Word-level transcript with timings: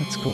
Let's 0.00 0.18
go. 0.18 0.32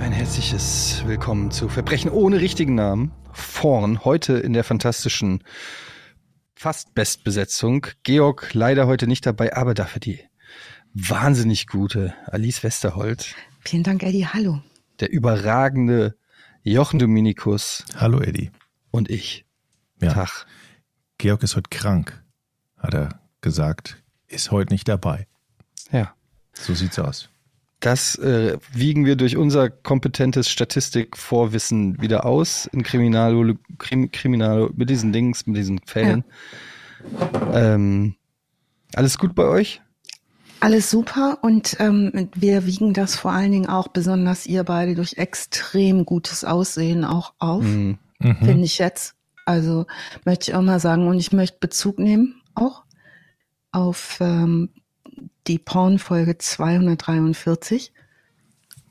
Ein 0.00 0.10
herzliches 0.10 1.04
Willkommen 1.06 1.52
zu 1.52 1.68
Verbrechen 1.68 2.10
ohne 2.10 2.40
richtigen 2.40 2.74
Namen. 2.74 3.12
Vorn, 3.32 4.04
heute 4.04 4.32
in 4.32 4.52
der 4.52 4.64
fantastischen 4.64 5.44
fast 6.62 6.94
Bestbesetzung. 6.94 7.88
Georg 8.04 8.54
leider 8.54 8.86
heute 8.86 9.08
nicht 9.08 9.26
dabei, 9.26 9.56
aber 9.56 9.74
dafür 9.74 9.98
die 9.98 10.20
wahnsinnig 10.94 11.66
gute 11.66 12.14
Alice 12.26 12.62
Westerholt. 12.62 13.34
Vielen 13.62 13.82
Dank, 13.82 14.04
Eddie. 14.04 14.28
Hallo. 14.28 14.62
Der 15.00 15.10
überragende 15.10 16.16
Jochen 16.62 17.00
Dominikus. 17.00 17.84
Hallo, 17.96 18.20
Eddie. 18.20 18.52
Und 18.92 19.10
ich. 19.10 19.44
Ja. 20.00 20.12
Tag. 20.12 20.46
Georg 21.18 21.42
ist 21.42 21.56
heute 21.56 21.68
krank, 21.68 22.22
hat 22.78 22.94
er 22.94 23.20
gesagt. 23.40 24.00
Ist 24.28 24.52
heute 24.52 24.72
nicht 24.72 24.86
dabei. 24.86 25.26
Ja. 25.90 26.14
So 26.52 26.74
sieht's 26.74 26.98
aus. 27.00 27.28
Das 27.82 28.14
äh, 28.14 28.58
wiegen 28.72 29.04
wir 29.06 29.16
durch 29.16 29.36
unser 29.36 29.68
kompetentes 29.68 30.48
Statistikvorwissen 30.48 32.00
wieder 32.00 32.24
aus 32.24 32.66
in 32.66 32.84
Kriminal, 32.84 33.56
Krim, 33.78 34.12
Kriminal 34.12 34.70
mit 34.76 34.88
diesen 34.88 35.12
Dings, 35.12 35.48
mit 35.48 35.56
diesen 35.56 35.80
Fällen. 35.80 36.24
Ja. 37.52 37.74
Ähm, 37.74 38.14
alles 38.94 39.18
gut 39.18 39.34
bei 39.34 39.46
euch? 39.46 39.82
Alles 40.60 40.92
super 40.92 41.38
und 41.42 41.76
ähm, 41.80 42.28
wir 42.36 42.66
wiegen 42.66 42.94
das 42.94 43.16
vor 43.16 43.32
allen 43.32 43.50
Dingen 43.50 43.68
auch 43.68 43.88
besonders 43.88 44.46
ihr 44.46 44.62
beide 44.62 44.94
durch 44.94 45.14
extrem 45.14 46.04
gutes 46.04 46.44
Aussehen 46.44 47.04
auch 47.04 47.32
auf, 47.40 47.64
mhm. 47.64 47.98
finde 48.20 48.62
ich 48.62 48.78
jetzt. 48.78 49.16
Also 49.44 49.86
möchte 50.24 50.52
ich 50.52 50.54
auch 50.54 50.62
mal 50.62 50.78
sagen 50.78 51.08
und 51.08 51.18
ich 51.18 51.32
möchte 51.32 51.58
Bezug 51.58 51.98
nehmen 51.98 52.40
auch 52.54 52.84
auf 53.72 54.18
ähm, 54.20 54.68
die 55.46 55.58
Porn-Folge 55.58 56.38
243. 56.38 57.92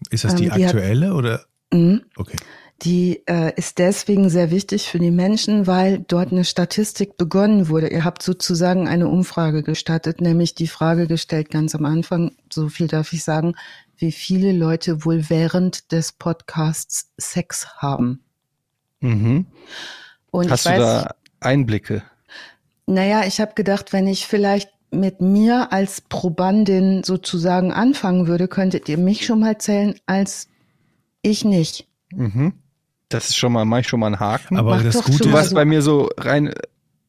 Ist 0.10 0.24
das 0.24 0.36
die 0.36 0.46
ähm, 0.46 0.54
die 0.56 0.66
aktuelle 0.66 1.08
hat, 1.08 1.14
oder? 1.14 1.46
Mh, 1.74 2.02
okay. 2.16 2.38
Die 2.84 3.22
äh, 3.28 3.54
ist 3.58 3.78
deswegen 3.78 4.32
sehr 4.32 4.50
wichtig 4.50 4.88
für 4.88 4.98
die 4.98 5.12
Menschen, 5.12 5.68
weil 5.68 6.00
dort 6.00 6.32
eine 6.32 6.44
Statistik 6.44 7.16
begonnen 7.16 7.70
wurde. 7.70 7.90
Ihr 7.90 8.04
habt 8.04 8.24
sozusagen 8.24 8.88
eine 8.88 9.08
Umfrage 9.08 9.62
gestattet, 9.62 10.20
nämlich 10.20 10.56
die 10.56 10.68
Frage 10.68 11.06
gestellt 11.06 11.52
ganz 11.52 11.76
am 11.76 11.86
Anfang, 11.86 12.32
so 12.52 12.70
viel 12.70 12.88
darf 12.88 13.14
ich 13.14 13.24
sagen, 13.24 13.54
wie 13.98 14.12
viele 14.12 14.52
Leute 14.52 15.06
wohl 15.06 15.30
während 15.30 15.92
des 15.92 16.12
Podcasts 16.12 17.12
Sex 17.18 17.68
haben. 17.78 18.24
Mhm. 19.00 19.46
Und 20.32 20.50
Hast 20.50 20.66
du 20.66 20.72
weiß, 20.72 20.80
da 20.80 21.16
Einblicke? 21.40 22.02
Naja, 22.88 23.26
ich 23.28 23.40
habe 23.40 23.54
gedacht, 23.54 23.94
wenn 23.94 24.08
ich 24.08 24.26
vielleicht 24.26 24.72
mit 24.92 25.22
mir 25.22 25.72
als 25.72 26.02
Probandin 26.02 27.04
sozusagen 27.04 27.72
anfangen 27.72 28.28
würde, 28.28 28.48
könntet 28.48 28.90
ihr 28.90 28.98
mich 28.98 29.26
schon 29.26 29.40
mal 29.40 29.58
zählen 29.58 29.96
als 30.06 30.50
ich 31.22 31.46
nicht. 31.46 31.88
Mhm. 32.14 32.54
Das 33.10 33.30
ist 33.30 33.38
schon 33.38 33.52
mal, 33.52 33.66
mach 33.66 33.80
ich 33.80 33.88
schon 33.88 34.00
mal 34.00 34.08
einen 34.08 34.20
Haken. 34.20 34.58
Aber 34.58 34.76
Mach 34.76 34.84
das 34.84 35.04
Gute 35.04 35.30
ist, 35.30 35.34
was 35.34 35.54
bei 35.54 35.66
mir 35.66 35.82
so 35.82 36.10
rein 36.18 36.54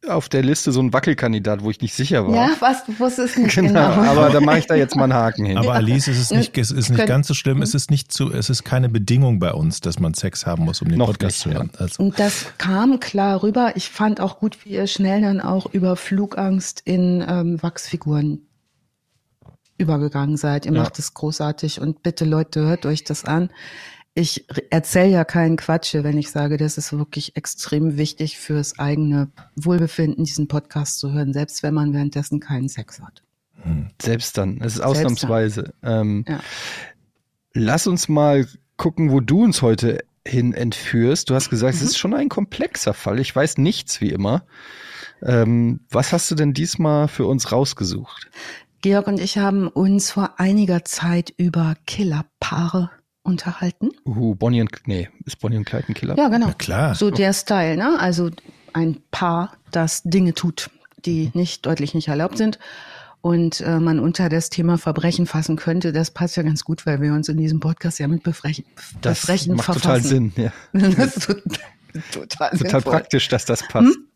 auf 0.08 0.28
der 0.28 0.42
Liste 0.42 0.72
so 0.72 0.80
ein 0.80 0.92
Wackelkandidat, 0.92 1.62
wo 1.62 1.70
ich 1.70 1.80
nicht 1.80 1.94
sicher 1.94 2.26
war. 2.26 2.34
Ja, 2.34 2.50
was, 2.58 2.82
was 2.98 3.18
ist 3.18 3.38
nicht 3.38 3.54
genau. 3.54 3.94
genau. 3.94 4.10
Aber 4.10 4.30
da 4.30 4.40
mache 4.40 4.58
ich 4.58 4.66
da 4.66 4.74
jetzt 4.74 4.96
mal 4.96 5.04
einen 5.04 5.14
Haken 5.14 5.44
hin. 5.44 5.58
Aber 5.58 5.74
Alice, 5.74 6.08
es 6.08 6.18
ist 6.18 6.32
nicht, 6.32 6.56
es 6.58 6.70
ist 6.70 6.90
nicht 6.90 7.06
ganz 7.06 7.28
so 7.28 7.34
schlimm. 7.34 7.62
Es 7.62 7.74
ist 7.74 7.90
nicht 7.90 8.12
zu, 8.12 8.32
es 8.32 8.50
ist 8.50 8.64
keine 8.64 8.88
Bedingung 8.88 9.38
bei 9.38 9.52
uns, 9.52 9.80
dass 9.80 10.00
man 10.00 10.14
Sex 10.14 10.44
haben 10.44 10.64
muss, 10.64 10.82
um 10.82 10.88
den 10.88 10.98
Noch 10.98 11.06
Podcast 11.06 11.36
nicht, 11.36 11.42
zu 11.42 11.50
hören. 11.52 11.70
Also. 11.78 12.02
Und 12.02 12.18
das 12.18 12.46
kam 12.58 12.98
klar 12.98 13.42
rüber. 13.42 13.72
Ich 13.76 13.90
fand 13.90 14.20
auch 14.20 14.40
gut, 14.40 14.64
wie 14.64 14.70
ihr 14.70 14.86
schnell 14.88 15.20
dann 15.20 15.40
auch 15.40 15.66
über 15.72 15.94
Flugangst 15.94 16.82
in 16.84 17.24
ähm, 17.26 17.62
Wachsfiguren 17.62 18.46
übergegangen 19.78 20.36
seid. 20.36 20.66
Ihr 20.66 20.72
ja. 20.72 20.82
macht 20.82 20.98
es 20.98 21.14
großartig 21.14 21.80
und 21.80 22.02
bitte 22.02 22.24
Leute, 22.24 22.62
hört 22.62 22.86
euch 22.86 23.04
das 23.04 23.24
an 23.24 23.50
ich 24.14 24.44
erzähle 24.70 25.10
ja 25.10 25.24
keinen 25.24 25.56
Quatsch, 25.56 25.94
wenn 25.94 26.18
ich 26.18 26.30
sage, 26.30 26.58
das 26.58 26.76
ist 26.76 26.92
wirklich 26.92 27.36
extrem 27.36 27.96
wichtig 27.96 28.38
fürs 28.38 28.78
eigene 28.78 29.30
Wohlbefinden, 29.56 30.24
diesen 30.24 30.48
Podcast 30.48 30.98
zu 30.98 31.12
hören, 31.12 31.32
selbst 31.32 31.62
wenn 31.62 31.72
man 31.72 31.94
währenddessen 31.94 32.38
keinen 32.38 32.68
Sex 32.68 33.00
hat. 33.00 33.22
Hm. 33.62 33.90
Selbst 34.00 34.36
dann, 34.36 34.60
es 34.60 34.74
ist 34.74 34.80
ausnahmsweise. 34.80 35.72
Ähm, 35.82 36.24
ja. 36.28 36.40
Lass 37.54 37.86
uns 37.86 38.08
mal 38.08 38.46
gucken, 38.76 39.10
wo 39.10 39.20
du 39.20 39.44
uns 39.44 39.62
heute 39.62 40.00
hin 40.26 40.52
entführst. 40.52 41.30
Du 41.30 41.34
hast 41.34 41.48
gesagt, 41.48 41.74
mhm. 41.74 41.80
es 41.80 41.86
ist 41.86 41.98
schon 41.98 42.14
ein 42.14 42.28
komplexer 42.28 42.94
Fall. 42.94 43.18
Ich 43.18 43.34
weiß 43.34 43.58
nichts 43.58 44.00
wie 44.00 44.10
immer. 44.10 44.44
Ähm, 45.22 45.80
was 45.90 46.12
hast 46.12 46.30
du 46.30 46.34
denn 46.34 46.52
diesmal 46.52 47.08
für 47.08 47.26
uns 47.26 47.52
rausgesucht? 47.52 48.30
Georg 48.82 49.06
und 49.06 49.20
ich 49.20 49.38
haben 49.38 49.68
uns 49.68 50.10
vor 50.10 50.40
einiger 50.40 50.84
Zeit 50.84 51.32
über 51.36 51.76
Killerpaare 51.86 52.90
unterhalten. 53.22 53.90
Uh, 54.04 54.34
Bonnie 54.34 54.60
und, 54.60 54.70
nee, 54.86 55.08
ist 55.24 55.38
Bonnie 55.38 55.56
und 55.56 55.64
Clyde 55.64 55.88
ein 55.88 55.94
Killer? 55.94 56.16
Ja, 56.16 56.28
genau. 56.28 56.48
Ja, 56.48 56.54
klar. 56.54 56.94
So 56.94 57.10
der 57.10 57.32
Style, 57.32 57.76
ne? 57.76 57.98
Also 57.98 58.30
ein 58.72 59.00
Paar, 59.10 59.52
das 59.70 60.02
Dinge 60.02 60.34
tut, 60.34 60.70
die 61.04 61.30
nicht 61.34 61.66
deutlich 61.66 61.94
nicht 61.94 62.08
erlaubt 62.08 62.38
sind 62.38 62.58
und 63.22 63.60
äh, 63.60 63.78
man 63.78 64.00
unter 64.00 64.28
das 64.28 64.50
Thema 64.50 64.76
Verbrechen 64.76 65.26
fassen 65.26 65.56
könnte, 65.56 65.92
das 65.92 66.10
passt 66.10 66.36
ja 66.36 66.42
ganz 66.42 66.64
gut, 66.64 66.84
weil 66.84 67.00
wir 67.00 67.12
uns 67.12 67.28
in 67.28 67.36
diesem 67.38 67.60
Podcast 67.60 67.98
ja 68.00 68.08
mit 68.08 68.22
Befrechen, 68.24 68.64
das 69.00 69.20
Befrechen 69.20 69.54
macht 69.54 69.66
verfassen. 69.66 69.82
total 69.82 70.02
Sinn, 70.02 70.32
ja. 70.36 70.52
das 70.72 71.16
ist 71.16 71.28
total, 72.12 72.50
total 72.50 72.82
praktisch, 72.82 73.28
dass 73.28 73.44
das 73.44 73.66
passt. 73.68 73.94
Hm? 73.94 74.08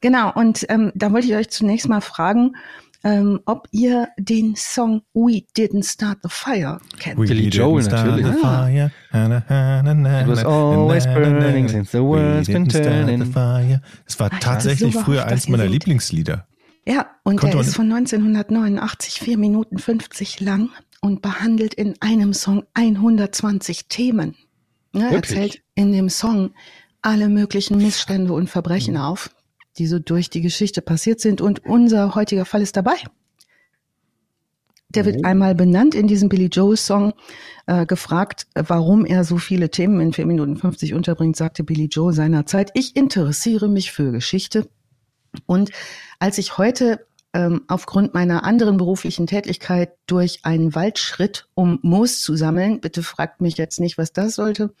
Genau, 0.00 0.32
und 0.32 0.66
ähm, 0.68 0.90
da 0.94 1.12
wollte 1.12 1.28
ich 1.28 1.34
euch 1.34 1.50
zunächst 1.50 1.88
mal 1.88 2.00
fragen, 2.00 2.56
ähm, 3.02 3.40
ob 3.46 3.66
ihr 3.70 4.08
den 4.18 4.54
Song 4.56 5.02
We 5.14 5.42
Didn't 5.56 5.90
Start 5.90 6.18
the 6.22 6.28
Fire 6.28 6.80
kennt. 6.98 7.18
We 7.18 7.26
Billy 7.26 7.48
Joel 7.48 7.84
natürlich. 7.84 8.26
The 8.26 8.32
fire. 8.32 8.90
It 9.12 10.28
was 10.28 10.44
always 10.44 11.06
burning 11.06 11.68
since 11.68 11.92
the 11.92 12.02
world's 12.02 12.48
been 12.48 12.68
turning. 12.68 13.22
Es 14.06 14.20
war 14.20 14.30
tatsächlich 14.40 14.94
so 14.94 15.00
früher 15.00 15.26
eins 15.26 15.48
meiner 15.48 15.66
Lieblingslieder. 15.66 16.46
Ja, 16.86 17.06
und 17.24 17.36
Konnte 17.36 17.58
der 17.58 17.66
ist 17.66 17.76
von 17.76 17.92
1989, 17.92 19.20
4 19.20 19.38
Minuten 19.38 19.78
50 19.78 20.40
lang 20.40 20.70
und 21.00 21.22
behandelt 21.22 21.74
in 21.74 21.94
einem 22.00 22.32
Song 22.32 22.64
120 22.74 23.88
Themen. 23.88 24.34
Ja, 24.92 25.08
er 25.08 25.22
zählt 25.22 25.62
in 25.74 25.92
dem 25.92 26.08
Song 26.08 26.50
alle 27.02 27.28
möglichen 27.28 27.78
Missstände 27.78 28.32
und 28.32 28.50
Verbrechen 28.50 28.94
mhm. 28.94 29.00
auf, 29.00 29.30
die 29.78 29.86
so 29.86 29.98
durch 29.98 30.30
die 30.30 30.40
Geschichte 30.40 30.82
passiert 30.82 31.20
sind. 31.20 31.40
Und 31.40 31.64
unser 31.64 32.14
heutiger 32.14 32.44
Fall 32.44 32.62
ist 32.62 32.76
dabei. 32.76 32.96
Der 34.90 35.04
wird 35.04 35.18
oh. 35.20 35.24
einmal 35.24 35.54
benannt 35.54 35.94
in 35.94 36.08
diesem 36.08 36.28
Billy 36.28 36.46
Joel 36.46 36.76
Song, 36.76 37.12
äh, 37.66 37.86
gefragt, 37.86 38.46
warum 38.54 39.06
er 39.06 39.24
so 39.24 39.38
viele 39.38 39.70
Themen 39.70 40.00
in 40.00 40.12
4 40.12 40.26
Minuten 40.26 40.56
50 40.56 40.94
unterbringt, 40.94 41.36
sagte 41.36 41.62
Billy 41.62 41.86
Joel 41.86 42.12
seinerzeit, 42.12 42.70
ich 42.74 42.96
interessiere 42.96 43.68
mich 43.68 43.92
für 43.92 44.10
Geschichte. 44.10 44.68
Und 45.46 45.70
als 46.18 46.38
ich 46.38 46.58
heute 46.58 47.06
ähm, 47.32 47.62
aufgrund 47.68 48.14
meiner 48.14 48.42
anderen 48.42 48.76
beruflichen 48.76 49.28
Tätigkeit 49.28 49.92
durch 50.06 50.40
einen 50.42 50.74
Wald 50.74 50.98
schritt, 50.98 51.46
um 51.54 51.78
Moos 51.82 52.20
zu 52.22 52.34
sammeln, 52.34 52.80
bitte 52.80 53.04
fragt 53.04 53.40
mich 53.40 53.56
jetzt 53.56 53.78
nicht, 53.78 53.98
was 53.98 54.12
das 54.12 54.34
sollte, 54.34 54.74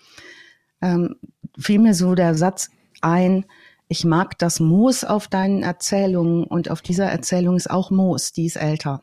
ähm, 0.82 1.16
fiel 1.56 1.78
mir 1.78 1.94
so 1.94 2.16
der 2.16 2.34
Satz 2.34 2.70
ein, 3.00 3.44
ich 3.90 4.04
mag 4.04 4.38
das 4.38 4.60
Moos 4.60 5.02
auf 5.02 5.26
deinen 5.26 5.64
Erzählungen 5.64 6.44
und 6.44 6.70
auf 6.70 6.80
dieser 6.80 7.06
Erzählung 7.06 7.56
ist 7.56 7.68
auch 7.68 7.90
Moos, 7.90 8.30
die 8.30 8.46
ist 8.46 8.54
älter. 8.54 9.02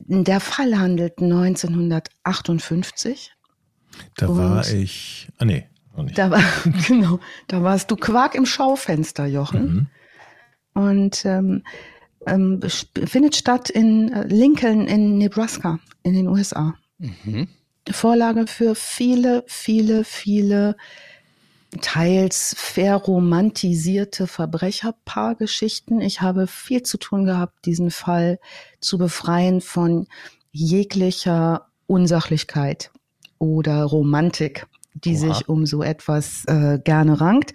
Der 0.00 0.38
Fall 0.38 0.78
handelt 0.78 1.18
1958. 1.18 3.32
Da 4.16 4.28
war 4.28 4.68
ich, 4.68 5.30
ah 5.38 5.46
nee, 5.46 5.66
noch 5.96 6.04
nicht. 6.04 6.18
Da 6.18 6.30
war, 6.30 6.42
genau, 6.86 7.20
da 7.46 7.62
warst 7.62 7.90
du 7.90 7.96
Quark 7.96 8.34
im 8.34 8.44
Schaufenster, 8.44 9.24
Jochen. 9.24 9.88
Mhm. 10.74 10.74
Und 10.74 11.24
ähm, 11.24 11.62
ähm, 12.26 12.60
findet 13.06 13.34
statt 13.34 13.70
in 13.70 14.12
äh, 14.12 14.26
Lincoln 14.26 14.86
in 14.86 15.16
Nebraska 15.16 15.78
in 16.02 16.12
den 16.12 16.28
USA. 16.28 16.74
Mhm. 16.98 17.48
Vorlage 17.90 18.46
für 18.46 18.74
viele, 18.74 19.42
viele, 19.46 20.04
viele 20.04 20.76
teils 21.80 22.54
verromantisierte 22.58 24.26
Verbrecherpaargeschichten. 24.26 26.00
Ich 26.00 26.20
habe 26.20 26.46
viel 26.46 26.82
zu 26.82 26.98
tun 26.98 27.24
gehabt, 27.24 27.64
diesen 27.64 27.90
Fall 27.90 28.38
zu 28.80 28.98
befreien 28.98 29.60
von 29.60 30.06
jeglicher 30.52 31.68
Unsachlichkeit 31.86 32.90
oder 33.38 33.84
Romantik, 33.84 34.66
die 34.94 35.16
Oha. 35.16 35.34
sich 35.34 35.48
um 35.48 35.66
so 35.66 35.82
etwas 35.82 36.44
äh, 36.46 36.78
gerne 36.82 37.20
rankt. 37.20 37.54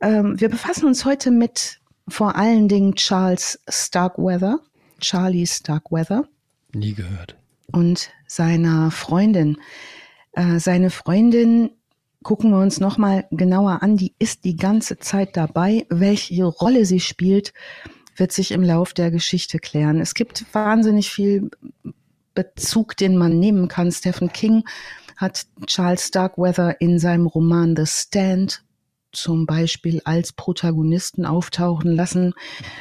Ähm, 0.00 0.38
wir 0.40 0.48
befassen 0.48 0.86
uns 0.86 1.04
heute 1.04 1.30
mit 1.30 1.80
vor 2.06 2.36
allen 2.36 2.68
Dingen 2.68 2.94
Charles 2.94 3.60
Starkweather, 3.68 4.60
Charlie 5.00 5.46
Starkweather. 5.46 6.24
Nie 6.72 6.94
gehört. 6.94 7.36
Und 7.72 8.10
seiner 8.26 8.90
Freundin. 8.90 9.58
Äh, 10.32 10.58
seine 10.58 10.90
Freundin 10.90 11.70
gucken 12.22 12.50
wir 12.50 12.58
uns 12.58 12.80
nochmal 12.80 13.26
genauer 13.30 13.82
an. 13.82 13.96
Die 13.96 14.14
ist 14.18 14.44
die 14.44 14.56
ganze 14.56 14.98
Zeit 14.98 15.36
dabei. 15.36 15.86
Welche 15.88 16.44
Rolle 16.44 16.84
sie 16.84 17.00
spielt, 17.00 17.52
wird 18.16 18.32
sich 18.32 18.52
im 18.52 18.62
Lauf 18.62 18.92
der 18.92 19.10
Geschichte 19.10 19.58
klären. 19.58 20.00
Es 20.00 20.14
gibt 20.14 20.44
wahnsinnig 20.52 21.10
viel 21.10 21.50
Bezug, 22.34 22.96
den 22.96 23.16
man 23.16 23.38
nehmen 23.38 23.68
kann. 23.68 23.90
Stephen 23.92 24.32
King 24.32 24.64
hat 25.16 25.46
Charles 25.66 26.06
Starkweather 26.06 26.80
in 26.80 26.98
seinem 26.98 27.26
Roman 27.26 27.74
The 27.76 27.86
Stand 27.86 28.62
zum 29.12 29.46
Beispiel 29.46 30.00
als 30.04 30.32
Protagonisten 30.32 31.24
auftauchen 31.24 31.94
lassen. 31.94 32.34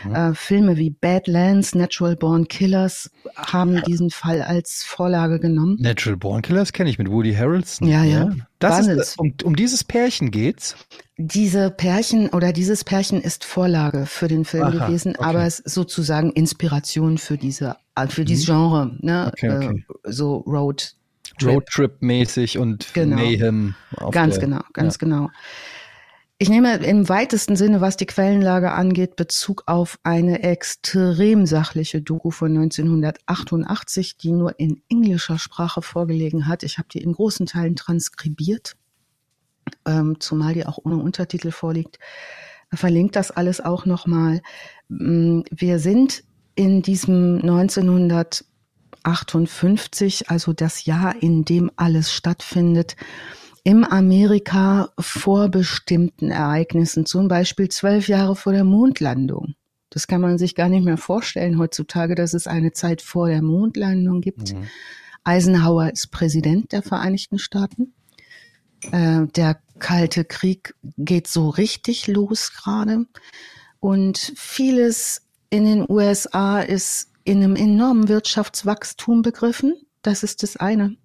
Mhm. 0.03 0.15
Äh, 0.15 0.33
Filme 0.33 0.77
wie 0.77 0.89
Badlands, 0.89 1.75
Natural 1.75 2.15
Born 2.15 2.47
Killers 2.47 3.09
haben 3.35 3.81
diesen 3.83 4.09
Fall 4.09 4.41
als 4.41 4.83
Vorlage 4.83 5.39
genommen. 5.39 5.77
Natural 5.79 6.17
Born 6.17 6.41
Killers 6.41 6.73
kenne 6.73 6.89
ich 6.89 6.97
mit 6.97 7.09
Woody 7.09 7.33
Harrelson. 7.33 7.87
Ja, 7.87 8.03
ja. 8.03 8.25
ja. 8.25 8.35
Das 8.59 8.87
ist, 8.87 9.19
um, 9.19 9.33
um 9.43 9.55
dieses 9.55 9.83
Pärchen 9.83 10.31
geht's. 10.31 10.75
Diese 11.17 11.69
Pärchen 11.71 12.29
oder 12.29 12.53
dieses 12.53 12.83
Pärchen 12.83 13.21
ist 13.21 13.43
Vorlage 13.43 14.05
für 14.05 14.27
den 14.27 14.45
Film 14.45 14.63
Aha, 14.63 14.87
gewesen, 14.87 15.15
okay. 15.15 15.23
aber 15.25 15.45
es 15.45 15.59
ist 15.59 15.73
sozusagen 15.73 16.31
Inspiration 16.31 17.17
für 17.17 17.37
diese 17.37 17.77
für 18.09 18.25
dieses 18.25 18.47
mhm. 18.47 18.51
Genre, 18.51 18.97
ne? 18.99 19.31
Okay, 19.33 19.49
okay. 19.49 19.85
Äh, 20.03 20.11
so 20.11 20.37
Road 20.37 20.93
Roadtrip-mäßig 21.41 22.57
und 22.57 22.93
genau. 22.93 23.17
Mayhem. 23.17 23.75
Ganz 24.11 24.35
der, 24.35 24.43
genau, 24.43 24.61
ganz 24.73 24.95
ja. 24.95 24.99
genau. 24.99 25.29
Ich 26.39 26.49
nehme 26.49 26.75
im 26.75 27.09
weitesten 27.09 27.55
Sinne, 27.55 27.81
was 27.81 27.97
die 27.97 28.05
Quellenlage 28.05 28.71
angeht, 28.71 29.15
Bezug 29.15 29.63
auf 29.65 29.97
eine 30.03 30.43
extrem 30.43 31.47
sachliche 31.47 31.99
Doku 31.99 32.29
von 32.29 32.55
1988, 32.55 34.17
die 34.17 34.33
nur 34.33 34.59
in 34.59 34.83
englischer 34.87 35.39
Sprache 35.39 35.81
vorgelegen 35.81 36.47
hat. 36.47 36.61
Ich 36.61 36.77
habe 36.77 36.89
die 36.89 37.01
in 37.01 37.13
großen 37.13 37.47
Teilen 37.47 37.75
transkribiert, 37.75 38.75
ähm, 39.87 40.19
zumal 40.19 40.53
die 40.53 40.67
auch 40.67 40.77
ohne 40.77 40.97
Untertitel 40.97 41.49
vorliegt. 41.49 41.97
Verlinkt 42.71 43.15
das 43.15 43.31
alles 43.31 43.59
auch 43.59 43.87
nochmal. 43.87 44.43
Mm, 44.89 45.41
wir 45.49 45.79
sind 45.79 46.23
in 46.53 46.83
diesem 46.83 47.37
1958, 47.37 50.29
also 50.29 50.53
das 50.53 50.85
Jahr, 50.85 51.15
in 51.19 51.45
dem 51.45 51.71
alles 51.77 52.13
stattfindet, 52.13 52.95
im 53.67 53.83
Amerika 53.83 54.93
vor 54.97 55.49
bestimmten 55.49 56.31
Ereignissen, 56.31 57.05
zum 57.05 57.27
Beispiel 57.27 57.67
zwölf 57.67 58.07
Jahre 58.07 58.37
vor 58.37 58.53
der 58.53 58.63
Mondlandung. 58.63 59.55
Das 59.89 60.07
kann 60.07 60.21
man 60.21 60.37
sich 60.37 60.55
gar 60.55 60.69
nicht 60.69 60.85
mehr 60.85 60.95
vorstellen 60.95 61.59
heutzutage, 61.59 62.15
dass 62.15 62.33
es 62.33 62.47
eine 62.47 62.71
Zeit 62.71 63.01
vor 63.01 63.27
der 63.27 63.41
Mondlandung 63.41 64.21
gibt. 64.21 64.53
Mhm. 64.53 64.69
Eisenhower 65.25 65.91
ist 65.91 66.11
Präsident 66.11 66.71
der 66.71 66.81
Vereinigten 66.81 67.39
Staaten. 67.39 67.93
Äh, 68.93 69.27
der 69.35 69.59
Kalte 69.79 70.23
Krieg 70.23 70.73
geht 70.97 71.27
so 71.27 71.49
richtig 71.49 72.07
los 72.07 72.53
gerade. 72.53 73.05
Und 73.81 74.31
vieles 74.37 75.27
in 75.49 75.65
den 75.65 75.85
USA 75.89 76.61
ist 76.61 77.11
in 77.25 77.43
einem 77.43 77.57
enormen 77.57 78.07
Wirtschaftswachstum 78.07 79.23
begriffen. 79.23 79.75
Das 80.03 80.23
ist 80.23 80.41
das 80.41 80.55
eine. 80.55 80.95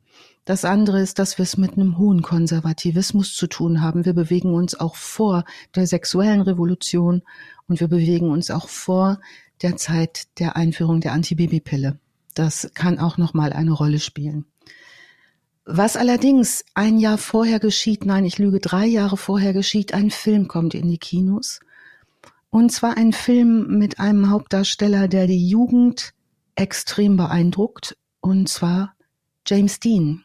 Das 0.45 0.65
andere 0.65 1.01
ist, 1.01 1.21
dass 1.21 1.39
wir 1.39 1.45
es 1.45 1.57
mit 1.57 1.75
einem 1.75 1.99
hohen 1.99 2.23
Konservativismus 2.23 3.37
zu 3.37 3.47
tun 3.47 3.81
haben. 3.81 4.05
Wir 4.05 4.13
bewegen 4.13 4.55
uns 4.55 4.75
auch 4.75 4.97
vor 4.97 5.45
der 5.77 5.87
sexuellen 5.87 6.41
Revolution 6.41 7.23
und 7.69 7.79
wir 7.79 7.87
bewegen 7.87 8.29
uns 8.29 8.51
auch 8.51 8.69
vor 8.69 9.21
der 9.63 9.77
Zeit 9.77 10.25
der 10.41 10.57
Einführung 10.57 11.01
der 11.01 11.13
Antibabypille. 11.13 11.99
Das 12.35 12.71
kann 12.75 12.99
auch 12.99 13.19
noch 13.19 13.35
mal 13.35 13.53
eine 13.53 13.73
Rolle 13.73 14.01
spielen. 14.01 14.47
Was 15.65 15.97
allerdings 15.97 16.65
ein 16.75 16.99
Jahr 16.99 17.19
vorher 17.19 17.61
geschieht, 17.61 18.05
nein, 18.05 18.25
ich 18.25 18.39
lüge, 18.39 18.59
drei 18.59 18.87
Jahre 18.87 19.17
vorher 19.17 19.53
geschieht, 19.53 19.95
ein 19.95 20.11
Film 20.11 20.49
kommt 20.49 20.75
in 20.75 20.89
die 20.89 20.99
Kinos. 20.99 21.61
Und 22.51 22.73
zwar 22.73 22.97
ein 22.97 23.13
Film 23.13 23.79
mit 23.79 24.01
einem 24.01 24.29
Hauptdarsteller, 24.29 25.07
der 25.07 25.29
die 25.29 25.49
Jugend 25.49 26.15
extrem 26.57 27.17
beeindruckt, 27.17 27.97
und 28.21 28.49
zwar 28.49 28.97
James 29.47 29.79
Dean. 29.79 30.25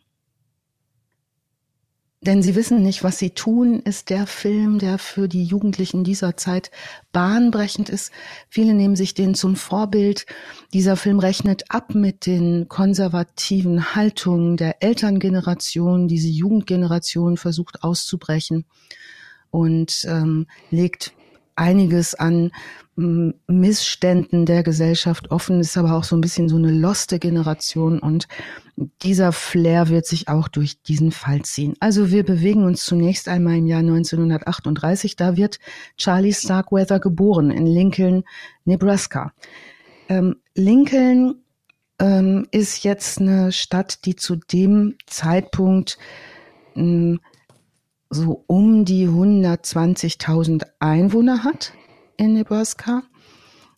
Denn 2.27 2.41
sie 2.41 2.55
wissen 2.55 2.81
nicht, 2.81 3.05
was 3.05 3.17
sie 3.17 3.29
tun, 3.29 3.79
ist 3.79 4.09
der 4.09 4.27
Film, 4.27 4.79
der 4.79 4.97
für 4.97 5.29
die 5.29 5.45
Jugendlichen 5.45 6.03
dieser 6.03 6.35
Zeit 6.35 6.71
bahnbrechend 7.13 7.87
ist. 7.87 8.11
Viele 8.49 8.73
nehmen 8.73 8.97
sich 8.97 9.13
den 9.13 9.33
zum 9.33 9.55
Vorbild. 9.55 10.25
Dieser 10.73 10.97
Film 10.97 11.19
rechnet 11.19 11.71
ab 11.71 11.95
mit 11.95 12.25
den 12.25 12.67
konservativen 12.67 13.95
Haltungen 13.95 14.57
der 14.57 14.83
Elterngeneration. 14.83 16.09
Diese 16.09 16.27
Jugendgeneration 16.27 17.37
versucht 17.37 17.83
auszubrechen 17.83 18.65
und 19.49 20.03
ähm, 20.05 20.47
legt 20.69 21.13
einiges 21.55 22.13
an 22.13 22.51
Missständen 22.97 24.47
der 24.47 24.63
Gesellschaft 24.63 25.29
offen, 25.29 25.59
ist 25.59 25.77
aber 25.77 25.93
auch 25.93 26.03
so 26.03 26.17
ein 26.17 26.21
bisschen 26.21 26.49
so 26.49 26.55
eine 26.55 26.71
loste 26.71 27.19
Generation 27.19 27.99
und 27.99 28.27
dieser 29.03 29.31
Flair 29.31 29.89
wird 29.89 30.07
sich 30.07 30.27
auch 30.27 30.47
durch 30.47 30.81
diesen 30.81 31.11
Fall 31.11 31.43
ziehen. 31.43 31.75
Also 31.79 32.09
wir 32.09 32.23
bewegen 32.23 32.63
uns 32.63 32.83
zunächst 32.83 33.27
einmal 33.27 33.57
im 33.57 33.67
Jahr 33.67 33.81
1938. 33.81 35.15
Da 35.15 35.37
wird 35.37 35.59
Charlie 35.97 36.33
Starkweather 36.33 36.99
geboren 36.99 37.51
in 37.51 37.67
Lincoln, 37.67 38.23
Nebraska. 38.65 39.31
Ähm, 40.09 40.37
Lincoln 40.55 41.35
ähm, 41.99 42.47
ist 42.49 42.83
jetzt 42.83 43.21
eine 43.21 43.51
Stadt, 43.51 44.05
die 44.05 44.15
zu 44.15 44.37
dem 44.37 44.95
Zeitpunkt 45.05 45.99
ähm, 46.75 47.19
so 48.09 48.43
um 48.47 48.85
die 48.85 49.07
120.000 49.07 50.65
Einwohner 50.79 51.43
hat 51.43 51.73
in 52.17 52.33
Nebraska. 52.33 53.03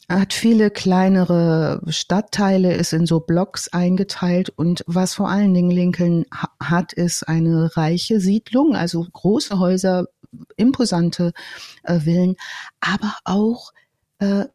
Er 0.07 0.21
hat 0.21 0.33
viele 0.33 0.71
kleinere 0.71 1.81
Stadtteile, 1.88 2.74
ist 2.74 2.94
in 2.94 3.06
so 3.06 3.19
Blocks 3.19 3.68
eingeteilt 3.68 4.50
und 4.50 4.83
was 4.88 5.13
vor 5.13 5.30
allen 5.30 5.53
Dingen 5.53 5.69
Lincoln 5.69 6.25
hat, 6.59 6.94
ist 6.94 7.27
eine 7.27 7.75
reiche 7.77 8.19
Siedlung, 8.19 8.75
also 8.75 9.06
große 9.13 9.59
Häuser, 9.59 10.07
imposante 10.56 11.31
äh, 11.83 12.00
Villen, 12.00 12.38
aber 12.80 13.13
auch 13.24 13.71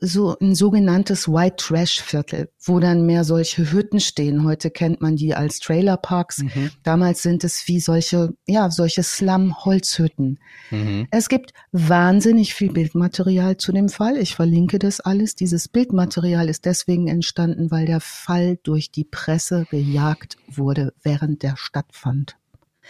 so 0.01 0.37
ein 0.41 0.55
sogenanntes 0.55 1.27
White 1.27 1.57
Trash 1.57 2.03
Viertel, 2.03 2.51
wo 2.63 2.81
dann 2.81 3.07
mehr 3.07 3.25
solche 3.25 3.73
Hütten 3.73 3.99
stehen. 3.99 4.45
Heute 4.45 4.71
kennt 4.71 5.01
man 5.01 5.17
die 5.17 5.35
als 5.35 5.59
Trailer 5.59 5.97
Parks. 5.97 6.43
Mhm. 6.43 6.71
Damals 6.83 7.23
sind 7.23 7.45
es 7.45 7.67
wie 7.67 7.81
solche, 7.81 8.35
ja, 8.47 8.71
solche 8.71 9.03
Slum 9.03 9.65
Holzhütten. 9.65 10.39
Mhm. 10.71 11.09
Es 11.11 11.31
gibt 11.31 11.53
wahnsinnig 11.73 12.55
viel 12.55 12.73
Bildmaterial 12.73 13.57
zu 13.57 13.73
dem 13.73 13.89
Fall. 13.89 14.19
Ich 14.19 14.35
verlinke 14.35 14.79
das 14.79 15.01
alles. 15.01 15.35
Dieses 15.35 15.69
Bildmaterial 15.69 16.51
ist 16.51 16.67
deswegen 16.67 17.09
entstanden, 17.09 17.71
weil 17.71 17.87
der 17.87 18.01
Fall 18.01 18.59
durch 18.63 18.91
die 18.91 19.05
Presse 19.05 19.67
gejagt 19.71 20.37
wurde, 20.47 20.93
während 21.03 21.43
der 21.43 21.57
stattfand. 21.57 22.37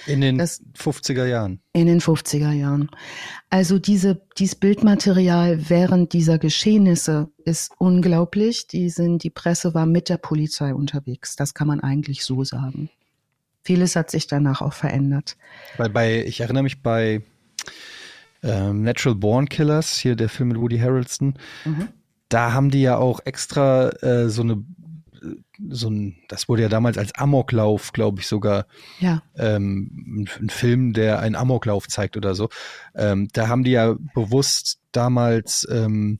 In 0.06 0.20
den 0.20 0.38
das, 0.38 0.62
50er 0.76 1.26
Jahren. 1.26 1.60
In 1.72 1.86
den 1.86 2.00
50er 2.00 2.52
Jahren. 2.52 2.90
Also 3.50 3.78
diese, 3.78 4.20
dieses 4.38 4.54
Bildmaterial 4.54 5.68
während 5.68 6.12
dieser 6.12 6.38
Geschehnisse 6.38 7.30
ist 7.44 7.72
unglaublich. 7.78 8.66
Die, 8.66 8.90
sind, 8.90 9.22
die 9.22 9.30
Presse 9.30 9.74
war 9.74 9.86
mit 9.86 10.08
der 10.08 10.18
Polizei 10.18 10.74
unterwegs. 10.74 11.36
Das 11.36 11.54
kann 11.54 11.68
man 11.68 11.80
eigentlich 11.80 12.24
so 12.24 12.44
sagen. 12.44 12.90
Vieles 13.62 13.96
hat 13.96 14.10
sich 14.10 14.26
danach 14.26 14.60
auch 14.60 14.74
verändert. 14.74 15.36
Bei, 15.78 15.88
bei 15.88 16.24
ich 16.24 16.40
erinnere 16.40 16.64
mich 16.64 16.82
bei 16.82 17.22
ähm, 18.42 18.82
Natural 18.82 19.16
Born 19.16 19.48
Killers, 19.48 19.96
hier 19.96 20.16
der 20.16 20.28
Film 20.28 20.50
mit 20.50 20.58
Woody 20.58 20.78
Harrelson, 20.78 21.34
mhm. 21.64 21.88
da 22.28 22.52
haben 22.52 22.70
die 22.70 22.82
ja 22.82 22.98
auch 22.98 23.20
extra 23.24 23.88
äh, 24.02 24.28
so 24.28 24.42
eine 24.42 24.62
so 25.68 25.90
ein, 25.90 26.16
das 26.28 26.48
wurde 26.48 26.62
ja 26.62 26.68
damals 26.68 26.98
als 26.98 27.14
Amoklauf, 27.14 27.92
glaube 27.92 28.20
ich, 28.20 28.26
sogar 28.26 28.66
ja. 29.00 29.22
ähm, 29.36 30.26
ein 30.40 30.50
Film, 30.50 30.92
der 30.92 31.20
einen 31.20 31.34
Amoklauf 31.34 31.88
zeigt 31.88 32.16
oder 32.16 32.34
so. 32.34 32.48
Ähm, 32.94 33.28
da 33.32 33.48
haben 33.48 33.64
die 33.64 33.72
ja 33.72 33.96
bewusst 34.14 34.80
damals 34.92 35.66
ähm, 35.70 36.18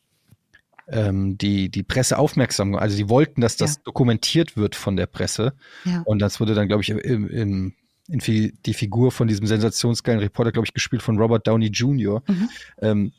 ähm, 0.88 1.38
die, 1.38 1.70
die 1.70 1.82
Presse 1.82 2.18
aufmerksam, 2.18 2.75
also 2.75 2.94
sie 2.94 3.08
wollten, 3.08 3.40
dass 3.40 3.56
das 3.56 3.76
ja. 3.76 3.82
dokumentiert 3.84 4.56
wird 4.56 4.75
von 4.75 4.96
der 4.96 5.06
Presse. 5.06 5.54
Ja. 5.84 6.02
Und 6.04 6.18
das 6.18 6.40
wurde 6.40 6.54
dann, 6.54 6.68
glaube 6.68 6.82
ich, 6.82 6.90
im, 6.90 7.28
im 7.28 7.75
in 8.08 8.18
die 8.18 8.75
Figur 8.75 9.12
von 9.12 9.28
diesem 9.28 9.46
sensationsgeilen 9.46 10.20
Reporter, 10.20 10.52
glaube 10.52 10.66
ich, 10.66 10.75
gespielt 10.75 11.02
von 11.02 11.18
Robert 11.18 11.46
Downey 11.46 11.68
Jr. 11.68 12.23
Mhm. 12.28 12.49
Ähm, 12.82 13.12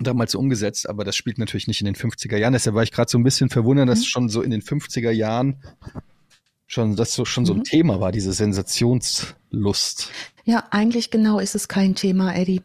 damals 0.00 0.34
umgesetzt, 0.34 0.88
aber 0.88 1.04
das 1.04 1.16
spielt 1.16 1.38
natürlich 1.38 1.68
nicht 1.68 1.80
in 1.80 1.86
den 1.86 1.94
50er 1.94 2.36
Jahren. 2.36 2.52
Deshalb 2.52 2.74
war 2.74 2.82
ich 2.82 2.92
gerade 2.92 3.10
so 3.10 3.18
ein 3.18 3.24
bisschen 3.24 3.48
verwundert, 3.48 3.88
dass 3.88 4.00
mhm. 4.00 4.04
schon 4.04 4.28
so 4.28 4.42
in 4.42 4.50
den 4.50 4.62
50er 4.62 5.10
Jahren 5.10 5.62
schon 6.66 6.96
das 6.96 7.14
so 7.14 7.24
schon 7.24 7.46
so 7.46 7.52
ein 7.52 7.58
mhm. 7.58 7.64
Thema 7.64 8.00
war, 8.00 8.10
diese 8.10 8.32
Sensationslust. 8.32 10.10
Ja, 10.44 10.64
eigentlich 10.70 11.10
genau 11.10 11.38
ist 11.38 11.54
es 11.54 11.68
kein 11.68 11.94
Thema, 11.94 12.34
Eddie. 12.34 12.62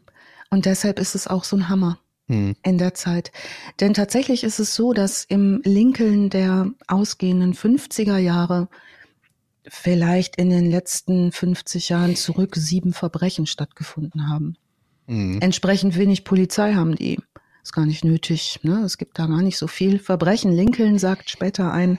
Und 0.50 0.66
deshalb 0.66 0.98
ist 0.98 1.14
es 1.14 1.28
auch 1.28 1.44
so 1.44 1.56
ein 1.56 1.68
Hammer. 1.68 2.00
hm. 2.30 2.56
in 2.62 2.78
der 2.78 2.94
Zeit. 2.94 3.32
Denn 3.80 3.92
tatsächlich 3.92 4.44
ist 4.44 4.60
es 4.60 4.74
so, 4.74 4.92
dass 4.92 5.24
im 5.24 5.60
Lincoln 5.64 6.30
der 6.30 6.70
ausgehenden 6.86 7.54
50er 7.54 8.18
Jahre 8.18 8.68
vielleicht 9.66 10.36
in 10.36 10.48
den 10.48 10.70
letzten 10.70 11.32
50 11.32 11.88
Jahren 11.90 12.16
zurück 12.16 12.56
sieben 12.56 12.92
Verbrechen 12.92 13.46
stattgefunden 13.46 14.28
haben. 14.28 14.56
Mhm. 15.10 15.38
Entsprechend 15.40 15.98
wenig 15.98 16.24
Polizei 16.24 16.74
haben 16.74 16.94
die. 16.94 17.18
Ist 17.64 17.72
gar 17.72 17.84
nicht 17.84 18.04
nötig. 18.04 18.60
Ne? 18.62 18.82
Es 18.84 18.96
gibt 18.96 19.18
da 19.18 19.26
gar 19.26 19.42
nicht 19.42 19.58
so 19.58 19.66
viel 19.66 19.98
Verbrechen. 19.98 20.52
Lincoln 20.52 20.98
sagt 20.98 21.30
später 21.30 21.72
ein 21.72 21.98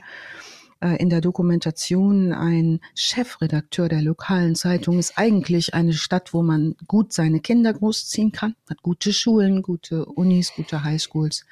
äh, 0.80 0.96
in 0.96 1.10
der 1.10 1.20
Dokumentation, 1.20 2.32
ein 2.32 2.80
Chefredakteur 2.96 3.89
der 3.89 4.01
lokalen 4.01 4.56
Zeitung 4.56 4.98
ist 4.98 5.18
eigentlich 5.18 5.74
eine 5.74 5.91
Stadt, 5.91 6.34
wo 6.34 6.41
man 6.41 6.75
gut 6.88 7.12
seine 7.12 7.41
Kinder 7.41 7.74
großziehen 7.74 8.32
kann, 8.32 8.56
hat 8.70 8.82
gute 8.82 9.12
Schulen, 9.12 9.62
gute 9.62 10.06
Unis, 10.06 10.53
gute 10.56 10.84
Highschools. 10.84 11.46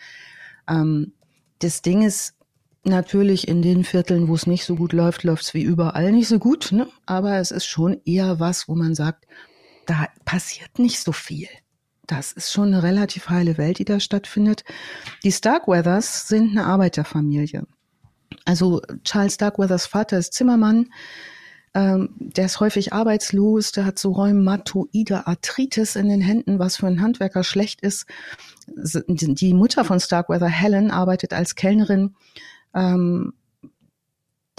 Ähm, 0.67 1.11
das 1.59 1.81
Ding 1.81 2.03
ist, 2.03 2.35
Natürlich 2.85 3.49
in 3.49 3.61
den 3.61 3.83
Vierteln, 3.83 4.29
wo 4.29 4.35
es 4.35 4.47
nicht 4.47 4.63
so 4.63 4.77
gut 4.77 4.93
läuft, 4.93 5.23
läuft 5.23 5.43
es 5.43 5.53
wie 5.53 5.61
überall 5.61 6.13
nicht 6.13 6.29
so 6.29 6.39
gut. 6.39 6.71
Ne? 6.71 6.87
Aber 7.05 7.35
es 7.37 7.51
ist 7.51 7.65
schon 7.65 7.99
eher 8.05 8.39
was, 8.39 8.69
wo 8.69 8.73
man 8.73 8.95
sagt, 8.95 9.27
da 9.89 10.07
passiert 10.23 10.77
nicht 10.77 10.99
so 10.99 11.11
viel. 11.11 11.47
Das 12.05 12.31
ist 12.31 12.51
schon 12.51 12.73
eine 12.73 12.83
relativ 12.83 13.29
heile 13.29 13.57
Welt, 13.57 13.79
die 13.79 13.85
da 13.85 13.99
stattfindet. 13.99 14.63
Die 15.23 15.31
Starkweathers 15.31 16.27
sind 16.27 16.51
eine 16.51 16.65
Arbeiterfamilie. 16.65 17.65
Also 18.45 18.81
Charles 19.03 19.35
Starkweathers 19.35 19.85
Vater 19.85 20.17
ist 20.17 20.33
Zimmermann. 20.33 20.89
Ähm, 21.73 22.09
der 22.19 22.45
ist 22.45 22.59
häufig 22.59 22.93
arbeitslos, 22.93 23.71
der 23.71 23.85
hat 23.85 23.99
so 23.99 24.11
rheumatoide 24.11 25.27
Arthritis 25.27 25.95
in 25.95 26.09
den 26.09 26.21
Händen, 26.21 26.57
was 26.57 26.77
für 26.77 26.87
einen 26.87 27.01
Handwerker 27.01 27.43
schlecht 27.43 27.81
ist. 27.81 28.07
Die 28.67 29.53
Mutter 29.53 29.85
von 29.85 29.99
Starkweather, 29.99 30.47
Helen, 30.47 30.89
arbeitet 30.89 31.31
als 31.31 31.53
Kellnerin 31.53 32.15
ähm, 32.73 33.33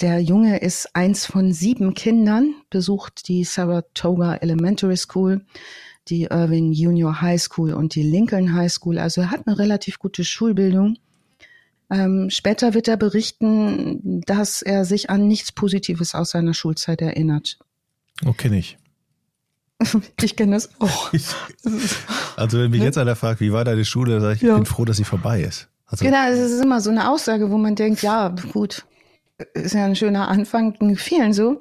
der 0.01 0.21
Junge 0.21 0.59
ist 0.59 0.95
eins 0.95 1.27
von 1.27 1.53
sieben 1.53 1.95
Kindern, 1.95 2.55
besucht 2.71 3.29
die 3.29 3.45
Saratoga 3.45 4.37
Elementary 4.37 4.97
School, 4.97 5.45
die 6.09 6.25
Irving 6.25 6.73
Junior 6.73 7.21
High 7.21 7.41
School 7.41 7.73
und 7.73 7.95
die 7.95 8.03
Lincoln 8.03 8.55
High 8.55 8.73
School. 8.73 8.99
Also 8.99 9.23
er 9.23 9.31
hat 9.31 9.47
eine 9.47 9.59
relativ 9.59 9.99
gute 9.99 10.25
Schulbildung. 10.25 10.97
Ähm, 11.91 12.31
später 12.31 12.73
wird 12.75 12.89
er 12.89 12.97
berichten, 12.97 14.23
dass 14.25 14.63
er 14.63 14.85
sich 14.85 15.11
an 15.11 15.27
nichts 15.27 15.53
Positives 15.53 16.15
aus 16.15 16.31
seiner 16.31 16.55
Schulzeit 16.55 17.03
erinnert. 17.03 17.59
Oh, 18.25 18.33
kenne 18.33 18.59
ich. 18.59 18.79
ich 20.23 20.37
kenne 20.37 20.53
das 20.53 20.71
auch. 20.81 21.13
also 22.37 22.59
wenn 22.59 22.71
mich 22.71 22.81
ne? 22.81 22.87
jetzt 22.87 22.99
einer 22.99 23.17
fragt, 23.17 23.41
wie 23.41 23.53
war 23.53 23.65
deine 23.65 23.85
Schule, 23.85 24.21
sage 24.21 24.35
ich, 24.37 24.43
ja. 24.43 24.51
ich 24.51 24.57
bin 24.57 24.67
froh, 24.67 24.85
dass 24.85 24.99
sie 24.99 25.05
vorbei 25.05 25.43
ist. 25.43 25.69
Also 25.87 26.05
genau, 26.05 26.29
es 26.29 26.39
ist 26.39 26.63
immer 26.63 26.81
so 26.81 26.91
eine 26.91 27.11
Aussage, 27.11 27.51
wo 27.51 27.59
man 27.59 27.75
denkt, 27.75 28.03
ja, 28.03 28.35
gut, 28.53 28.85
ist 29.55 29.75
ja 29.75 29.85
ein 29.85 29.97
schöner 29.97 30.29
Anfang, 30.29 30.97
vielen 30.97 31.33
so. 31.33 31.59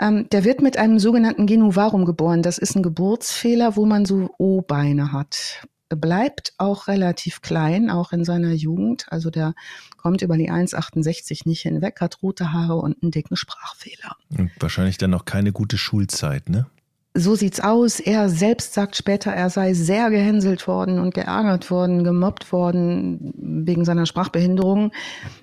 Ähm, 0.00 0.28
der 0.30 0.44
wird 0.44 0.62
mit 0.62 0.76
einem 0.76 0.98
sogenannten 0.98 1.46
Genuvarum 1.46 2.04
geboren. 2.04 2.42
Das 2.42 2.58
ist 2.58 2.76
ein 2.76 2.82
Geburtsfehler, 2.82 3.76
wo 3.76 3.84
man 3.84 4.04
so 4.04 4.30
O-Beine 4.38 5.12
hat. 5.12 5.66
Bleibt 5.88 6.52
auch 6.58 6.86
relativ 6.86 7.40
klein, 7.40 7.90
auch 7.90 8.12
in 8.12 8.24
seiner 8.24 8.52
Jugend. 8.52 9.06
Also 9.10 9.30
der 9.30 9.54
kommt 9.96 10.22
über 10.22 10.36
die 10.36 10.50
1,68 10.50 11.48
nicht 11.48 11.62
hinweg, 11.62 12.00
hat 12.00 12.22
rote 12.22 12.52
Haare 12.52 12.76
und 12.76 13.02
einen 13.02 13.10
dicken 13.10 13.36
Sprachfehler. 13.36 14.16
Und 14.36 14.50
wahrscheinlich 14.60 14.98
dann 14.98 15.10
noch 15.10 15.24
keine 15.24 15.52
gute 15.52 15.78
Schulzeit, 15.78 16.48
ne? 16.48 16.66
So 17.14 17.34
sieht's 17.34 17.60
aus. 17.60 18.00
Er 18.00 18.28
selbst 18.28 18.74
sagt 18.74 18.96
später, 18.96 19.32
er 19.32 19.50
sei 19.50 19.74
sehr 19.74 20.10
gehänselt 20.10 20.66
worden 20.68 20.98
und 20.98 21.14
geärgert 21.14 21.70
worden, 21.70 22.04
gemobbt 22.04 22.52
worden 22.52 23.32
wegen 23.36 23.84
seiner 23.84 24.06
Sprachbehinderung. 24.06 24.92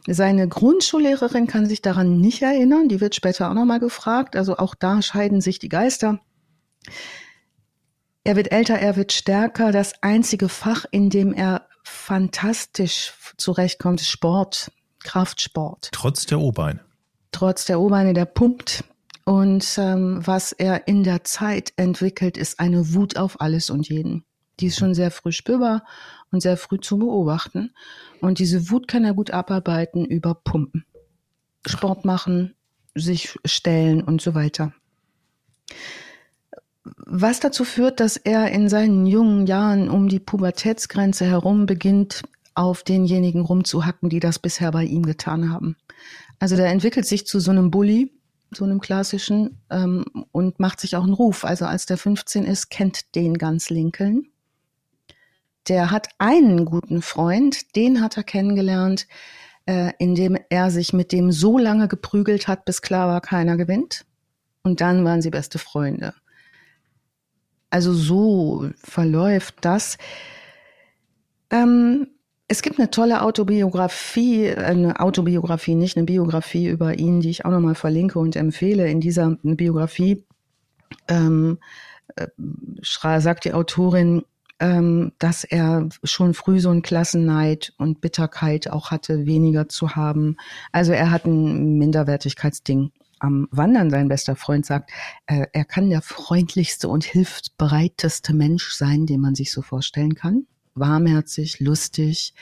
Seine 0.07 0.48
Grundschullehrerin 0.48 1.48
kann 1.48 1.65
sich 1.65 1.81
daran 1.81 2.19
nicht 2.19 2.41
erinnern. 2.41 2.88
Die 2.88 3.01
wird 3.01 3.15
später 3.15 3.50
auch 3.50 3.53
nochmal 3.53 3.79
gefragt. 3.79 4.36
Also 4.36 4.57
auch 4.57 4.75
da 4.75 5.01
scheiden 5.01 5.41
sich 5.41 5.60
die 5.60 5.69
Geister. 5.69 6.19
Er 8.24 8.36
wird 8.36 8.51
älter, 8.51 8.75
er 8.75 8.95
wird 8.95 9.12
stärker. 9.12 9.72
Das 9.72 10.01
einzige 10.01 10.50
Fach, 10.50 10.86
in 10.91 11.10
dem 11.10 11.34
er 11.34 11.67
fantastisch 11.84 13.13
zurechtkommt, 13.38 14.01
ist 14.01 14.10
Sport, 14.10 14.72
Kraftsport. 15.03 15.89
Trotz 15.91 16.25
der 16.25 16.39
O-Beine. 16.39 16.79
Trotz 17.31 17.65
der 17.65 17.79
O-Beine, 17.79 18.13
der 18.13 18.25
pumpt 18.25 18.84
und 19.25 19.77
ähm, 19.79 20.20
was 20.25 20.51
er 20.51 20.88
in 20.88 21.03
der 21.03 21.24
Zeit 21.24 21.74
entwickelt, 21.77 22.38
ist 22.38 22.60
eine 22.60 22.94
Wut 22.94 23.17
auf 23.17 23.41
alles 23.41 23.72
und 23.72 23.89
jeden. 23.89 24.24
Die 24.60 24.67
ist 24.67 24.77
schon 24.77 24.94
sehr 24.94 25.10
früh 25.10 25.32
spürbar 25.32 25.84
und 26.32 26.41
sehr 26.41 26.58
früh 26.58 26.79
zu 26.79 27.00
beobachten. 27.00 27.74
Und 28.22 28.38
diese 28.38 28.70
Wut 28.70 28.88
kann 28.88 29.03
er 29.03 29.15
gut 29.15 29.32
abarbeiten 29.32 30.05
über 30.05 30.36
Pumpen. 30.36 30.86
Sport 31.65 32.05
machen, 32.05 32.53
sich 32.94 33.36
stellen 33.46 34.03
und 34.03 34.22
so 34.22 34.36
weiter. 34.36 34.74
Was 36.84 37.39
dazu 37.39 37.65
führt, 37.65 38.00
dass 38.00 38.17
er 38.17 38.51
in 38.51 38.70
seinen 38.70 39.08
jungen 39.08 39.48
Jahren 39.48 39.89
um 39.89 40.08
die 40.08 40.20
Pubertätsgrenze 40.20 41.25
herum 41.25 41.65
beginnt, 41.65 42.22
auf 42.53 42.84
denjenigen 42.84 43.41
rumzuhacken, 43.41 44.10
die 44.10 44.20
das 44.20 44.38
bisher 44.38 44.72
bei 44.72 44.84
ihm 44.84 45.03
getan 45.03 45.51
haben. 45.51 45.75
Also 46.39 46.55
der 46.55 46.67
entwickelt 46.67 47.08
sich 47.08 47.25
zu 47.25 47.39
so 47.39 47.50
einem 47.50 47.72
Bully, 47.72 48.12
so 48.52 48.64
einem 48.64 48.80
klassischen, 48.80 49.62
ähm, 49.70 50.06
und 50.32 50.60
macht 50.60 50.80
sich 50.80 50.96
auch 50.96 51.04
einen 51.04 51.14
Ruf. 51.14 51.46
Also 51.46 51.66
als 51.66 51.86
der 51.86 51.98
15 51.98 52.44
ist, 52.46 52.70
kennt 52.70 53.16
den 53.16 53.38
ganz 53.38 53.70
Lincoln. 53.70 54.28
Der 55.68 55.92
hat 55.92 56.10
einen 56.20 56.66
guten 56.66 57.02
Freund, 57.02 57.75
den 57.75 58.02
hat 58.02 58.18
er 58.18 58.24
kennengelernt, 58.24 59.08
äh, 59.66 59.94
indem 59.98 60.38
er 60.50 60.70
sich 60.70 60.94
mit 60.94 61.12
dem 61.12 61.32
so 61.32 61.58
lange 61.58 61.88
geprügelt 61.88 62.48
hat, 62.48 62.66
bis 62.66 62.82
klar 62.82 63.08
war, 63.08 63.22
keiner 63.22 63.58
gewinnt. 63.58 64.06
Und 64.64 64.82
dann 64.82 65.04
waren 65.06 65.22
sie 65.22 65.32
beste 65.32 65.58
Freunde. 65.58 66.14
Also 67.70 67.94
so 67.94 68.70
verläuft 68.78 69.56
das. 69.62 69.98
Ähm, 71.50 72.08
es 72.48 72.62
gibt 72.62 72.80
eine 72.80 72.92
tolle 72.92 73.22
Autobiografie, 73.22 74.54
eine 74.54 75.00
Autobiografie, 75.00 75.75
nicht 75.75 75.98
eine 75.98 76.06
Biografie 76.06 76.68
über 76.68 76.98
ihn, 76.98 77.22
die 77.22 77.32
ich 77.32 77.46
auch 77.46 77.52
nochmal 77.52 77.75
verlinke 77.75 78.20
und 78.20 78.36
empfehle. 78.36 78.88
In 78.88 79.02
dieser 79.02 79.38
Biografie 79.42 80.24
ähm, 81.08 81.58
äh, 82.16 82.28
sagt 83.20 83.46
die 83.46 83.54
Autorin, 83.54 84.24
ähm, 84.60 85.14
dass 85.18 85.44
er 85.44 85.90
schon 86.04 86.36
früh 86.36 86.60
so 86.60 86.70
einen 86.70 86.84
Klassenneid 86.84 87.74
und 87.80 88.00
Bitterkeit 88.00 88.70
auch 88.70 88.92
hatte, 88.92 89.25
weniger 89.25 89.68
zu 89.68 89.96
haben. 89.96 90.38
Also 90.72 90.92
er 90.92 91.10
hat 91.10 91.25
ein 91.25 91.78
Minderwertigkeitsding 91.80 92.92
am 93.20 93.48
Wandern. 93.50 93.90
Sein 93.90 94.08
bester 94.08 94.36
Freund 94.36 94.68
sagt, 94.68 94.92
äh, 95.25 95.48
er 95.52 95.66
kann 95.66 95.90
der 95.90 96.04
freundlichste 96.04 96.90
und 96.90 97.06
hilfsbereiteste 97.06 98.36
Mensch 98.36 98.74
sein, 98.74 99.08
den 99.08 99.20
man 99.20 99.34
sich 99.34 99.52
so 99.52 99.64
vorstellen 99.64 100.14
kann 100.14 100.46
warmherzig, 100.75 101.60
lustig, 101.60 102.34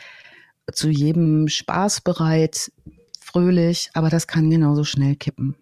zu 0.71 0.89
jedem 0.89 1.47
Spaß 1.47 2.01
bereit, 2.01 2.71
fröhlich, 3.19 3.91
aber 3.93 4.09
das 4.09 4.27
kann 4.27 4.49
genauso 4.49 4.83
schnell 4.83 5.15
kippen. 5.15 5.55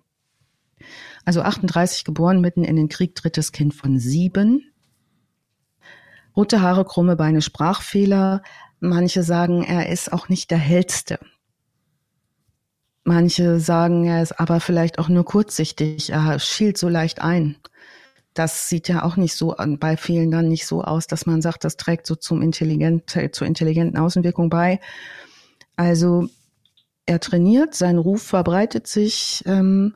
Also 1.26 1.42
38 1.42 2.04
geboren, 2.04 2.42
mitten 2.42 2.64
in 2.64 2.76
den 2.76 2.90
Krieg, 2.90 3.14
drittes 3.16 3.52
Kind 3.52 3.74
von 3.74 4.00
sieben. 4.00 4.72
Rote 6.36 6.62
Haare, 6.62 6.86
krumme 6.86 7.16
Beine, 7.16 7.42
Sprachfehler. 7.42 8.42
Manche 8.80 9.22
sagen, 9.22 9.64
er 9.64 9.90
ist 9.90 10.12
auch 10.12 10.30
nicht 10.30 10.50
der 10.50 10.58
hellste. 10.58 11.20
Manche 13.04 13.60
sagen, 13.60 14.06
er 14.06 14.24
ist 14.24 14.40
aber 14.40 14.60
vielleicht 14.60 14.98
auch 14.98 15.10
nur 15.10 15.26
kurzsichtig. 15.26 16.12
Er 16.12 16.40
schielt 16.40 16.78
so 16.78 16.90
leicht 16.90 17.22
ein 17.22 17.58
das 18.34 18.70
sieht 18.70 18.88
ja 18.88 19.04
auch 19.04 19.18
nicht 19.18 19.36
so 19.36 19.56
bei 19.80 19.98
vielen 19.98 20.32
dann 20.32 20.48
nicht 20.48 20.66
so 20.66 20.84
aus, 20.84 21.08
dass 21.08 21.26
man 21.26 21.42
sagt, 21.42 21.64
das 21.64 21.78
trägt 21.78 22.08
so 22.08 22.16
zum 22.16 22.42
intelligent, 22.42 23.10
zur 23.10 23.48
intelligenten 23.48 23.98
Außenwirkung 23.98 24.50
bei. 24.50 24.80
Also 25.76 26.30
er 27.06 27.20
trainiert, 27.20 27.76
sein 27.76 27.98
Ruf 27.98 28.24
verbreitet 28.24 28.88
sich. 28.88 29.44
Ähm, 29.46 29.96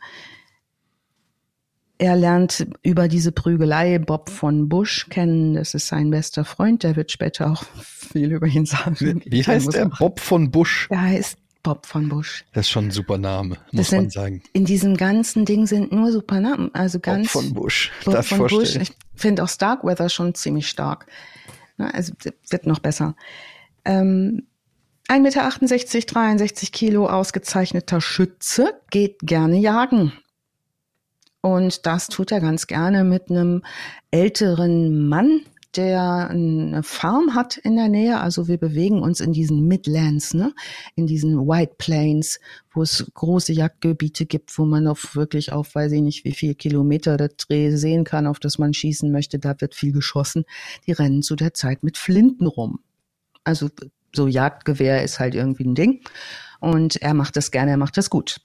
er 1.98 2.18
lernt 2.18 2.68
über 2.84 3.08
diese 3.08 3.32
Prügelei 3.32 4.00
Bob 4.00 4.30
von 4.30 4.68
Bush 4.68 5.08
kennen. 5.10 5.54
Das 5.54 5.74
ist 5.74 5.88
sein 5.88 6.10
bester 6.10 6.44
Freund. 6.44 6.84
Der 6.84 6.98
wird 6.98 7.12
später 7.12 7.52
auch 7.52 7.64
viel 7.82 8.34
über 8.34 8.48
ihn 8.48 8.66
sagen. 8.66 9.22
Wie, 9.24 9.32
wie 9.32 9.44
heißt 9.44 9.74
der? 9.74 9.86
Bob 9.86 10.20
von 10.20 10.52
Bush? 10.52 10.88
Der 10.90 11.02
heißt 11.02 11.38
Bob 11.66 11.88
von 11.88 12.10
Busch. 12.10 12.46
Das 12.54 12.68
ist 12.68 12.70
schon 12.70 12.86
ein 12.86 12.92
super 12.92 13.18
Name, 13.18 13.58
muss 13.72 13.90
sind, 13.90 14.02
man 14.04 14.10
sagen. 14.12 14.44
In 14.54 14.66
diesem 14.66 14.96
ganzen 14.96 15.46
Ding 15.46 15.66
sind 15.66 15.92
nur 15.92 16.12
super 16.12 16.40
Namen. 16.40 16.70
Also 16.76 17.00
ganz. 17.00 17.34
Bob 17.34 17.42
von 17.42 17.54
Busch. 17.56 17.92
Bob 18.06 18.14
Darf 18.14 18.28
von 18.28 18.46
Busch. 18.46 18.76
Ich 18.76 18.92
finde 19.16 19.44
auch 19.44 19.50
Starkweather 19.50 20.10
schon 20.10 20.36
ziemlich 20.36 20.70
stark. 20.70 21.08
Also 21.80 22.14
wird 22.50 22.68
noch 22.68 22.78
besser. 22.78 23.16
Ähm, 23.84 24.44
1,68 25.08 25.20
Meter, 25.22 26.14
63 26.14 26.72
Kilo, 26.72 27.08
ausgezeichneter 27.08 28.00
Schütze, 28.00 28.80
geht 28.92 29.18
gerne 29.22 29.58
jagen. 29.58 30.14
Und 31.42 31.88
das 31.88 32.08
tut 32.10 32.32
er 32.32 32.42
ganz 32.42 32.68
gerne 32.68 33.04
mit 33.04 33.32
einem 33.32 33.64
älteren 34.12 35.08
Mann, 35.08 35.42
der 35.78 36.30
eine 36.30 36.84
Farm 36.84 37.36
hat 37.36 37.58
in 37.58 37.76
der 37.76 37.88
Nähe. 37.90 38.20
Also 38.20 38.48
wir 38.48 38.58
bewegen 38.58 39.02
uns 39.02 39.20
in 39.20 39.34
diesen 39.34 39.68
Midlands, 39.68 40.34
ne? 40.34 40.54
in 40.96 41.08
diesen 41.08 41.48
White 41.48 41.76
Plains, 41.78 42.40
wo 42.72 42.82
es 42.82 43.06
große 43.14 43.54
Jagdgebiete 43.54 44.26
gibt, 44.26 44.58
wo 44.58 44.66
man 44.66 44.88
auf 44.88 45.16
wirklich 45.16 45.52
auf, 45.52 45.76
weiß 45.76 45.92
ich 45.92 46.02
nicht, 46.02 46.26
wie 46.26 46.34
viel 46.34 46.56
Kilometer 46.56 47.18
der 47.18 47.30
Dreh 47.30 47.76
sehen 47.76 48.04
kann, 48.04 48.28
auf 48.28 48.40
das 48.40 48.58
man 48.58 48.74
schießen 48.74 49.12
möchte. 49.12 49.40
Da 49.40 49.60
wird 49.60 49.76
viel 49.76 49.92
geschossen. 49.92 50.46
Die 50.86 50.92
rennen 50.92 51.22
zu 51.22 51.36
der 51.36 51.54
Zeit 51.54 51.84
mit 51.84 51.98
Flinten 51.98 52.48
rum. 52.48 52.80
Also 53.44 53.70
so 54.16 54.28
Jagdgewehr 54.28 55.04
ist 55.04 55.20
halt 55.20 55.36
irgendwie 55.36 55.66
ein 55.66 55.76
Ding. 55.76 56.02
Und 56.60 57.02
er 57.02 57.14
macht 57.14 57.36
das 57.36 57.52
gerne, 57.52 57.72
er 57.72 57.78
macht 57.78 57.98
das 57.98 58.10
gut. 58.10 58.38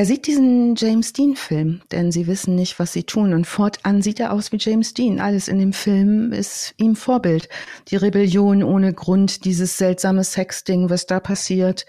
Er 0.00 0.06
sieht 0.06 0.26
diesen 0.26 0.76
James 0.76 1.12
Dean-Film, 1.12 1.82
denn 1.92 2.10
sie 2.10 2.26
wissen 2.26 2.54
nicht, 2.54 2.78
was 2.78 2.94
sie 2.94 3.02
tun. 3.02 3.34
Und 3.34 3.46
fortan 3.46 4.00
sieht 4.00 4.18
er 4.18 4.32
aus 4.32 4.50
wie 4.50 4.56
James 4.58 4.94
Dean. 4.94 5.20
Alles 5.20 5.46
in 5.46 5.58
dem 5.58 5.74
Film 5.74 6.32
ist 6.32 6.72
ihm 6.78 6.96
Vorbild. 6.96 7.50
Die 7.88 7.96
Rebellion 7.96 8.62
ohne 8.62 8.94
Grund, 8.94 9.44
dieses 9.44 9.76
seltsame 9.76 10.24
Sexding, 10.24 10.88
was 10.88 11.04
da 11.04 11.20
passiert, 11.20 11.84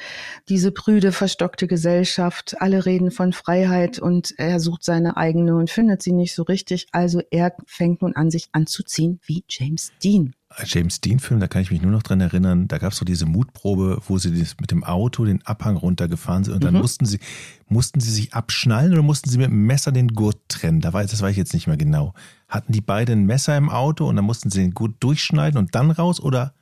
diese 0.49 0.73
prüde, 0.73 1.13
verstockte 1.13 1.67
Gesellschaft. 1.67 2.57
Alle 2.59 2.85
reden 2.85 3.11
von 3.11 3.31
Freiheit 3.31 3.97
und 3.97 4.33
er 4.37 4.59
sucht 4.59 4.83
seine 4.83 5.15
eigene 5.15 5.55
und 5.55 5.69
findet 5.69 6.01
sie 6.01 6.11
nicht 6.11 6.35
so 6.35 6.43
richtig. 6.43 6.87
Also 6.91 7.21
er 7.31 7.55
fängt 7.65 8.01
nun 8.01 8.13
an, 8.17 8.29
sich 8.29 8.49
anzuziehen 8.51 9.21
wie 9.23 9.45
James 9.47 9.93
Dean. 10.03 10.35
James 10.65 11.01
Dean-Film, 11.01 11.39
da 11.39 11.47
kann 11.47 11.61
ich 11.61 11.71
mich 11.71 11.81
nur 11.81 11.91
noch 11.91 12.03
dran 12.03 12.19
erinnern, 12.19 12.67
da 12.67 12.77
gab 12.77 12.91
es 12.91 12.97
so 12.97 13.05
diese 13.05 13.25
Mutprobe, 13.25 14.01
wo 14.07 14.17
sie 14.17 14.31
mit 14.59 14.71
dem 14.71 14.83
Auto 14.83 15.25
den 15.25 15.45
Abhang 15.45 15.77
runtergefahren 15.77 16.43
sind 16.43 16.55
und 16.55 16.63
dann 16.63 16.73
mhm. 16.73 16.81
mussten 16.81 17.05
sie, 17.05 17.19
mussten 17.67 17.99
sie 17.99 18.11
sich 18.11 18.33
abschnallen 18.33 18.91
oder 18.91 19.01
mussten 19.01 19.29
sie 19.29 19.37
mit 19.37 19.47
dem 19.47 19.65
Messer 19.65 19.91
den 19.91 20.09
Gurt 20.09 20.37
trennen? 20.49 20.81
Da 20.81 20.91
weiß, 20.91 21.11
das 21.11 21.21
weiß 21.21 21.31
ich 21.31 21.37
jetzt 21.37 21.53
nicht 21.53 21.67
mehr 21.67 21.77
genau. 21.77 22.13
Hatten 22.49 22.73
die 22.73 22.81
beiden 22.81 23.21
ein 23.21 23.25
Messer 23.25 23.55
im 23.57 23.69
Auto 23.69 24.07
und 24.07 24.15
dann 24.15 24.25
mussten 24.25 24.49
sie 24.49 24.59
den 24.59 24.73
Gurt 24.73 24.95
durchschneiden 24.99 25.57
und 25.57 25.73
dann 25.73 25.91
raus 25.91 26.19
oder? 26.19 26.53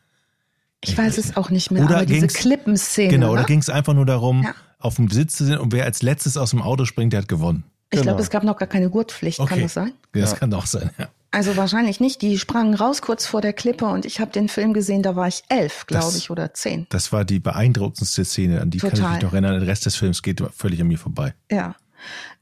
Ich, 0.81 0.91
ich 0.91 0.97
weiß 0.97 1.17
es 1.17 1.35
auch 1.35 1.49
nicht 1.49 1.71
mehr, 1.71 1.83
oder 1.83 1.97
aber 1.97 2.05
diese 2.05 2.27
Klippenszene. 2.27 3.09
Genau, 3.09 3.33
ne? 3.33 3.41
da 3.41 3.43
ging 3.43 3.59
es 3.59 3.69
einfach 3.69 3.93
nur 3.93 4.05
darum, 4.05 4.43
ja. 4.43 4.53
auf 4.77 4.95
dem 4.95 5.09
Sitz 5.09 5.35
zu 5.35 5.45
sein 5.45 5.57
und 5.57 5.73
wer 5.73 5.85
als 5.85 6.01
letztes 6.01 6.37
aus 6.37 6.51
dem 6.51 6.61
Auto 6.61 6.85
springt, 6.85 7.13
der 7.13 7.21
hat 7.21 7.27
gewonnen. 7.27 7.63
Ich 7.91 7.97
genau. 7.97 8.03
glaube, 8.03 8.21
es 8.21 8.29
gab 8.29 8.43
noch 8.43 8.57
gar 8.57 8.67
keine 8.67 8.89
Gurtpflicht, 8.89 9.39
okay. 9.39 9.49
kann 9.49 9.61
das 9.63 9.73
sein? 9.73 9.93
Das 10.13 10.31
ja. 10.31 10.37
kann 10.37 10.53
auch 10.53 10.67
sein, 10.67 10.91
ja. 10.99 11.09
Also 11.31 11.57
wahrscheinlich 11.57 11.99
nicht. 11.99 12.21
Die 12.21 12.39
sprangen 12.39 12.73
raus 12.73 13.01
kurz 13.01 13.25
vor 13.25 13.41
der 13.41 13.53
Klippe 13.53 13.85
und 13.85 14.05
ich 14.05 14.19
habe 14.19 14.31
den 14.31 14.49
Film 14.49 14.73
gesehen, 14.73 15.03
da 15.03 15.15
war 15.15 15.27
ich 15.27 15.43
elf, 15.49 15.85
glaube 15.85 16.17
ich, 16.17 16.29
oder 16.29 16.53
zehn. 16.53 16.87
Das 16.89 17.11
war 17.13 17.23
die 17.23 17.39
beeindruckendste 17.39 18.25
Szene, 18.25 18.61
an 18.61 18.71
die 18.71 18.79
Total. 18.79 18.99
kann 18.99 19.09
ich 19.09 19.13
mich 19.15 19.23
noch 19.23 19.33
erinnern. 19.33 19.59
Der 19.59 19.67
Rest 19.67 19.85
des 19.85 19.95
Films 19.95 20.23
geht 20.23 20.41
völlig 20.55 20.81
an 20.81 20.87
mir 20.87 20.97
vorbei. 20.97 21.33
Ja. 21.51 21.75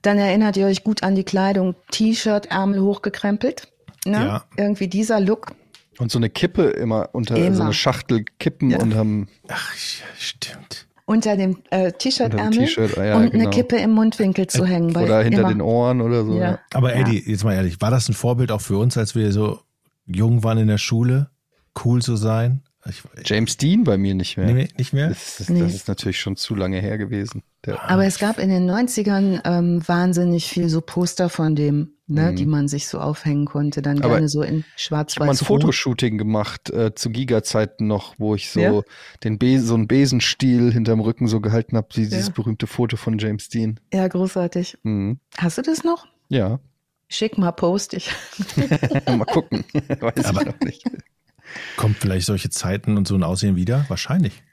Dann 0.02 0.18
erinnert 0.18 0.56
ihr 0.56 0.68
euch 0.68 0.84
gut 0.84 1.04
an 1.04 1.16
die 1.16 1.24
Kleidung, 1.24 1.76
T-Shirt, 1.92 2.46
Ärmel 2.46 2.82
hochgekrempelt. 2.82 3.68
Ne? 4.06 4.18
Ja. 4.18 4.46
Irgendwie 4.56 4.88
dieser 4.88 5.20
Look. 5.20 5.52
Und 5.98 6.12
so 6.12 6.20
eine 6.20 6.30
Kippe 6.30 6.64
immer 6.68 7.10
unter 7.14 7.36
immer. 7.36 7.56
so 7.56 7.64
eine 7.64 7.74
Schachtel 7.74 8.24
Kippen 8.40 8.70
ja. 8.70 8.80
unterm. 8.80 9.28
Ach, 9.48 9.74
stimmt 10.18 10.87
unter 11.08 11.38
dem 11.38 11.58
äh, 11.70 11.94
T-Shirt-Ärmel 11.94 12.68
ah, 12.98 13.04
ja, 13.06 13.18
und 13.18 13.32
genau. 13.32 13.44
eine 13.46 13.50
Kippe 13.50 13.78
im 13.78 13.92
Mundwinkel 13.92 14.48
zu 14.48 14.66
hängen. 14.66 14.94
Oder 14.94 15.24
hinter 15.24 15.40
immer. 15.40 15.50
den 15.50 15.62
Ohren 15.62 16.02
oder 16.02 16.26
so. 16.26 16.38
Ja. 16.38 16.60
Aber 16.74 16.94
Eddie, 16.94 17.24
jetzt 17.26 17.46
mal 17.46 17.54
ehrlich, 17.54 17.80
war 17.80 17.92
das 17.92 18.10
ein 18.10 18.14
Vorbild 18.14 18.52
auch 18.52 18.60
für 18.60 18.78
uns, 18.78 18.98
als 18.98 19.16
wir 19.16 19.32
so 19.32 19.62
jung 20.06 20.44
waren 20.44 20.58
in 20.58 20.68
der 20.68 20.78
Schule, 20.78 21.30
cool 21.86 22.02
zu 22.02 22.18
sein? 22.18 22.62
Ich, 22.86 23.04
James 23.24 23.56
Dean 23.56 23.86
bei 23.86 23.98
mir 23.98 24.16
nicht 24.16 24.36
mehr. 24.36 24.54
Nee, 24.54 24.68
nicht 24.78 24.92
mehr? 24.92 25.08
Das 25.08 25.40
ist, 25.40 25.50
nee. 25.50 25.62
das 25.62 25.74
ist 25.74 25.88
natürlich 25.88 26.20
schon 26.20 26.36
zu 26.36 26.56
lange 26.56 26.82
her 26.82 26.98
gewesen. 26.98 27.42
Der, 27.66 27.90
Aber 27.90 28.06
es 28.06 28.20
gab 28.20 28.38
in 28.38 28.50
den 28.50 28.70
90ern 28.70 29.42
ähm, 29.46 29.88
wahnsinnig 29.88 30.48
viel 30.48 30.68
so 30.68 30.82
Poster 30.82 31.30
von 31.30 31.56
dem, 31.56 31.94
ne, 32.08 32.32
mhm. 32.32 32.36
die 32.36 32.46
man 32.46 32.68
sich 32.68 32.88
so 32.88 33.00
aufhängen 33.00 33.46
konnte. 33.46 33.82
Dann 33.82 34.00
Aber 34.00 34.16
gerne 34.16 34.30
so 34.30 34.42
in 34.42 34.64
schwarz-weiß. 34.76 35.14
Ich 35.14 35.20
habe 35.20 35.26
mal 35.26 35.34
ein 35.34 35.38
Fotoshooting 35.38 36.18
gemacht 36.18 36.70
äh, 36.70 36.96
zu 36.96 37.10
Giga-Zeiten 37.10 37.88
noch, 37.88 38.16
wo 38.18 38.36
ich 38.36 38.50
so 38.50 38.60
ja? 38.60 38.82
den 39.24 39.38
Be 39.38 39.60
so 39.60 39.74
einen 39.74 39.88
Besenstiel 39.88 40.72
hinterm 40.72 41.00
Rücken 41.00 41.28
so 41.28 41.42
gehalten 41.42 41.78
habe, 41.78 41.88
dieses 41.94 42.28
ja. 42.28 42.34
berühmte 42.34 42.68
Foto 42.68 42.98
von 42.98 43.18
James 43.18 43.50
Dean. 43.50 43.80
Ja, 43.94 44.08
großartig. 44.08 44.78
Mhm. 44.84 45.20
Hast 45.38 45.58
du 45.58 45.62
das 45.62 45.84
noch? 45.84 46.08
Ja. 46.30 46.60
Schick 47.10 47.38
mal, 47.38 47.52
post 47.52 47.94
ich. 47.94 48.12
mal 49.08 49.26
gucken. 49.26 49.64
Weiß 50.00 50.26
Aber 50.26 50.42
ich 50.42 50.48
noch 50.48 50.60
nicht. 50.60 50.84
Kommt 51.78 51.98
vielleicht 51.98 52.26
solche 52.26 52.50
Zeiten 52.50 52.98
und 52.98 53.08
so 53.08 53.16
ein 53.16 53.24
Aussehen 53.24 53.56
wieder? 53.56 53.86
Wahrscheinlich. 53.88 54.44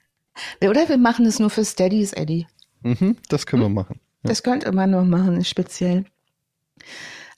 Oder 0.63 0.89
wir 0.89 0.99
machen 0.99 1.27
es 1.27 1.39
nur 1.39 1.51
für 1.51 1.65
Steadies, 1.65 2.13
Eddie. 2.13 2.47
Mhm, 2.83 3.17
das 3.29 3.47
können 3.47 3.63
wir 3.63 3.67
hm? 3.67 3.75
machen. 3.75 4.01
Ja. 4.23 4.29
Das 4.29 4.43
könnte 4.43 4.71
man 4.73 4.91
noch 4.91 5.05
machen, 5.05 5.45
speziell. 5.45 6.05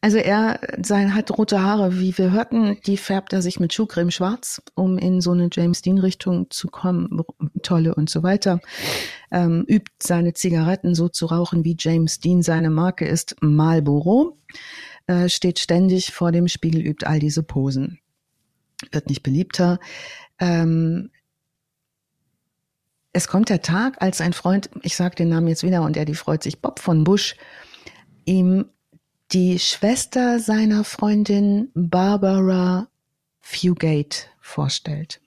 Also 0.06 0.18
er 0.18 0.60
sein, 0.80 1.16
hat 1.16 1.36
rote 1.36 1.64
Haare, 1.64 1.98
wie 1.98 2.16
wir 2.16 2.30
hörten, 2.30 2.78
die 2.86 2.96
färbt 2.96 3.32
er 3.32 3.42
sich 3.42 3.58
mit 3.58 3.74
Schuhcreme 3.74 4.12
schwarz, 4.12 4.62
um 4.76 4.98
in 4.98 5.20
so 5.20 5.32
eine 5.32 5.48
James 5.52 5.82
Dean 5.82 5.98
Richtung 5.98 6.48
zu 6.48 6.68
kommen, 6.68 7.24
tolle 7.64 7.92
und 7.92 8.08
so 8.08 8.22
weiter. 8.22 8.60
Ähm, 9.32 9.64
übt 9.66 9.90
seine 10.00 10.32
Zigaretten 10.32 10.94
so 10.94 11.08
zu 11.08 11.26
rauchen, 11.26 11.64
wie 11.64 11.74
James 11.76 12.20
Dean 12.20 12.42
seine 12.42 12.70
Marke 12.70 13.04
ist, 13.04 13.34
Marlboro. 13.40 14.38
Äh, 15.08 15.28
steht 15.28 15.58
ständig 15.58 16.12
vor 16.12 16.30
dem 16.30 16.46
Spiegel, 16.46 16.82
übt 16.82 17.04
all 17.04 17.18
diese 17.18 17.42
Posen 17.42 17.98
wird 18.92 19.08
nicht 19.08 19.24
beliebter. 19.24 19.80
Ähm, 20.38 21.10
es 23.12 23.26
kommt 23.26 23.48
der 23.48 23.60
Tag, 23.60 24.00
als 24.00 24.20
ein 24.20 24.34
Freund, 24.34 24.70
ich 24.82 24.94
sage 24.94 25.16
den 25.16 25.30
Namen 25.30 25.48
jetzt 25.48 25.64
wieder 25.64 25.82
und 25.82 25.96
er 25.96 26.04
die 26.04 26.14
freut 26.14 26.44
sich, 26.44 26.62
Bob 26.62 26.78
von 26.78 27.02
Busch, 27.02 27.34
ihm 28.24 28.66
die 29.32 29.58
Schwester 29.58 30.38
seiner 30.38 30.84
Freundin 30.84 31.70
Barbara 31.74 32.88
Fugate 33.40 34.26
vorstellt. 34.40 35.20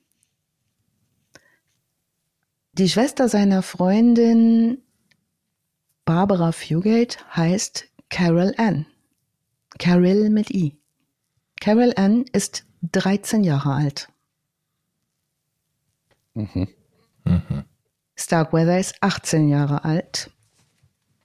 Die 2.73 2.89
Schwester 2.89 3.27
seiner 3.27 3.61
Freundin 3.61 4.81
Barbara 6.05 6.51
Fugate 6.51 7.17
heißt 7.35 7.87
Carol 8.09 8.53
Ann. 8.57 8.85
Carol 9.77 10.29
mit 10.29 10.49
I. 10.51 10.77
Carol 11.59 11.93
Ann 11.97 12.25
ist 12.31 12.65
13 12.83 13.43
Jahre 13.43 13.73
alt. 13.73 14.09
Mhm. 16.33 16.69
Mhm. 17.25 17.65
Starkweather 18.15 18.79
ist 18.79 18.95
18 19.01 19.49
Jahre 19.49 19.83
alt. 19.83 20.31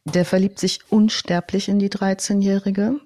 Der 0.04 0.24
verliebt 0.24 0.58
sich 0.58 0.80
unsterblich 0.90 1.68
in 1.68 1.78
die 1.78 1.88
13-Jährige, 1.88 3.00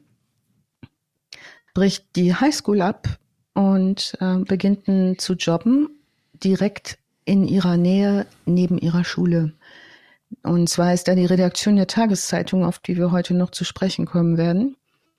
bricht 1.74 2.16
die 2.16 2.34
Highschool 2.34 2.82
ab 2.82 3.18
und 3.54 4.16
äh, 4.20 4.38
beginnt 4.38 5.20
zu 5.20 5.34
jobben, 5.34 5.88
direkt 6.32 6.98
in 7.24 7.46
ihrer 7.46 7.76
Nähe 7.76 8.26
neben 8.46 8.78
ihrer 8.78 9.04
Schule. 9.04 9.52
Und 10.42 10.68
zwar 10.68 10.92
ist 10.92 11.08
da 11.08 11.14
die 11.14 11.26
Redaktion 11.26 11.76
der 11.76 11.86
Tageszeitung, 11.86 12.64
auf 12.64 12.78
die 12.78 12.96
wir 12.96 13.12
heute 13.12 13.34
noch 13.34 13.50
zu 13.50 13.64
sprechen 13.64 14.06
kommen 14.06 14.36
werden. 14.36 14.76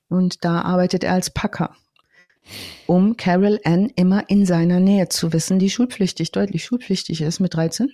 Und 0.09 0.43
da 0.43 0.61
arbeitet 0.61 1.03
er 1.03 1.13
als 1.13 1.29
Packer 1.29 1.75
um 2.87 3.17
Carol 3.17 3.59
Ann 3.63 3.91
immer 3.95 4.29
in 4.29 4.45
seiner 4.45 4.79
Nähe 4.79 5.09
zu 5.09 5.33
wissen, 5.33 5.59
die 5.59 5.69
schulpflichtig, 5.69 6.31
deutlich 6.31 6.65
schulpflichtig 6.65 7.21
ist 7.21 7.39
mit 7.39 7.53
13. 7.53 7.91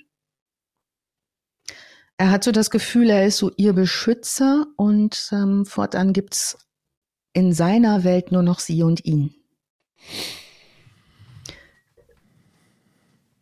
Er 2.17 2.32
hat 2.32 2.43
so 2.43 2.51
das 2.51 2.69
Gefühl, 2.69 3.10
er 3.10 3.25
ist 3.25 3.38
so 3.38 3.51
ihr 3.58 3.73
Beschützer 3.73 4.67
und 4.78 5.30
ähm, 5.34 5.65
fortan 5.65 6.13
gibt's 6.13 6.58
in 7.34 7.51
seiner 7.51 8.04
Welt 8.06 8.32
nur 8.32 8.43
noch 8.43 8.60
sie 8.60 8.84
und 8.84 9.04
ihn. 9.04 9.36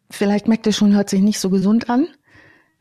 Vielleicht 0.10 0.48
merkt 0.48 0.66
er 0.66 0.74
schon, 0.74 0.96
hört 0.96 1.10
sich 1.10 1.22
nicht 1.22 1.40
so 1.40 1.50
gesund 1.50 1.90
an. 1.90 2.08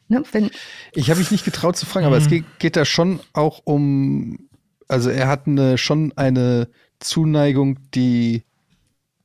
Ne, 0.09 0.23
wenn 0.33 0.51
ich 0.95 1.11
habe 1.11 1.21
mich 1.21 1.31
nicht 1.31 1.45
getraut 1.45 1.77
zu 1.77 1.87
fragen, 1.87 2.07
aber 2.07 2.17
mhm. 2.17 2.23
es 2.23 2.29
geht, 2.29 2.45
geht 2.59 2.77
da 2.77 2.85
schon 2.85 3.21
auch 3.33 3.61
um, 3.65 4.49
also 4.89 5.11
er 5.11 5.29
hat 5.29 5.47
eine, 5.47 5.79
schon 5.79 6.13
eine 6.17 6.69
Zuneigung, 7.01 7.79
die 7.95 8.45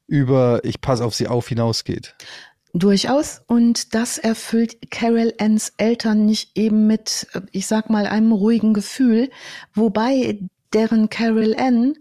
über 0.07 0.61
ich 0.63 0.79
passe 0.79 1.03
auf 1.03 1.15
sie 1.15 1.27
auf 1.27 1.47
hinausgeht. 1.49 2.15
Durchaus. 2.73 3.41
Und 3.47 3.95
das 3.95 4.17
erfüllt 4.17 4.91
Carol 4.91 5.33
Anns 5.39 5.73
Eltern 5.77 6.25
nicht 6.25 6.57
eben 6.57 6.87
mit, 6.87 7.27
ich 7.51 7.67
sag 7.67 7.89
mal, 7.89 8.05
einem 8.05 8.31
ruhigen 8.31 8.73
Gefühl, 8.73 9.29
wobei 9.73 10.39
deren 10.73 11.09
Carol 11.09 11.55
Ann 11.57 11.95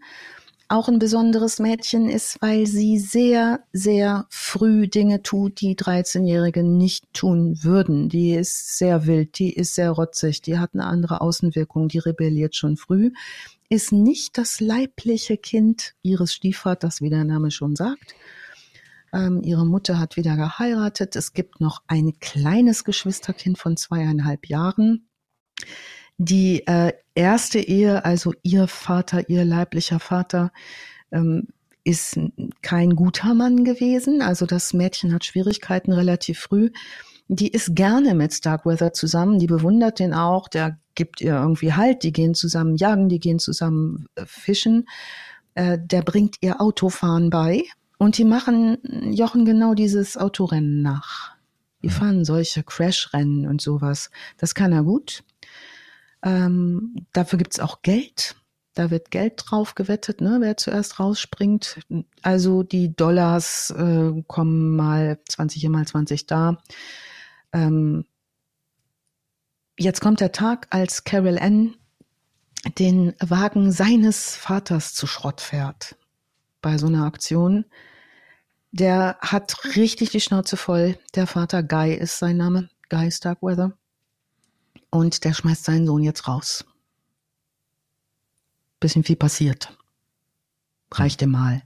auch 0.68 0.88
ein 0.88 0.98
besonderes 0.98 1.61
Mädchen 1.61 2.11
ist, 2.11 2.42
weil 2.42 2.66
sie 2.66 2.98
sehr, 2.98 3.61
sehr 3.72 4.26
früh 4.31 4.88
Dinge 4.88 5.22
tut, 5.22 5.61
die 5.61 5.76
13-Jährige 5.76 6.64
nicht 6.64 7.05
tun 7.14 7.62
würden. 7.62 8.09
Die 8.09 8.35
ist 8.35 8.76
sehr 8.76 9.07
wild, 9.07 9.38
die 9.38 9.52
ist 9.52 9.76
sehr 9.76 9.92
rotzig, 9.92 10.42
die 10.42 10.59
hat 10.59 10.70
eine 10.74 10.87
andere 10.87 11.20
Außenwirkung, 11.20 11.87
die 11.87 11.98
rebelliert 11.98 12.57
schon 12.57 12.76
früh 12.76 13.12
ist 13.68 13.92
nicht 13.92 14.38
das 14.38 14.61
leibliche 14.61 15.37
Kind 15.37 15.94
ihres 16.02 16.33
Stiefvaters, 16.33 17.00
wie 17.00 17.11
der 17.11 17.24
Name 17.24 17.50
schon 17.50 17.74
sagt. 17.74 18.14
Ähm, 19.16 19.40
ihre 19.42 19.64
Mutter 19.64 19.98
hat 19.98 20.16
wieder 20.16 20.37
geheiratet. 20.37 21.16
Es 21.16 21.33
gibt 21.33 21.61
noch 21.61 21.83
ein 21.87 22.18
kleines 22.20 22.85
Geschwisterkind 22.85 23.57
von 23.57 23.79
zweieinhalb 23.79 24.46
Jahren. 24.46 25.09
Die 26.18 26.66
äh, 26.66 26.92
erste 27.14 27.59
Ehe, 27.59 28.05
also 28.05 28.35
ihr 28.42 28.68
Vater, 28.68 29.29
ihr 29.31 29.46
leiblicher 29.46 30.00
Vater, 30.00 30.52
ähm, 31.11 31.48
ist 31.83 32.18
kein 32.61 32.90
guter 32.94 33.33
Mann 33.33 33.64
gewesen. 33.64 34.20
Also 34.20 34.44
das 34.44 34.74
Mädchen 34.74 35.14
hat 35.14 35.24
Schwierigkeiten 35.24 35.92
relativ 35.92 36.38
früh. 36.38 36.70
Die 37.29 37.48
ist 37.48 37.74
gerne 37.74 38.14
mit 38.14 38.35
Starkweather 38.35 38.92
zusammen, 38.92 39.38
die 39.38 39.46
bewundert 39.46 39.98
den 39.98 40.12
auch, 40.12 40.48
der 40.48 40.79
gibt 40.94 41.20
ihr 41.20 41.35
irgendwie 41.35 41.72
Halt, 41.72 42.02
die 42.02 42.12
gehen 42.12 42.35
zusammen 42.35 42.76
jagen, 42.76 43.09
die 43.09 43.18
gehen 43.18 43.38
zusammen 43.38 44.07
äh, 44.14 44.24
fischen. 44.26 44.87
Äh, 45.55 45.79
der 45.81 46.02
bringt 46.02 46.37
ihr 46.42 46.61
Autofahren 46.61 47.31
bei 47.31 47.64
und 47.99 48.19
die 48.19 48.25
machen 48.25 48.79
Jochen 49.13 49.45
genau 49.45 49.75
dieses 49.75 50.17
Autorennen 50.17 50.83
nach. 50.83 51.35
Die 51.83 51.89
fahren 51.89 52.25
solche 52.25 52.63
Crash-Rennen 52.63 53.47
und 53.47 53.61
sowas. 53.61 54.11
Das 54.39 54.55
kann 54.55 54.73
er 54.73 54.83
gut. 54.83 55.25
Ähm, 56.23 57.07
dafür 57.13 57.39
gibt's 57.39 57.61
auch 57.61 57.83
Geld. 57.83 58.37
Da 58.75 58.91
wird 58.91 59.11
Geld 59.11 59.43
drauf 59.47 59.75
gewettet, 59.75 60.21
ne, 60.21 60.39
wer 60.41 60.57
zuerst 60.57 61.01
rausspringt. 61.01 61.79
Also 62.23 62.63
die 62.63 62.95
Dollars 62.95 63.71
äh, 63.71 64.23
kommen 64.27 64.77
mal 64.77 65.19
20 65.29 65.61
hier 65.61 65.71
mal 65.71 65.87
20 65.87 66.27
da. 66.27 66.59
Ähm, 67.53 68.05
jetzt 69.79 70.03
kommt 70.03 70.21
der 70.21 70.33
Tag, 70.33 70.67
als 70.71 71.05
Carol 71.05 71.39
Ann 71.39 71.75
den 72.79 73.15
Wagen 73.21 73.71
seines 73.73 74.35
Vaters 74.35 74.93
zu 74.93 75.07
Schrott 75.07 75.41
fährt 75.41 75.97
bei 76.66 76.79
so 76.79 76.87
einer 76.87 77.05
Aktion. 77.05 77.64
Der 78.72 79.18
hat 79.20 79.76
richtig 79.76 80.11
die 80.11 80.20
Schnauze 80.20 80.57
voll. 80.57 80.98
Der 81.14 81.26
Vater 81.26 81.62
Guy 81.62 81.94
ist 81.94 82.18
sein 82.18 82.37
Name, 82.37 82.68
Guy 82.90 83.11
Starkweather. 83.11 83.72
Und 84.90 85.24
der 85.24 85.33
schmeißt 85.33 85.64
seinen 85.64 85.87
Sohn 85.87 86.02
jetzt 86.02 86.26
raus 86.26 86.64
bisschen 88.81 89.05
viel 89.05 89.16
passiert. 89.16 89.76
Reichte 90.92 91.26
mal. 91.26 91.62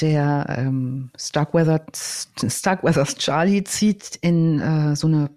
Der 0.00 0.46
ähm, 0.56 1.10
Starkweather, 1.16 1.84
Starkweathers 1.92 3.16
Charlie 3.16 3.64
zieht 3.64 4.16
in 4.22 4.60
äh, 4.60 4.96
so 4.96 5.08
eine 5.08 5.30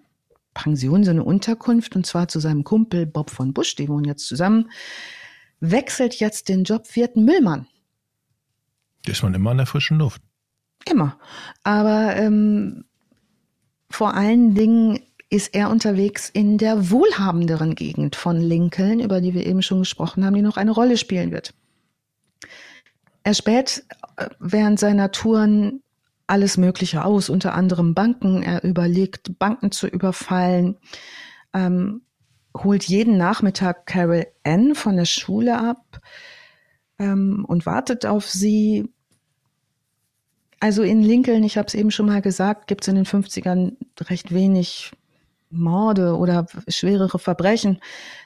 Pension, 0.54 1.04
so 1.04 1.12
eine 1.12 1.24
Unterkunft, 1.24 1.96
und 1.96 2.06
zwar 2.06 2.28
zu 2.28 2.40
seinem 2.40 2.64
Kumpel 2.64 3.06
Bob 3.06 3.32
von 3.32 3.54
Busch, 3.54 3.76
die 3.76 3.90
wohnen 3.90 4.06
jetzt 4.06 4.28
zusammen, 4.28 4.70
wechselt 5.60 6.16
jetzt 6.16 6.48
den 6.48 6.64
Job, 6.64 6.96
wird 6.96 7.16
Müllmann. 7.16 7.68
Ist 9.06 9.24
man 9.24 9.34
immer 9.34 9.52
an 9.52 9.58
der 9.58 9.66
frischen 9.66 9.98
Luft? 9.98 10.22
Immer. 10.90 11.18
Aber 11.64 12.16
ähm, 12.16 12.86
vor 13.90 14.14
allen 14.14 14.56
Dingen 14.56 15.00
ist 15.30 15.56
er 15.56 15.70
unterwegs 15.70 16.30
in 16.30 16.58
der 16.58 16.92
wohlhabenderen 16.92 17.76
Gegend 17.76 18.16
von 18.16 18.38
Lincoln, 18.38 19.00
über 19.00 19.22
die 19.22 19.34
wir 19.34 19.46
eben 19.46 19.62
schon 19.62 19.80
gesprochen 19.80 20.26
haben, 20.26 20.36
die 20.36 20.42
noch 20.42 20.58
eine 20.58 20.72
Rolle 20.72 20.98
spielen 20.98 21.32
wird. 21.32 21.54
Er 23.24 23.34
späht 23.34 23.84
äh, 24.18 24.28
während 24.40 24.80
seiner 24.80 25.12
Touren 25.12 25.82
alles 26.28 26.58
Mögliche 26.58 27.06
aus, 27.06 27.30
unter 27.30 27.54
anderem 27.54 27.94
Banken. 27.94 28.44
Er 28.44 28.64
überlegt, 28.64 29.38
Banken 29.38 29.72
zu 29.72 29.88
überfallen, 29.88 30.78
ähm, 31.54 32.02
holt 32.56 32.84
jeden 32.84 33.18
Nachmittag 33.18 33.86
Carol 33.86 34.28
Ann 34.44 34.76
von 34.76 34.98
der 34.98 35.06
Schule 35.06 35.58
ab 35.58 36.02
ähm, 37.02 37.44
und 37.48 37.66
wartet 37.66 38.06
auf 38.06 38.30
sie. 38.30 38.88
Also 40.60 40.84
in 40.84 41.02
Lincoln, 41.02 41.44
ich 41.44 41.58
habe 41.58 41.68
es 41.68 41.74
eben 41.74 41.90
schon 41.90 42.06
mal 42.06 42.22
gesagt, 42.22 42.68
gibt 42.68 42.84
es 42.84 42.88
in 42.88 42.96
den 42.96 43.06
50ern 43.06 43.74
recht 44.00 44.32
wenig 44.32 44.92
Morde 45.50 46.16
oder 46.16 46.46
schwerere 46.68 47.18
Verbrechen. 47.18 47.80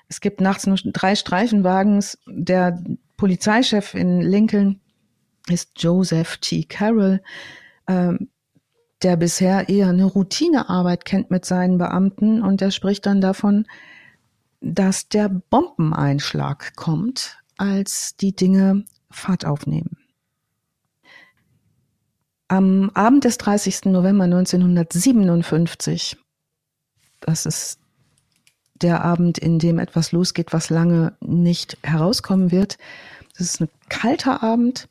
Es 0.10 0.20
gibt 0.20 0.42
nachts 0.42 0.68
nur 0.68 0.78
drei 0.78 1.16
Streifenwagens. 1.16 2.18
Der 2.28 2.84
Polizeichef 3.16 3.94
in 3.94 4.22
Lincoln 4.22 4.82
ist 5.48 5.72
Joseph 5.78 6.38
T. 6.38 6.64
Carroll, 6.64 7.22
ähm, 7.88 8.30
der 9.02 9.16
bisher 9.16 9.70
eher 9.70 9.88
eine 9.88 10.06
Routinearbeit 10.06 11.06
kennt 11.06 11.32
mit 11.32 11.46
seinen 11.46 11.78
Beamten 11.78 12.42
und 12.42 12.60
der 12.60 12.72
spricht 12.72 13.06
dann 13.06 13.22
davon, 13.22 13.66
dass 14.60 15.08
der 15.08 15.30
Bombeneinschlag 15.30 16.76
kommt, 16.76 17.38
als 17.58 18.16
die 18.18 18.36
Dinge 18.36 18.86
Fahrt 19.10 19.46
aufnehmen. 19.46 19.98
Am 22.48 22.92
Abend 22.94 23.24
des 23.24 23.38
30. 23.38 23.86
November 23.86 24.26
1957 24.26 26.18
das 27.26 27.46
ist 27.46 27.80
der 28.82 29.04
Abend, 29.04 29.38
in 29.38 29.58
dem 29.58 29.80
etwas 29.80 30.12
losgeht, 30.12 30.54
was 30.54 30.70
lange 30.70 31.14
nicht 31.22 31.78
herauskommen 31.82 32.52
wird. 32.52 32.78
Das 33.38 33.48
ist 33.48 33.62
ein 33.62 33.70
kalter 33.90 34.44
Abend. 34.44 34.88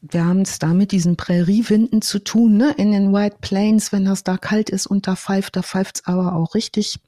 Wir 0.00 0.24
haben 0.24 0.42
es 0.42 0.58
da 0.58 0.68
mit 0.68 0.92
diesen 0.92 1.16
Präriewinden 1.16 2.02
zu 2.02 2.18
tun, 2.18 2.56
ne? 2.56 2.74
In 2.76 2.90
den 2.90 3.12
White 3.12 3.36
Plains, 3.40 3.92
wenn 3.92 4.04
das 4.04 4.24
da 4.24 4.36
kalt 4.36 4.70
ist 4.70 4.86
und 4.86 5.06
da 5.06 5.14
pfeift, 5.14 5.56
da 5.56 5.62
pfeift 5.62 5.96
es 5.96 6.06
aber 6.06 6.34
auch 6.34 6.54
richtig. 6.54 6.98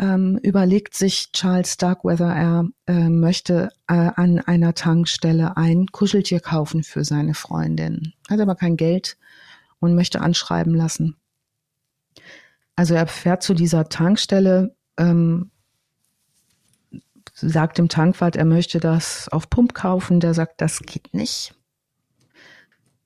Ähm, 0.00 0.38
überlegt 0.42 0.94
sich 0.94 1.30
Charles 1.32 1.74
Starkweather, 1.74 2.34
er 2.34 2.64
äh, 2.86 3.10
möchte 3.10 3.68
äh, 3.86 3.92
an 4.16 4.38
einer 4.38 4.72
Tankstelle 4.72 5.58
ein 5.58 5.88
Kuscheltier 5.88 6.40
kaufen 6.40 6.82
für 6.82 7.04
seine 7.04 7.34
Freundin. 7.34 8.14
Hat 8.30 8.40
aber 8.40 8.54
kein 8.54 8.78
Geld 8.78 9.18
und 9.78 9.94
möchte 9.94 10.22
anschreiben 10.22 10.74
lassen. 10.74 11.16
Also 12.76 12.94
er 12.94 13.06
fährt 13.08 13.42
zu 13.42 13.52
dieser 13.52 13.90
Tankstelle, 13.90 14.74
ähm, 14.96 15.50
sagt 17.34 17.76
dem 17.76 17.90
Tankwart, 17.90 18.36
er 18.36 18.46
möchte 18.46 18.80
das 18.80 19.28
auf 19.28 19.50
Pump 19.50 19.74
kaufen. 19.74 20.18
Der 20.20 20.32
sagt, 20.32 20.62
das 20.62 20.80
geht 20.80 21.12
nicht. 21.12 21.54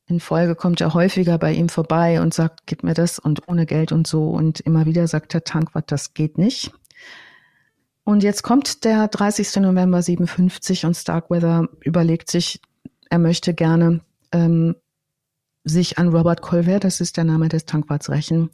In 0.06 0.20
Folge 0.20 0.54
kommt 0.54 0.80
er 0.80 0.94
häufiger 0.94 1.38
bei 1.38 1.52
ihm 1.52 1.68
vorbei 1.68 2.20
und 2.20 2.34
sagt, 2.34 2.66
gib 2.66 2.84
mir 2.84 2.94
das 2.94 3.18
und 3.18 3.48
ohne 3.48 3.66
Geld 3.66 3.90
und 3.90 4.06
so. 4.06 4.28
Und 4.28 4.60
immer 4.60 4.86
wieder 4.86 5.08
sagt 5.08 5.34
der 5.34 5.42
Tankwart, 5.42 5.90
das 5.90 6.14
geht 6.14 6.38
nicht. 6.38 6.72
Und 8.04 8.22
jetzt 8.22 8.42
kommt 8.42 8.84
der 8.84 9.08
30. 9.08 9.56
November 9.56 10.02
57 10.02 10.84
und 10.84 10.94
Starkweather 10.94 11.68
überlegt 11.80 12.30
sich, 12.30 12.60
er 13.10 13.18
möchte 13.18 13.54
gerne 13.54 14.00
ähm, 14.32 14.76
sich 15.64 15.98
an 15.98 16.08
Robert 16.08 16.42
Colvert, 16.42 16.84
das 16.84 17.00
ist 17.00 17.16
der 17.16 17.24
Name 17.24 17.48
des 17.48 17.64
Tankwarts, 17.64 18.10
rächen 18.10 18.50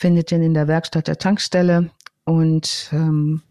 findet 0.00 0.32
ihn 0.32 0.42
in 0.42 0.54
der 0.54 0.66
Werkstatt 0.66 1.08
der 1.08 1.18
Tankstelle 1.18 1.90
und 2.24 2.88
ähm, 2.90 3.42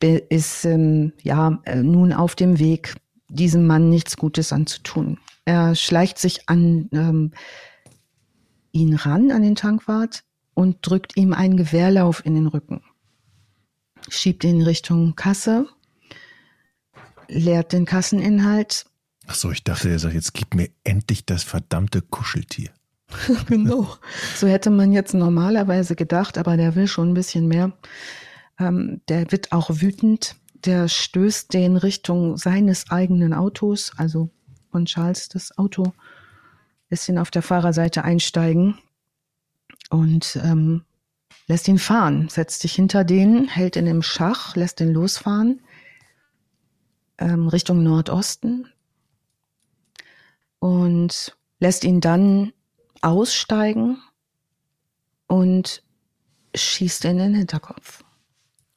ist 0.00 0.64
ähm, 0.64 1.12
ja 1.22 1.60
äh, 1.64 1.82
nun 1.82 2.14
auf 2.14 2.34
dem 2.34 2.58
Weg, 2.58 2.94
diesem 3.28 3.66
Mann 3.66 3.90
nichts 3.90 4.16
Gutes 4.16 4.54
anzutun. 4.54 5.18
Er 5.44 5.74
schleicht 5.74 6.18
sich 6.18 6.48
an 6.48 6.88
ähm, 6.92 7.32
ihn 8.72 8.94
ran, 8.94 9.30
an 9.30 9.42
den 9.42 9.54
Tankwart, 9.54 10.24
und 10.54 10.78
drückt 10.80 11.16
ihm 11.16 11.34
einen 11.34 11.56
Gewehrlauf 11.56 12.24
in 12.24 12.34
den 12.34 12.46
Rücken. 12.46 12.82
Schiebt 14.08 14.44
ihn 14.44 14.60
in 14.60 14.62
Richtung 14.62 15.14
Kasse, 15.16 15.66
leert 17.28 17.72
den 17.72 17.84
Kasseninhalt. 17.84 18.86
Ach 19.26 19.34
so, 19.34 19.50
ich 19.50 19.64
dachte, 19.64 19.88
er 19.88 19.98
sagt, 19.98 20.14
jetzt 20.14 20.34
gib 20.34 20.54
mir 20.54 20.68
endlich 20.84 21.24
das 21.24 21.42
verdammte 21.42 22.02
Kuscheltier. 22.02 22.70
genau. 23.46 23.96
So 24.36 24.46
hätte 24.46 24.70
man 24.70 24.92
jetzt 24.92 25.14
normalerweise 25.14 25.94
gedacht, 25.94 26.38
aber 26.38 26.56
der 26.56 26.74
will 26.74 26.86
schon 26.86 27.10
ein 27.10 27.14
bisschen 27.14 27.46
mehr. 27.46 27.72
Ähm, 28.58 29.00
der 29.08 29.30
wird 29.30 29.52
auch 29.52 29.70
wütend. 29.70 30.36
Der 30.64 30.88
stößt 30.88 31.52
den 31.52 31.76
Richtung 31.76 32.36
seines 32.36 32.90
eigenen 32.90 33.34
Autos, 33.34 33.92
also 33.96 34.30
von 34.70 34.86
Charles 34.86 35.28
das 35.28 35.56
Auto, 35.58 35.92
lässt 36.88 37.08
ihn 37.08 37.18
auf 37.18 37.30
der 37.30 37.42
Fahrerseite 37.42 38.04
einsteigen 38.04 38.78
und 39.90 40.38
ähm, 40.42 40.84
lässt 41.46 41.68
ihn 41.68 41.78
fahren, 41.78 42.28
setzt 42.28 42.62
sich 42.62 42.74
hinter 42.74 43.04
den, 43.04 43.48
hält 43.48 43.76
ihn 43.76 43.86
im 43.86 44.02
Schach, 44.02 44.56
lässt 44.56 44.80
ihn 44.80 44.92
losfahren 44.92 45.60
ähm, 47.22 47.48
Richtung 47.48 47.82
Nordosten 47.82 48.68
und 50.58 51.36
lässt 51.60 51.84
ihn 51.84 52.00
dann 52.00 52.52
aussteigen 53.00 54.02
und 55.26 55.82
schießt 56.54 57.04
in 57.04 57.18
den 57.18 57.34
Hinterkopf. 57.34 58.04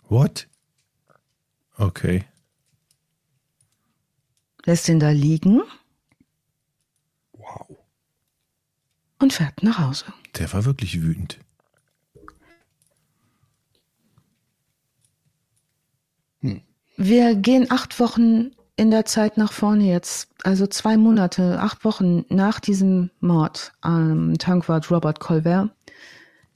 What? 0.08 0.48
Okay. 1.78 2.24
Lässt 4.64 4.88
ihn 4.88 5.00
da 5.00 5.10
liegen. 5.10 5.62
Wow. 7.34 7.78
Und 9.20 9.34
fährt 9.34 9.62
nach 9.64 9.80
Hause. 9.80 10.06
Der 10.38 10.52
war 10.54 10.66
wirklich 10.66 11.02
wütend. 11.02 11.40
Wir 16.98 17.36
gehen 17.36 17.72
acht 17.72 18.00
Wochen 18.00 18.52
in 18.78 18.92
der 18.92 19.06
Zeit 19.06 19.38
nach 19.38 19.52
vorne 19.52 19.86
jetzt, 19.86 20.30
also 20.44 20.68
zwei 20.68 20.98
Monate, 20.98 21.60
acht 21.60 21.84
Wochen 21.84 22.26
nach 22.30 22.60
diesem 22.60 23.10
Mord 23.20 23.74
am 23.82 24.38
Tankwart 24.38 24.92
Robert 24.92 25.20
Colbert, 25.20 25.72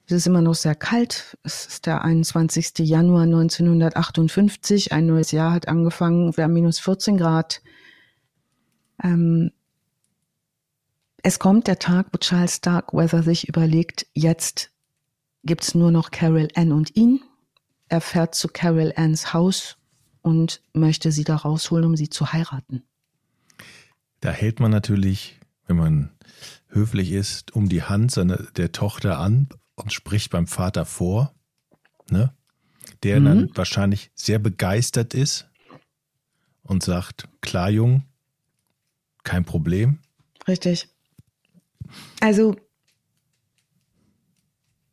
Es 0.06 0.14
ist 0.14 0.28
immer 0.28 0.42
noch 0.42 0.56
sehr 0.56 0.76
kalt. 0.76 1.38
Es 1.44 1.66
ist 1.66 1.86
der 1.86 2.04
21. 2.04 2.80
Januar 2.80 3.24
1958. 3.24 4.92
Ein 4.92 5.08
neues 5.08 5.32
Jahr 5.32 5.54
hat 5.54 5.68
angefangen. 5.68 6.36
Wir 6.36 6.46
haben 6.46 6.54
minus 6.54 6.80
14 6.80 7.18
Grad. 7.18 7.62
Ähm, 9.04 9.52
es 11.22 11.38
kommt 11.38 11.68
der 11.68 11.80
Tag, 11.80 12.08
wo 12.12 12.18
Charles 12.18 12.56
Starkweather 12.56 13.24
sich 13.24 13.48
überlegt, 13.50 14.08
jetzt 14.14 14.72
gibt's 15.44 15.76
nur 15.76 15.92
noch 15.92 16.12
Carol 16.12 16.48
Ann 16.56 16.72
und 16.72 16.96
ihn. 16.96 17.22
Er 17.90 18.02
fährt 18.02 18.36
zu 18.36 18.48
Carol 18.48 18.94
Anns 18.96 19.34
Haus 19.34 19.79
und 20.22 20.62
möchte 20.74 21.12
sie 21.12 21.24
da 21.24 21.36
rausholen, 21.36 21.86
um 21.86 21.96
sie 21.96 22.10
zu 22.10 22.32
heiraten. 22.34 22.84
Da 24.20 24.32
hält 24.32 24.60
man 24.60 24.72
natürlich, 24.72 25.40
wenn 25.68 25.78
man 25.78 26.12
höflich 26.68 27.12
ist, 27.12 27.56
um 27.56 27.70
die 27.70 27.84
Hand 27.84 28.12
seiner, 28.12 28.38
der 28.38 28.72
Tochter 28.72 29.18
an 29.18 29.50
und 29.76 29.94
spricht 29.94 30.32
beim 30.32 30.48
Vater 30.48 30.86
vor, 30.86 31.34
ne? 32.10 32.34
der 33.04 33.20
mhm. 33.20 33.26
dann 33.26 33.52
wahrscheinlich 33.56 34.12
sehr 34.14 34.40
begeistert 34.40 35.14
ist 35.14 35.48
und 36.64 36.84
sagt, 36.84 37.28
klar, 37.42 37.70
Jung, 37.70 38.04
kein 39.24 39.46
Problem. 39.46 40.00
Richtig. 40.48 40.90
Also 42.20 42.56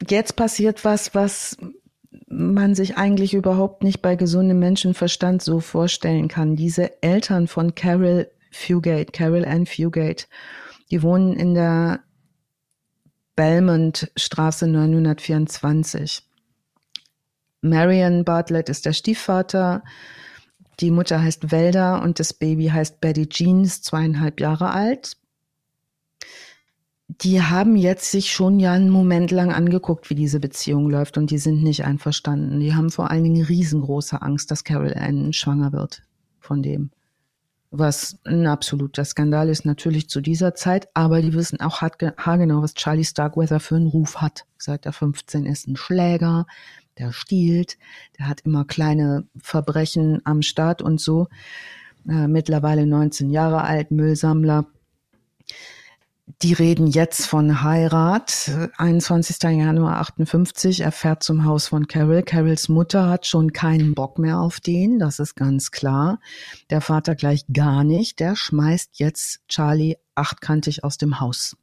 jetzt 0.08 0.36
passiert 0.36 0.84
was, 0.84 1.14
was 1.14 1.56
man 2.28 2.74
sich 2.74 2.96
eigentlich 2.96 3.34
überhaupt 3.34 3.82
nicht 3.82 4.02
bei 4.02 4.16
gesundem 4.16 4.58
Menschenverstand 4.58 5.42
so 5.42 5.60
vorstellen 5.60 6.28
kann. 6.28 6.56
Diese 6.56 7.02
Eltern 7.02 7.46
von 7.46 7.74
Carol 7.74 8.30
Fugate, 8.50 9.12
Carol 9.12 9.44
Ann 9.44 9.66
Fugate, 9.66 10.26
die 10.90 11.02
wohnen 11.02 11.34
in 11.34 11.54
der 11.54 12.00
Belmont 13.34 14.10
Straße 14.16 14.66
924. 14.66 16.22
Marion 17.60 18.24
Bartlett 18.24 18.68
ist 18.68 18.86
der 18.86 18.92
Stiefvater. 18.92 19.82
Die 20.80 20.90
Mutter 20.90 21.22
heißt 21.22 21.50
Welda 21.52 21.98
und 21.98 22.20
das 22.20 22.32
Baby 22.32 22.68
heißt 22.68 23.00
Betty 23.00 23.28
Jeans, 23.28 23.82
zweieinhalb 23.82 24.40
Jahre 24.40 24.70
alt 24.70 25.16
die 27.08 27.40
haben 27.40 27.76
jetzt 27.76 28.10
sich 28.10 28.32
schon 28.32 28.58
ja 28.58 28.72
einen 28.72 28.90
Moment 28.90 29.30
lang 29.30 29.52
angeguckt, 29.52 30.10
wie 30.10 30.16
diese 30.16 30.40
Beziehung 30.40 30.90
läuft 30.90 31.16
und 31.18 31.30
die 31.30 31.38
sind 31.38 31.62
nicht 31.62 31.84
einverstanden. 31.84 32.58
Die 32.58 32.74
haben 32.74 32.90
vor 32.90 33.10
allen 33.10 33.24
Dingen 33.24 33.44
riesengroße 33.44 34.20
Angst, 34.22 34.50
dass 34.50 34.64
Carol 34.64 34.94
Ann 34.94 35.32
schwanger 35.32 35.72
wird 35.72 36.02
von 36.40 36.62
dem. 36.62 36.90
Was 37.70 38.18
ein 38.24 38.46
absoluter 38.46 39.04
Skandal 39.04 39.48
ist 39.48 39.64
natürlich 39.64 40.08
zu 40.08 40.20
dieser 40.20 40.54
Zeit, 40.54 40.88
aber 40.94 41.20
die 41.20 41.34
wissen 41.34 41.60
auch 41.60 41.80
haargenau, 41.80 42.62
was 42.62 42.74
Charlie 42.74 43.04
Starkweather 43.04 43.60
für 43.60 43.76
einen 43.76 43.88
Ruf 43.88 44.20
hat. 44.20 44.44
Seit 44.56 44.86
er 44.86 44.92
15 44.92 45.46
ist 45.46 45.68
ein 45.68 45.76
Schläger, 45.76 46.46
der 46.98 47.12
stiehlt, 47.12 47.76
der 48.18 48.28
hat 48.28 48.42
immer 48.42 48.64
kleine 48.64 49.26
Verbrechen 49.36 50.22
am 50.24 50.42
Start 50.42 50.80
und 50.80 51.00
so. 51.00 51.28
Äh, 52.08 52.28
mittlerweile 52.28 52.86
19 52.86 53.30
Jahre 53.30 53.62
alt, 53.62 53.90
Müllsammler 53.90 54.66
die 56.42 56.52
reden 56.52 56.88
jetzt 56.88 57.26
von 57.26 57.62
Heirat. 57.62 58.50
21. 58.78 59.42
Januar 59.42 60.00
58. 60.00 60.80
Er 60.80 60.90
fährt 60.90 61.22
zum 61.22 61.44
Haus 61.44 61.68
von 61.68 61.86
Carol. 61.86 62.22
Carols 62.22 62.68
Mutter 62.68 63.08
hat 63.08 63.26
schon 63.26 63.52
keinen 63.52 63.94
Bock 63.94 64.18
mehr 64.18 64.40
auf 64.40 64.58
den. 64.58 64.98
Das 64.98 65.20
ist 65.20 65.36
ganz 65.36 65.70
klar. 65.70 66.18
Der 66.68 66.80
Vater 66.80 67.14
gleich 67.14 67.44
gar 67.52 67.84
nicht. 67.84 68.18
Der 68.18 68.34
schmeißt 68.34 68.98
jetzt 68.98 69.40
Charlie 69.48 69.96
achtkantig 70.16 70.82
aus 70.82 70.98
dem 70.98 71.20
Haus, 71.20 71.56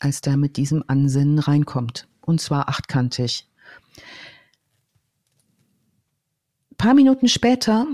als 0.00 0.20
der 0.20 0.36
mit 0.36 0.58
diesem 0.58 0.84
Ansinnen 0.86 1.38
reinkommt. 1.38 2.08
Und 2.20 2.42
zwar 2.42 2.68
achtkantig. 2.68 3.48
Ein 6.72 6.76
paar 6.76 6.94
Minuten 6.94 7.28
später 7.28 7.86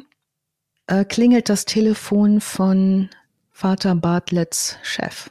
äh, 0.88 1.04
klingelt 1.04 1.48
das 1.48 1.66
Telefon 1.66 2.40
von 2.40 3.11
Vater 3.52 3.94
Bartletts 3.94 4.76
Chef. 4.83 5.30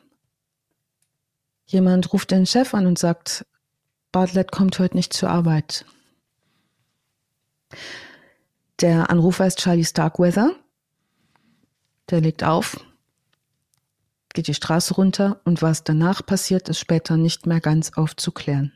Jemand 1.74 2.14
ruft 2.14 2.30
den 2.30 2.46
Chef 2.46 2.76
an 2.76 2.86
und 2.86 3.00
sagt, 3.00 3.48
Bartlett 4.12 4.52
kommt 4.52 4.78
heute 4.78 4.96
nicht 4.96 5.12
zur 5.12 5.30
Arbeit. 5.30 5.88
Der 8.80 9.10
Anrufer 9.10 9.48
ist 9.48 9.58
Charlie 9.58 9.84
Starkweather. 9.84 10.56
Der 12.12 12.22
legt 12.22 12.44
auf, 12.44 12.80
geht 14.36 14.46
die 14.46 14.54
Straße 14.54 14.94
runter 14.94 15.42
und 15.46 15.64
was 15.64 15.84
danach 15.84 16.24
passiert, 16.24 16.70
ist 16.70 16.78
später 16.78 17.18
nicht 17.18 17.48
mehr 17.48 17.60
ganz 17.60 17.94
aufzuklären. 17.94 18.72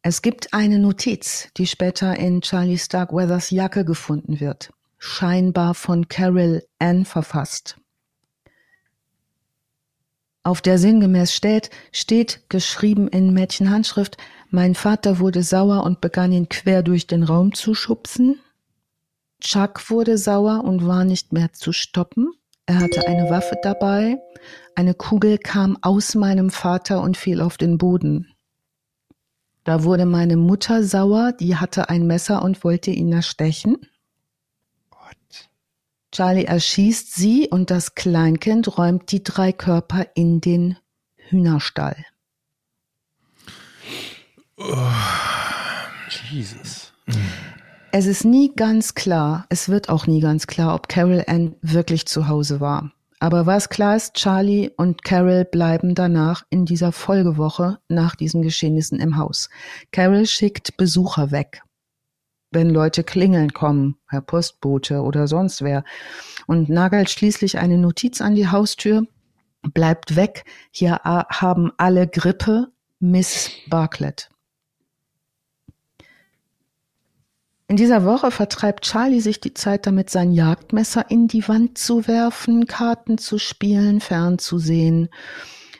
Es 0.00 0.22
gibt 0.22 0.54
eine 0.54 0.78
Notiz, 0.78 1.48
die 1.58 1.66
später 1.66 2.16
in 2.16 2.40
Charlie 2.40 2.78
Starkweathers 2.78 3.50
Jacke 3.50 3.84
gefunden 3.84 4.40
wird, 4.40 4.72
scheinbar 4.96 5.74
von 5.74 6.08
Carol 6.08 6.66
Ann 6.78 7.04
verfasst 7.04 7.76
auf 10.46 10.62
der 10.62 10.78
sinngemäß 10.78 11.32
steht, 11.32 11.70
steht 11.92 12.48
geschrieben 12.48 13.08
in 13.08 13.32
Mädchenhandschrift, 13.32 14.16
mein 14.50 14.74
Vater 14.74 15.18
wurde 15.18 15.42
sauer 15.42 15.82
und 15.82 16.00
begann 16.00 16.30
ihn 16.30 16.48
quer 16.48 16.82
durch 16.82 17.06
den 17.06 17.24
Raum 17.24 17.52
zu 17.52 17.74
schubsen. 17.74 18.38
Chuck 19.40 19.90
wurde 19.90 20.16
sauer 20.16 20.64
und 20.64 20.86
war 20.86 21.04
nicht 21.04 21.32
mehr 21.32 21.52
zu 21.52 21.72
stoppen. 21.72 22.30
Er 22.64 22.78
hatte 22.78 23.06
eine 23.06 23.28
Waffe 23.28 23.56
dabei. 23.62 24.18
Eine 24.74 24.94
Kugel 24.94 25.38
kam 25.38 25.78
aus 25.82 26.14
meinem 26.14 26.50
Vater 26.50 27.02
und 27.02 27.16
fiel 27.16 27.40
auf 27.40 27.56
den 27.56 27.76
Boden. 27.76 28.28
Da 29.64 29.82
wurde 29.82 30.06
meine 30.06 30.36
Mutter 30.36 30.84
sauer, 30.84 31.32
die 31.32 31.56
hatte 31.56 31.88
ein 31.88 32.06
Messer 32.06 32.42
und 32.42 32.62
wollte 32.62 32.92
ihn 32.92 33.12
erstechen. 33.12 33.78
Charlie 36.16 36.46
erschießt 36.46 37.14
sie 37.14 37.46
und 37.50 37.70
das 37.70 37.94
Kleinkind 37.94 38.78
räumt 38.78 39.12
die 39.12 39.22
drei 39.22 39.52
Körper 39.52 40.06
in 40.14 40.40
den 40.40 40.78
Hühnerstall. 41.16 42.06
Oh, 44.56 44.78
Jesus. 46.30 46.94
Es 47.92 48.06
ist 48.06 48.24
nie 48.24 48.50
ganz 48.56 48.94
klar, 48.94 49.44
es 49.50 49.68
wird 49.68 49.90
auch 49.90 50.06
nie 50.06 50.20
ganz 50.20 50.46
klar, 50.46 50.74
ob 50.74 50.88
Carol 50.88 51.22
Ann 51.26 51.54
wirklich 51.60 52.06
zu 52.06 52.28
Hause 52.28 52.60
war. 52.60 52.92
Aber 53.18 53.44
was 53.44 53.68
klar 53.68 53.94
ist, 53.94 54.14
Charlie 54.14 54.70
und 54.74 55.04
Carol 55.04 55.44
bleiben 55.44 55.94
danach 55.94 56.44
in 56.48 56.64
dieser 56.64 56.92
Folgewoche 56.92 57.78
nach 57.88 58.16
diesen 58.16 58.40
Geschehnissen 58.40 59.00
im 59.00 59.18
Haus. 59.18 59.50
Carol 59.92 60.24
schickt 60.24 60.78
Besucher 60.78 61.30
weg 61.30 61.60
wenn 62.56 62.70
Leute 62.70 63.04
klingeln 63.04 63.52
kommen, 63.52 63.96
Herr 64.08 64.22
Postbote 64.22 65.02
oder 65.02 65.28
sonst 65.28 65.60
wer, 65.60 65.84
und 66.46 66.70
nagelt 66.70 67.10
schließlich 67.10 67.58
eine 67.58 67.76
Notiz 67.76 68.22
an 68.22 68.34
die 68.34 68.48
Haustür, 68.48 69.06
bleibt 69.74 70.16
weg, 70.16 70.44
hier 70.70 71.00
haben 71.04 71.70
alle 71.76 72.08
Grippe, 72.08 72.68
Miss 72.98 73.50
Bartlett. 73.68 74.30
In 77.68 77.76
dieser 77.76 78.06
Woche 78.06 78.30
vertreibt 78.30 78.86
Charlie 78.86 79.20
sich 79.20 79.38
die 79.38 79.52
Zeit 79.52 79.86
damit, 79.86 80.08
sein 80.08 80.32
Jagdmesser 80.32 81.10
in 81.10 81.28
die 81.28 81.46
Wand 81.48 81.76
zu 81.76 82.08
werfen, 82.08 82.66
Karten 82.66 83.18
zu 83.18 83.38
spielen, 83.38 84.00
fernzusehen. 84.00 85.10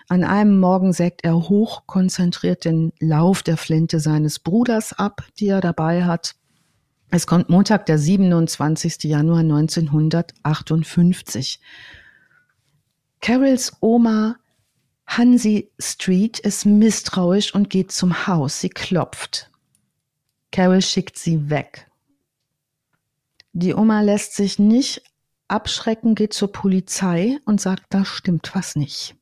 An 0.08 0.24
einem 0.24 0.60
Morgen 0.60 0.92
sägt 0.92 1.24
er 1.24 1.48
hoch 1.48 1.86
konzentriert 1.86 2.66
den 2.66 2.92
Lauf 3.00 3.42
der 3.42 3.56
Flinte 3.56 3.98
seines 3.98 4.40
Bruders 4.40 4.92
ab, 4.92 5.22
die 5.38 5.48
er 5.48 5.62
dabei 5.62 6.04
hat. 6.04 6.34
Es 7.10 7.26
kommt 7.26 7.48
Montag, 7.48 7.86
der 7.86 7.98
27. 7.98 9.04
Januar 9.04 9.40
1958. 9.40 11.60
Carols 13.20 13.72
Oma 13.80 14.36
Hansi 15.06 15.70
Street 15.78 16.38
ist 16.40 16.66
misstrauisch 16.66 17.54
und 17.54 17.70
geht 17.70 17.92
zum 17.92 18.26
Haus. 18.26 18.60
Sie 18.60 18.68
klopft. 18.68 19.50
Carol 20.50 20.82
schickt 20.82 21.18
sie 21.18 21.48
weg. 21.48 21.88
Die 23.52 23.74
Oma 23.74 24.00
lässt 24.00 24.34
sich 24.34 24.58
nicht 24.58 25.02
abschrecken, 25.48 26.14
geht 26.14 26.34
zur 26.34 26.52
Polizei 26.52 27.38
und 27.44 27.60
sagt, 27.60 27.84
da 27.90 28.04
stimmt 28.04 28.54
was 28.54 28.76
nicht. 28.76 29.16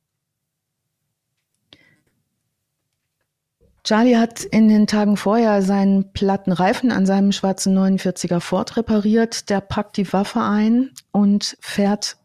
Charlie 3.85 4.17
hat 4.17 4.45
in 4.45 4.69
den 4.69 4.87
Tagen 4.87 5.19
vorher 5.19 5.61
seinen 5.61 6.11
platten 6.15 6.53
Reifen 6.53 6.91
an 6.91 7.05
seinem 7.05 7.33
schwarzen 7.33 7.77
49er 7.79 8.41
Ford 8.41 8.79
repariert. 8.79 9.51
Der 9.51 9.61
packt 9.61 9.99
die 9.99 10.11
Waffe 10.11 10.41
ein 10.41 10.93
und 11.13 11.59
fährt 11.61 12.17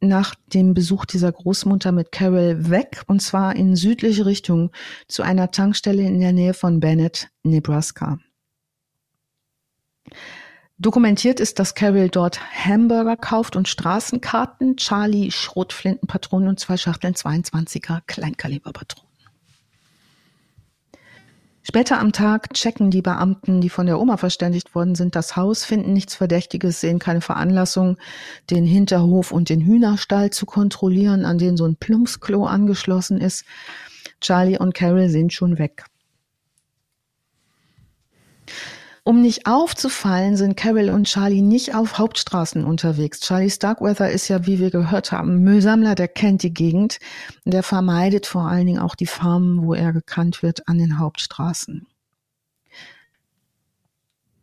nach 0.00 0.34
dem 0.52 0.74
Besuch 0.74 1.06
dieser 1.06 1.32
Großmutter 1.32 1.90
mit 1.90 2.12
Carol 2.12 2.68
weg, 2.68 3.02
und 3.06 3.22
zwar 3.22 3.56
in 3.56 3.76
südliche 3.76 4.26
Richtung 4.26 4.70
zu 5.08 5.22
einer 5.22 5.50
Tankstelle 5.50 6.02
in 6.02 6.20
der 6.20 6.34
Nähe 6.34 6.52
von 6.52 6.80
Bennett, 6.80 7.30
Nebraska. 7.42 8.18
Dokumentiert 10.76 11.40
ist, 11.40 11.58
dass 11.58 11.74
Carol 11.74 12.10
dort 12.10 12.38
Hamburger 12.52 13.16
kauft 13.16 13.56
und 13.56 13.68
Straßenkarten, 13.68 14.76
Charlie 14.76 15.30
Schrotflintenpatronen 15.30 16.50
und 16.50 16.60
zwei 16.60 16.76
Schachteln 16.76 17.14
22er 17.14 18.02
Kleinkaliberpatronen. 18.06 19.05
Später 21.68 21.98
am 21.98 22.12
Tag 22.12 22.54
checken 22.54 22.92
die 22.92 23.02
Beamten, 23.02 23.60
die 23.60 23.70
von 23.70 23.86
der 23.86 23.98
Oma 23.98 24.18
verständigt 24.18 24.76
worden 24.76 24.94
sind, 24.94 25.16
das 25.16 25.34
Haus, 25.34 25.64
finden 25.64 25.94
nichts 25.94 26.14
Verdächtiges, 26.14 26.80
sehen 26.80 27.00
keine 27.00 27.20
Veranlassung, 27.20 27.98
den 28.50 28.64
Hinterhof 28.64 29.32
und 29.32 29.48
den 29.48 29.60
Hühnerstall 29.60 30.30
zu 30.30 30.46
kontrollieren, 30.46 31.24
an 31.24 31.38
den 31.38 31.56
so 31.56 31.66
ein 31.66 31.74
Plumpsklo 31.74 32.46
angeschlossen 32.46 33.20
ist. 33.20 33.44
Charlie 34.20 34.56
und 34.56 34.74
Carol 34.74 35.08
sind 35.08 35.32
schon 35.32 35.58
weg. 35.58 35.86
Um 39.06 39.22
nicht 39.22 39.46
aufzufallen, 39.46 40.36
sind 40.36 40.56
Carol 40.56 40.90
und 40.90 41.04
Charlie 41.04 41.40
nicht 41.40 41.76
auf 41.76 41.96
Hauptstraßen 41.96 42.64
unterwegs. 42.64 43.20
Charlie 43.20 43.50
Starkweather 43.50 44.10
ist 44.10 44.26
ja, 44.26 44.46
wie 44.46 44.58
wir 44.58 44.72
gehört 44.72 45.12
haben, 45.12 45.44
Müllsammler, 45.44 45.94
der 45.94 46.08
kennt 46.08 46.42
die 46.42 46.52
Gegend. 46.52 46.98
Der 47.44 47.62
vermeidet 47.62 48.26
vor 48.26 48.48
allen 48.48 48.66
Dingen 48.66 48.80
auch 48.80 48.96
die 48.96 49.06
Farmen, 49.06 49.62
wo 49.62 49.74
er 49.74 49.92
gekannt 49.92 50.42
wird, 50.42 50.66
an 50.66 50.78
den 50.78 50.98
Hauptstraßen. 50.98 51.86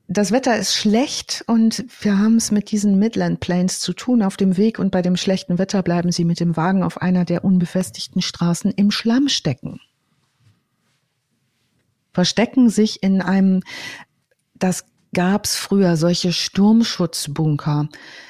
Das 0.08 0.32
Wetter 0.32 0.56
ist 0.56 0.74
schlecht 0.74 1.44
und 1.46 1.84
wir 2.00 2.18
haben 2.18 2.38
es 2.38 2.50
mit 2.50 2.72
diesen 2.72 2.98
Midland 2.98 3.42
Plains 3.42 3.82
zu 3.82 3.92
tun 3.92 4.24
auf 4.24 4.38
dem 4.38 4.56
Weg 4.56 4.80
und 4.80 4.92
bei 4.92 5.02
dem 5.02 5.18
schlechten 5.18 5.58
Wetter 5.58 5.84
bleiben 5.84 6.14
sie 6.14 6.24
mit 6.24 6.40
dem 6.40 6.56
Wagen 6.56 6.84
auf 6.84 7.02
einer 7.02 7.26
der 7.26 7.44
unbefestigten 7.44 8.22
Straßen 8.22 8.72
im 8.72 8.92
Schlamm 8.92 9.28
stecken 9.28 9.82
verstecken 12.14 12.70
sich 12.70 13.02
in 13.02 13.22
einem 13.22 13.62
das 14.64 14.86
gab's 15.14 15.58
früher, 15.58 15.98
solche 15.98 16.32
Sturmschutzbunker. 16.32 17.90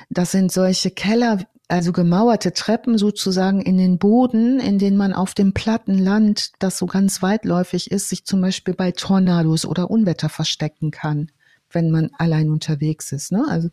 Das 0.09 0.31
sind 0.31 0.51
solche 0.51 0.89
Keller, 0.89 1.45
also 1.67 1.91
gemauerte 1.91 2.53
Treppen 2.53 2.97
sozusagen 2.97 3.61
in 3.61 3.77
den 3.77 3.99
Boden, 3.99 4.59
in 4.59 4.79
denen 4.79 4.97
man 4.97 5.13
auf 5.13 5.35
dem 5.35 5.53
platten 5.53 5.99
Land, 5.99 6.51
das 6.57 6.79
so 6.79 6.87
ganz 6.87 7.21
weitläufig 7.21 7.91
ist, 7.91 8.09
sich 8.09 8.25
zum 8.25 8.41
Beispiel 8.41 8.73
bei 8.73 8.91
Tornados 8.91 9.63
oder 9.63 9.91
Unwetter 9.91 10.27
verstecken 10.27 10.89
kann, 10.89 11.31
wenn 11.69 11.91
man 11.91 12.09
allein 12.17 12.49
unterwegs 12.49 13.11
ist. 13.11 13.31
Ne? 13.31 13.45
Also, 13.47 13.69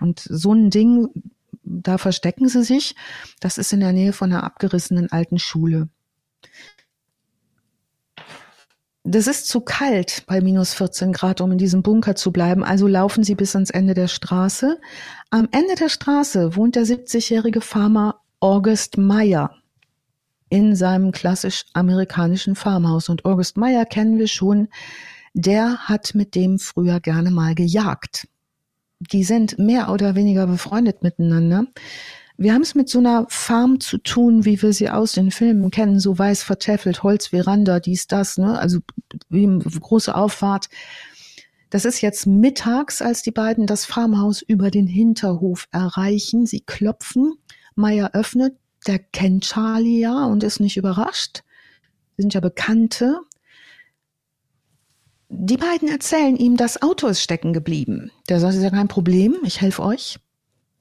und 0.00 0.20
so 0.20 0.54
ein 0.54 0.70
Ding, 0.70 1.08
da 1.62 1.98
verstecken 1.98 2.48
sie 2.48 2.64
sich. 2.64 2.96
Das 3.40 3.58
ist 3.58 3.74
in 3.74 3.80
der 3.80 3.92
Nähe 3.92 4.14
von 4.14 4.32
einer 4.32 4.42
abgerissenen 4.42 5.12
alten 5.12 5.38
Schule. 5.38 5.90
Das 9.04 9.26
ist 9.26 9.48
zu 9.48 9.62
kalt 9.62 10.24
bei 10.26 10.42
minus 10.42 10.74
14 10.74 11.12
Grad, 11.12 11.40
um 11.40 11.52
in 11.52 11.58
diesem 11.58 11.82
Bunker 11.82 12.16
zu 12.16 12.32
bleiben. 12.32 12.62
Also 12.62 12.86
laufen 12.86 13.24
sie 13.24 13.34
bis 13.34 13.54
ans 13.54 13.70
Ende 13.70 13.94
der 13.94 14.08
Straße. 14.08 14.78
Am 15.30 15.48
Ende 15.52 15.74
der 15.74 15.88
Straße 15.88 16.54
wohnt 16.54 16.76
der 16.76 16.84
70-jährige 16.84 17.62
Farmer 17.62 18.20
August 18.40 18.98
Meyer 18.98 19.56
in 20.50 20.76
seinem 20.76 21.12
klassisch 21.12 21.64
amerikanischen 21.72 22.56
Farmhaus. 22.56 23.08
Und 23.08 23.24
August 23.24 23.56
Meyer 23.56 23.86
kennen 23.86 24.18
wir 24.18 24.28
schon. 24.28 24.68
Der 25.32 25.78
hat 25.78 26.14
mit 26.14 26.34
dem 26.34 26.58
früher 26.58 27.00
gerne 27.00 27.30
mal 27.30 27.54
gejagt. 27.54 28.28
Die 28.98 29.24
sind 29.24 29.58
mehr 29.58 29.90
oder 29.90 30.14
weniger 30.14 30.46
befreundet 30.46 31.02
miteinander. 31.02 31.64
Wir 32.40 32.54
haben 32.54 32.62
es 32.62 32.74
mit 32.74 32.88
so 32.88 33.00
einer 33.00 33.26
Farm 33.28 33.80
zu 33.80 33.98
tun, 33.98 34.46
wie 34.46 34.62
wir 34.62 34.72
sie 34.72 34.88
aus 34.88 35.12
den 35.12 35.30
Filmen 35.30 35.70
kennen, 35.70 36.00
so 36.00 36.18
weiß 36.18 36.42
vertäfelt, 36.42 37.02
Holzveranda, 37.02 37.80
dies, 37.80 38.06
das, 38.06 38.38
ne? 38.38 38.58
Also 38.58 38.78
wie 39.28 39.46
große 39.58 40.14
Auffahrt. 40.14 40.70
Das 41.68 41.84
ist 41.84 42.00
jetzt 42.00 42.26
mittags, 42.26 43.02
als 43.02 43.20
die 43.20 43.30
beiden 43.30 43.66
das 43.66 43.84
Farmhaus 43.84 44.40
über 44.40 44.70
den 44.70 44.86
Hinterhof 44.86 45.68
erreichen. 45.70 46.46
Sie 46.46 46.60
klopfen. 46.60 47.34
Meier 47.74 48.12
öffnet. 48.14 48.56
Der 48.86 49.00
kennt 49.00 49.44
Charlie 49.44 50.00
ja 50.00 50.24
und 50.24 50.42
ist 50.42 50.60
nicht 50.60 50.78
überrascht. 50.78 51.42
Sie 52.16 52.22
sind 52.22 52.32
ja 52.32 52.40
Bekannte. 52.40 53.20
Die 55.28 55.58
beiden 55.58 55.90
erzählen 55.90 56.36
ihm, 56.36 56.56
das 56.56 56.80
Auto 56.80 57.06
ist 57.06 57.20
stecken 57.20 57.52
geblieben. 57.52 58.10
Der 58.30 58.40
sagt, 58.40 58.54
ist 58.54 58.62
ja 58.62 58.70
kein 58.70 58.88
Problem, 58.88 59.36
ich 59.44 59.60
helfe 59.60 59.82
euch 59.82 60.18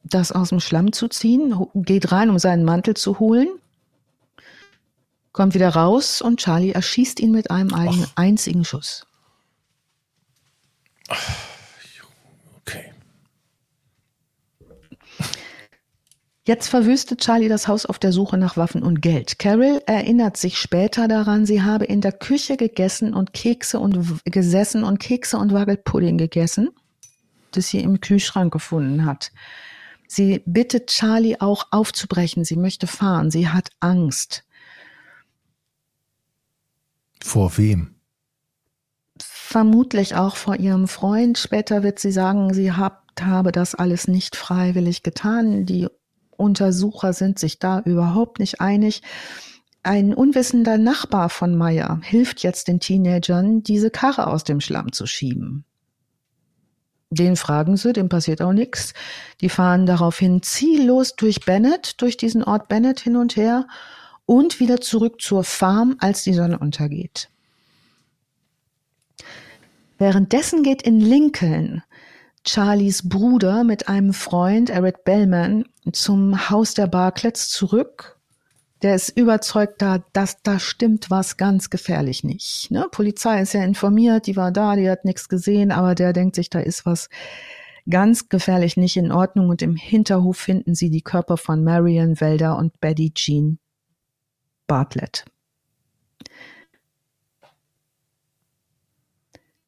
das 0.10 0.32
aus 0.32 0.50
dem 0.50 0.60
Schlamm 0.60 0.92
zu 0.92 1.08
ziehen, 1.08 1.56
geht 1.76 2.12
rein, 2.12 2.30
um 2.30 2.40
seinen 2.40 2.64
Mantel 2.64 2.96
zu 2.96 3.20
holen, 3.20 3.48
kommt 5.32 5.54
wieder 5.54 5.70
raus 5.70 6.22
und 6.22 6.40
Charlie 6.40 6.72
erschießt 6.72 7.20
ihn 7.20 7.32
mit 7.32 7.52
einem 7.52 7.74
eigenen, 7.74 8.08
einzigen 8.16 8.66
Schuss. 8.66 9.06
Okay. 12.58 12.94
Jetzt 16.46 16.68
verwüstet 16.68 17.22
Charlie 17.22 17.48
das 17.48 17.68
Haus 17.68 17.86
auf 17.86 18.00
der 18.00 18.12
Suche 18.12 18.38
nach 18.38 18.58
Waffen 18.58 18.82
und 18.82 19.02
Geld. 19.02 19.38
Carol 19.38 19.82
erinnert 19.86 20.36
sich 20.36 20.58
später 20.58 21.08
daran, 21.08 21.46
sie 21.46 21.62
habe 21.62 21.86
in 21.86 22.02
der 22.02 22.12
Küche 22.12 22.58
gegessen 22.58 23.14
und 23.14 23.34
Kekse 23.34 23.80
und 23.80 24.24
gesessen 24.26 24.84
und 24.84 25.00
Kekse 25.00 25.38
und 25.38 25.54
Wackelpudding 25.54 26.18
gegessen, 26.18 26.70
das 27.52 27.68
sie 27.68 27.82
im 27.82 28.02
Kühlschrank 28.02 28.52
gefunden 28.52 29.06
hat. 29.06 29.32
Sie 30.12 30.42
bittet 30.48 30.88
Charlie 30.88 31.40
auch 31.40 31.68
aufzubrechen. 31.70 32.44
Sie 32.44 32.56
möchte 32.56 32.88
fahren. 32.88 33.30
Sie 33.30 33.48
hat 33.48 33.70
Angst. 33.80 34.44
Vor 37.22 37.58
wem? 37.58 37.94
Vermutlich 39.22 40.16
auch 40.16 40.36
vor 40.36 40.56
ihrem 40.56 40.88
Freund. 40.88 41.38
Später 41.38 41.84
wird 41.84 42.00
sie 42.00 42.12
sagen, 42.12 42.56
sie 42.56 42.72
hat, 42.72 42.98
habe 43.22 43.52
das 43.52 43.76
alles 43.76 44.08
nicht 44.08 44.36
freiwillig 44.36 45.04
getan. 45.04 45.68
Die 45.68 45.88
Untersucher 46.32 47.14
sind 47.14 47.38
sich 47.38 47.60
da 47.60 47.82
überhaupt 47.82 48.40
nicht 48.40 48.62
einig. 48.62 49.04
Ein 49.84 50.16
unwissender 50.16 50.80
Nachbar 50.80 51.30
von 51.30 51.56
Meyer 51.56 52.02
hilft 52.04 52.42
jetzt 52.42 52.68
den 52.68 52.80
Teenagern, 52.80 53.62
diese 53.62 53.92
Karre 53.92 54.26
aus 54.28 54.44
dem 54.44 54.60
Schlamm 54.60 54.92
zu 54.92 55.06
schieben. 55.06 55.66
Den 57.12 57.36
fragen 57.36 57.76
sie, 57.76 57.92
dem 57.92 58.08
passiert 58.08 58.42
auch 58.42 58.54
nichts. 58.54 58.94
Die 59.42 59.50
fahren 59.50 59.86
daraufhin 59.86 60.44
ziellos 60.44 61.16
durch 61.16 61.42
Bennett, 61.42 62.02
durch 62.02 62.18
diesen 62.18 62.44
Ort 62.44 62.68
Bennett 62.68 63.00
hin 63.00 63.16
und 63.16 63.36
her 63.36 63.68
und 64.26 64.60
wieder 64.60 64.80
zurück 64.80 65.20
zur 65.20 65.44
Farm, 65.44 65.96
als 66.00 66.24
die 66.24 66.34
Sonne 66.34 66.60
untergeht. 66.60 67.30
Währenddessen 69.98 70.62
geht 70.62 70.84
in 70.84 71.00
Lincoln 71.00 71.84
Charlies 72.46 73.10
Bruder 73.10 73.64
mit 73.64 73.90
einem 73.90 74.14
Freund, 74.14 74.70
Eric 74.70 75.04
Bellman, 75.04 75.66
zum 75.92 76.50
Haus 76.50 76.74
der 76.74 76.88
Barclays 76.88 77.50
zurück 77.50 78.19
der 78.82 78.96
ist 78.96 79.10
überzeugt 79.10 79.82
da, 79.82 80.04
dass 80.14 80.42
da 80.42 80.60
stimmt 80.60 81.10
was 81.10 81.38
ganz 81.38 81.70
gefährlich 81.70 82.24
nicht. 82.24 82.72
Ne? 82.72 82.88
Polizei 82.92 83.42
ist 83.42 83.54
ja 83.54 83.64
informiert, 83.64 84.28
die 84.28 84.36
war 84.36 84.52
da, 84.52 84.76
die 84.76 84.90
hat 84.90 85.06
nichts 85.06 85.28
gesehen, 85.28 85.72
aber 85.72 85.96
der 85.96 86.14
denkt 86.14 86.36
sich, 86.36 86.50
da 86.50 86.60
ist 86.60 86.86
was 86.86 87.10
ganz 87.90 88.30
gefährlich 88.30 88.78
nicht 88.78 88.96
in 88.98 89.12
Ordnung 89.12 89.50
und 89.50 89.62
im 89.62 89.76
Hinterhof 89.76 90.38
finden 90.38 90.76
sie 90.76 90.90
die 90.90 91.02
Körper 91.02 91.38
von 91.38 91.64
Marion 91.64 92.22
Welder 92.22 92.58
und 92.58 92.80
Betty 92.80 93.12
Jean 93.14 93.60
Bartlett. 94.68 95.26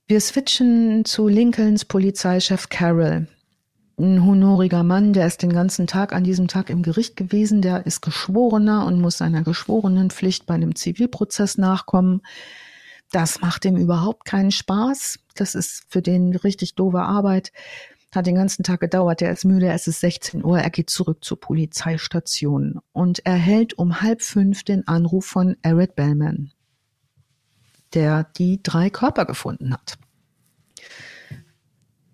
Wir 0.08 0.20
switchen 0.20 1.06
zu 1.06 1.28
Lincolns 1.28 1.86
Polizeichef 1.86 2.70
Carroll 2.70 3.28
ein 4.02 4.26
honoriger 4.26 4.84
Mann, 4.84 5.14
der 5.14 5.28
ist 5.28 5.42
den 5.42 5.54
ganzen 5.54 5.88
Tag 5.88 6.14
an 6.14 6.24
diesem 6.24 6.48
Tag 6.48 6.70
im 6.70 6.82
Gericht 6.82 7.16
gewesen, 7.16 7.62
der 7.62 7.86
ist 7.86 8.02
Geschworener 8.02 8.86
und 8.86 9.00
muss 9.00 9.18
seiner 9.18 9.44
Geschworenenpflicht 9.44 10.46
bei 10.46 10.56
einem 10.56 10.76
Zivilprozess 10.76 11.58
nachkommen. 11.58 12.22
Das 13.12 13.42
macht 13.42 13.66
ihm 13.66 13.78
überhaupt 13.78 14.26
keinen 14.26 14.52
Spaß. 14.52 15.20
Das 15.36 15.56
ist 15.56 15.86
für 15.90 16.02
den 16.02 16.36
richtig 16.36 16.76
doofe 16.76 17.02
Arbeit. 17.02 17.52
Hat 18.14 18.26
den 18.26 18.36
ganzen 18.36 18.64
Tag 18.64 18.80
gedauert. 18.80 19.22
Der 19.22 19.32
ist 19.32 19.46
müde. 19.46 19.70
Es 19.70 19.88
ist 19.88 20.00
16 20.00 20.44
Uhr. 20.44 20.60
Er 20.60 20.70
geht 20.70 20.90
zurück 20.90 21.24
zur 21.24 21.40
Polizeistation 21.40 22.80
und 22.94 23.26
erhält 23.26 23.78
um 23.78 24.02
halb 24.02 24.22
fünf 24.22 24.64
den 24.64 24.88
Anruf 24.88 25.26
von 25.26 25.58
Eric 25.62 25.96
Bellman, 25.96 26.52
der 27.94 28.26
die 28.38 28.62
drei 28.64 28.90
Körper 28.90 29.26
gefunden 29.26 29.74
hat. 29.74 29.98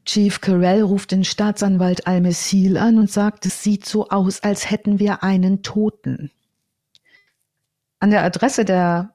Chief 0.07 0.39
Carell 0.39 0.83
ruft 0.83 1.11
den 1.11 1.25
Staatsanwalt 1.25 2.07
Almesil 2.07 2.77
an 2.77 2.97
und 2.97 3.11
sagt, 3.11 3.45
es 3.45 3.61
sieht 3.61 3.85
so 3.85 4.07
aus, 4.07 4.41
als 4.41 4.71
hätten 4.71 4.99
wir 4.99 5.21
einen 5.21 5.63
Toten. 5.63 6.31
An 7.99 8.11
der 8.11 8.23
Adresse 8.23 8.63
der 8.63 9.13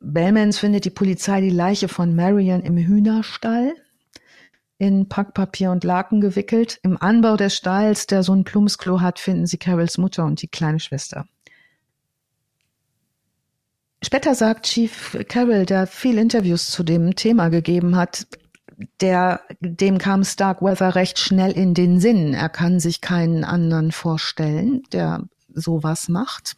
Bellmans 0.00 0.58
findet 0.58 0.84
die 0.84 0.90
Polizei 0.90 1.40
die 1.40 1.48
Leiche 1.48 1.88
von 1.88 2.14
Marion 2.14 2.60
im 2.60 2.76
Hühnerstall, 2.76 3.72
in 4.76 5.08
Packpapier 5.08 5.70
und 5.70 5.82
Laken 5.82 6.20
gewickelt. 6.20 6.78
Im 6.82 7.00
Anbau 7.00 7.38
des 7.38 7.56
Stalls, 7.56 8.06
der 8.06 8.22
so 8.22 8.34
ein 8.34 8.44
Plumpsklo 8.44 9.00
hat, 9.00 9.18
finden 9.18 9.46
sie 9.46 9.56
Carols 9.56 9.96
Mutter 9.96 10.26
und 10.26 10.42
die 10.42 10.48
kleine 10.48 10.78
Schwester. 10.78 11.24
Später 14.02 14.34
sagt 14.34 14.66
Chief 14.66 15.16
Carroll, 15.26 15.64
der 15.64 15.86
viel 15.86 16.18
Interviews 16.18 16.70
zu 16.70 16.82
dem 16.82 17.14
Thema 17.16 17.48
gegeben 17.48 17.96
hat, 17.96 18.26
der, 19.00 19.40
dem 19.60 19.98
kam 19.98 20.24
Starkweather 20.24 20.94
recht 20.94 21.18
schnell 21.18 21.52
in 21.52 21.74
den 21.74 22.00
Sinn. 22.00 22.34
Er 22.34 22.48
kann 22.48 22.80
sich 22.80 23.00
keinen 23.00 23.44
anderen 23.44 23.92
vorstellen, 23.92 24.82
der 24.92 25.24
sowas 25.52 26.08
macht. 26.08 26.56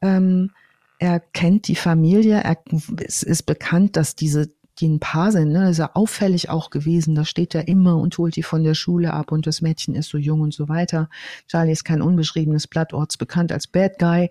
Ähm, 0.00 0.50
er 0.98 1.20
kennt 1.20 1.68
die 1.68 1.76
Familie, 1.76 2.42
er, 2.42 2.58
es 3.04 3.22
ist 3.22 3.44
bekannt, 3.44 3.96
dass 3.96 4.16
diese 4.16 4.50
die 4.80 4.88
ein 4.88 5.00
Paar 5.00 5.32
sind, 5.32 5.52
ne, 5.52 5.70
ist 5.70 5.78
ja 5.78 5.90
auffällig 5.94 6.48
auch 6.48 6.70
gewesen. 6.70 7.14
Da 7.14 7.24
steht 7.24 7.54
er 7.54 7.68
immer 7.68 7.96
und 7.96 8.16
holt 8.18 8.36
die 8.36 8.42
von 8.42 8.64
der 8.64 8.74
Schule 8.74 9.12
ab 9.12 9.32
und 9.32 9.46
das 9.46 9.60
Mädchen 9.60 9.94
ist 9.94 10.08
so 10.08 10.18
jung 10.18 10.40
und 10.40 10.54
so 10.54 10.68
weiter. 10.68 11.08
Charlie 11.48 11.72
ist 11.72 11.84
kein 11.84 12.02
unbeschriebenes 12.02 12.66
Blatt, 12.66 12.92
ortsbekannt 12.92 13.52
als 13.52 13.66
Bad 13.66 13.98
Guy. 13.98 14.30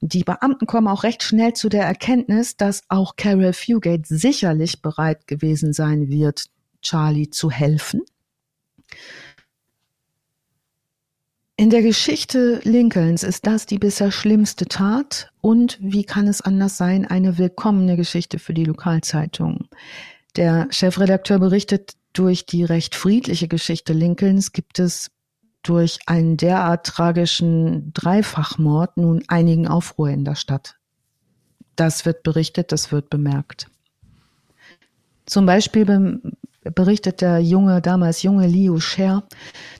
Die 0.00 0.24
Beamten 0.24 0.66
kommen 0.66 0.88
auch 0.88 1.04
recht 1.04 1.22
schnell 1.22 1.54
zu 1.54 1.68
der 1.68 1.84
Erkenntnis, 1.84 2.56
dass 2.56 2.82
auch 2.88 3.16
Carol 3.16 3.52
Fugate 3.52 4.04
sicherlich 4.06 4.82
bereit 4.82 5.26
gewesen 5.26 5.72
sein 5.72 6.08
wird, 6.08 6.46
Charlie 6.82 7.30
zu 7.30 7.50
helfen. 7.50 8.02
In 11.58 11.70
der 11.70 11.80
Geschichte 11.80 12.60
Lincolns 12.64 13.22
ist 13.22 13.46
das 13.46 13.64
die 13.64 13.78
bisher 13.78 14.12
schlimmste 14.12 14.66
Tat 14.66 15.30
und, 15.40 15.78
wie 15.80 16.04
kann 16.04 16.28
es 16.28 16.42
anders 16.42 16.76
sein, 16.76 17.06
eine 17.06 17.38
willkommene 17.38 17.96
Geschichte 17.96 18.38
für 18.38 18.52
die 18.52 18.64
Lokalzeitung. 18.64 19.66
Der 20.36 20.68
Chefredakteur 20.70 21.38
berichtet, 21.38 21.94
durch 22.12 22.44
die 22.44 22.64
recht 22.64 22.94
friedliche 22.94 23.48
Geschichte 23.48 23.94
Lincolns 23.94 24.52
gibt 24.52 24.78
es 24.78 25.10
durch 25.68 25.98
einen 26.06 26.36
derart 26.36 26.86
tragischen 26.86 27.92
Dreifachmord 27.92 28.96
nun 28.96 29.22
einigen 29.28 29.68
Aufruhr 29.68 30.10
in 30.10 30.24
der 30.24 30.34
Stadt. 30.34 30.76
Das 31.74 32.06
wird 32.06 32.22
berichtet, 32.22 32.72
das 32.72 32.92
wird 32.92 33.10
bemerkt. 33.10 33.68
Zum 35.26 35.44
Beispiel 35.44 36.20
berichtet 36.62 37.20
der 37.20 37.40
junge, 37.40 37.82
damals 37.82 38.22
junge 38.22 38.46
Leo 38.46 38.78
Scher, 38.78 39.24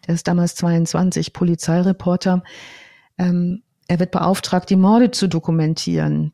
der 0.07 0.15
ist 0.15 0.27
damals 0.29 0.55
22, 0.57 1.33
Polizeireporter, 1.33 2.43
ähm, 3.19 3.63
er 3.89 4.01
wird 4.01 4.11
beauftragt, 4.11 4.69
die 4.71 4.77
Morde 4.77 5.13
zu 5.13 5.29
dokumentieren. 5.29 6.33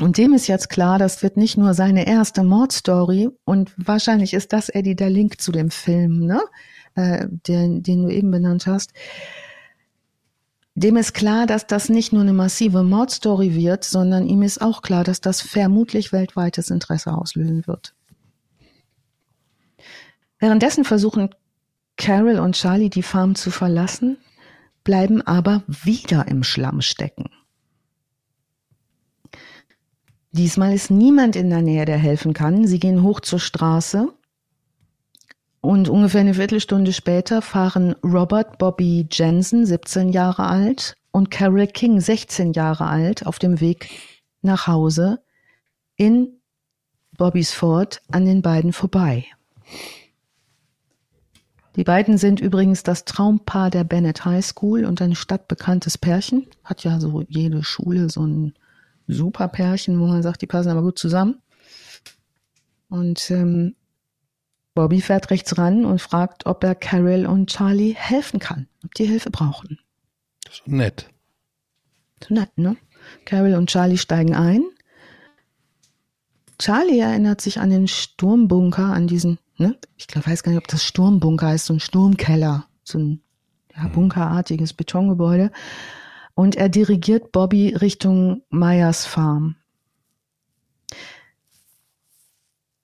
Und 0.00 0.16
dem 0.16 0.32
ist 0.32 0.46
jetzt 0.46 0.70
klar, 0.70 0.98
das 0.98 1.22
wird 1.22 1.36
nicht 1.36 1.58
nur 1.58 1.74
seine 1.74 2.06
erste 2.06 2.42
Mordstory 2.42 3.28
und 3.44 3.72
wahrscheinlich 3.76 4.32
ist 4.32 4.52
das, 4.54 4.70
Eddie, 4.70 4.96
der 4.96 5.10
Link 5.10 5.40
zu 5.40 5.52
dem 5.52 5.70
Film, 5.70 6.24
ne? 6.24 6.40
Äh, 6.96 7.28
den, 7.30 7.82
den 7.82 8.02
du 8.02 8.08
eben 8.08 8.30
benannt 8.30 8.66
hast. 8.66 8.92
Dem 10.74 10.96
ist 10.96 11.14
klar, 11.14 11.46
dass 11.46 11.66
das 11.66 11.88
nicht 11.88 12.12
nur 12.12 12.22
eine 12.22 12.32
massive 12.32 12.82
Mordstory 12.82 13.54
wird, 13.54 13.84
sondern 13.84 14.26
ihm 14.26 14.42
ist 14.42 14.60
auch 14.60 14.82
klar, 14.82 15.04
dass 15.04 15.20
das 15.20 15.40
vermutlich 15.40 16.12
weltweites 16.12 16.70
Interesse 16.70 17.12
auslösen 17.12 17.66
wird. 17.66 17.94
Währenddessen 20.38 20.84
versuchen 20.84 21.34
Carol 21.96 22.38
und 22.38 22.54
Charlie 22.54 22.90
die 22.90 23.02
Farm 23.02 23.34
zu 23.34 23.50
verlassen, 23.50 24.16
bleiben 24.82 25.22
aber 25.22 25.62
wieder 25.68 26.26
im 26.28 26.42
Schlamm 26.42 26.80
stecken. 26.80 27.26
Diesmal 30.32 30.72
ist 30.74 30.90
niemand 30.90 31.36
in 31.36 31.50
der 31.50 31.62
Nähe, 31.62 31.84
der 31.84 31.98
helfen 31.98 32.32
kann. 32.32 32.66
Sie 32.66 32.78
gehen 32.78 33.02
hoch 33.02 33.20
zur 33.20 33.38
Straße 33.38 34.12
und 35.60 35.88
ungefähr 35.88 36.22
eine 36.22 36.34
Viertelstunde 36.34 36.92
später 36.92 37.42
fahren 37.42 37.94
Robert 38.02 38.58
Bobby 38.58 39.06
Jensen, 39.10 39.66
17 39.66 40.08
Jahre 40.10 40.46
alt, 40.46 40.96
und 41.12 41.30
Carol 41.30 41.66
King, 41.66 42.00
16 42.00 42.52
Jahre 42.52 42.86
alt, 42.86 43.26
auf 43.26 43.38
dem 43.38 43.60
Weg 43.60 43.90
nach 44.42 44.66
Hause 44.66 45.20
in 45.96 46.40
Bobbys 47.18 47.52
Ford 47.52 48.00
an 48.10 48.24
den 48.24 48.42
beiden 48.42 48.72
vorbei. 48.72 49.26
Die 51.76 51.84
beiden 51.84 52.18
sind 52.18 52.40
übrigens 52.40 52.82
das 52.82 53.04
Traumpaar 53.04 53.70
der 53.70 53.84
Bennett 53.84 54.24
High 54.24 54.44
School 54.44 54.84
und 54.84 55.00
ein 55.02 55.14
stadtbekanntes 55.14 55.98
Pärchen. 55.98 56.46
Hat 56.64 56.84
ja 56.84 56.98
so 56.98 57.22
jede 57.28 57.62
Schule 57.62 58.08
so 58.08 58.26
ein 58.26 58.54
super 59.06 59.48
Pärchen, 59.48 60.00
wo 60.00 60.06
man 60.06 60.22
sagt, 60.22 60.42
die 60.42 60.46
passen 60.46 60.70
aber 60.70 60.82
gut 60.82 60.98
zusammen. 60.98 61.40
Und 62.88 63.30
ähm, 63.30 63.76
Bobby 64.74 65.00
fährt 65.00 65.30
rechts 65.30 65.58
ran 65.58 65.84
und 65.84 66.00
fragt, 66.00 66.46
ob 66.46 66.62
er 66.64 66.74
Carol 66.74 67.26
und 67.26 67.50
Charlie 67.50 67.94
helfen 67.94 68.38
kann, 68.40 68.68
ob 68.84 68.94
die 68.94 69.06
Hilfe 69.06 69.30
brauchen. 69.30 69.78
Ist 70.48 70.66
nett. 70.66 71.08
So 72.26 72.34
nett, 72.34 72.56
ne? 72.56 72.76
Carol 73.24 73.54
und 73.54 73.70
Charlie 73.70 73.98
steigen 73.98 74.34
ein. 74.34 74.62
Charlie 76.58 76.98
erinnert 76.98 77.40
sich 77.40 77.58
an 77.58 77.70
den 77.70 77.88
Sturmbunker, 77.88 78.84
an 78.84 79.06
diesen 79.06 79.38
ne? 79.60 79.78
ich 79.96 80.08
glaube, 80.08 80.26
weiß 80.26 80.42
gar 80.42 80.52
nicht, 80.52 80.60
ob 80.60 80.68
das 80.68 80.84
Sturmbunker 80.84 81.54
ist, 81.54 81.66
so 81.66 81.74
ein 81.74 81.80
Sturmkeller, 81.80 82.66
so 82.82 82.98
ein 82.98 83.22
ja, 83.76 83.84
mhm. 83.84 83.92
bunkerartiges 83.92 84.72
Betongebäude. 84.72 85.52
Und 86.34 86.56
er 86.56 86.68
dirigiert 86.68 87.32
Bobby 87.32 87.74
Richtung 87.74 88.42
Meyers 88.48 89.04
Farm. 89.04 89.56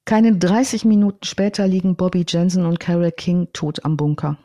Keine 0.07 0.37
30 0.37 0.85
Minuten 0.85 1.25
später 1.25 1.67
liegen 1.67 1.97
Bobby 1.97 2.25
Jensen 2.27 2.65
und 2.65 2.79
Carol 2.79 3.11
King 3.11 3.49
tot 3.53 3.85
am 3.85 3.97
Bunker. 3.97 4.39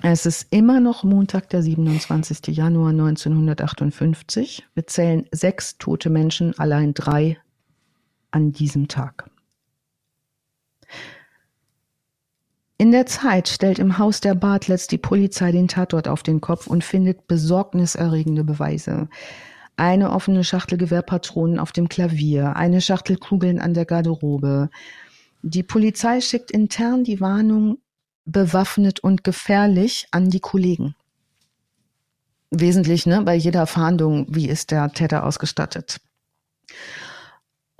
Es 0.00 0.26
ist 0.26 0.46
immer 0.50 0.78
noch 0.78 1.02
Montag, 1.02 1.48
der 1.48 1.60
27. 1.60 2.56
Januar 2.56 2.90
1958. 2.90 4.64
Wir 4.74 4.86
zählen 4.86 5.26
sechs 5.32 5.76
tote 5.76 6.08
Menschen, 6.08 6.56
allein 6.56 6.94
drei 6.94 7.36
an 8.30 8.52
diesem 8.52 8.86
Tag. 8.86 9.28
In 12.78 12.92
der 12.92 13.06
Zeit 13.06 13.48
stellt 13.48 13.80
im 13.80 13.98
Haus 13.98 14.20
der 14.20 14.36
Bartletts 14.36 14.86
die 14.86 14.98
Polizei 14.98 15.50
den 15.50 15.66
Tatort 15.66 16.06
auf 16.06 16.22
den 16.22 16.40
Kopf 16.40 16.68
und 16.68 16.84
findet 16.84 17.26
besorgniserregende 17.26 18.44
Beweise. 18.44 19.08
Eine 19.80 20.10
offene 20.12 20.44
Schachtel 20.44 20.76
Gewehrpatronen 20.76 21.58
auf 21.58 21.72
dem 21.72 21.88
Klavier, 21.88 22.54
eine 22.54 22.82
Schachtel 22.82 23.16
Kugeln 23.16 23.58
an 23.58 23.72
der 23.72 23.86
Garderobe. 23.86 24.68
Die 25.40 25.62
Polizei 25.62 26.20
schickt 26.20 26.50
intern 26.50 27.02
die 27.02 27.18
Warnung 27.18 27.78
bewaffnet 28.26 29.00
und 29.00 29.24
gefährlich 29.24 30.06
an 30.10 30.28
die 30.28 30.40
Kollegen. 30.40 30.96
Wesentlich, 32.50 33.06
ne, 33.06 33.22
bei 33.22 33.34
jeder 33.34 33.66
Fahndung, 33.66 34.26
wie 34.28 34.50
ist 34.50 34.70
der 34.70 34.92
Täter 34.92 35.24
ausgestattet. 35.24 36.02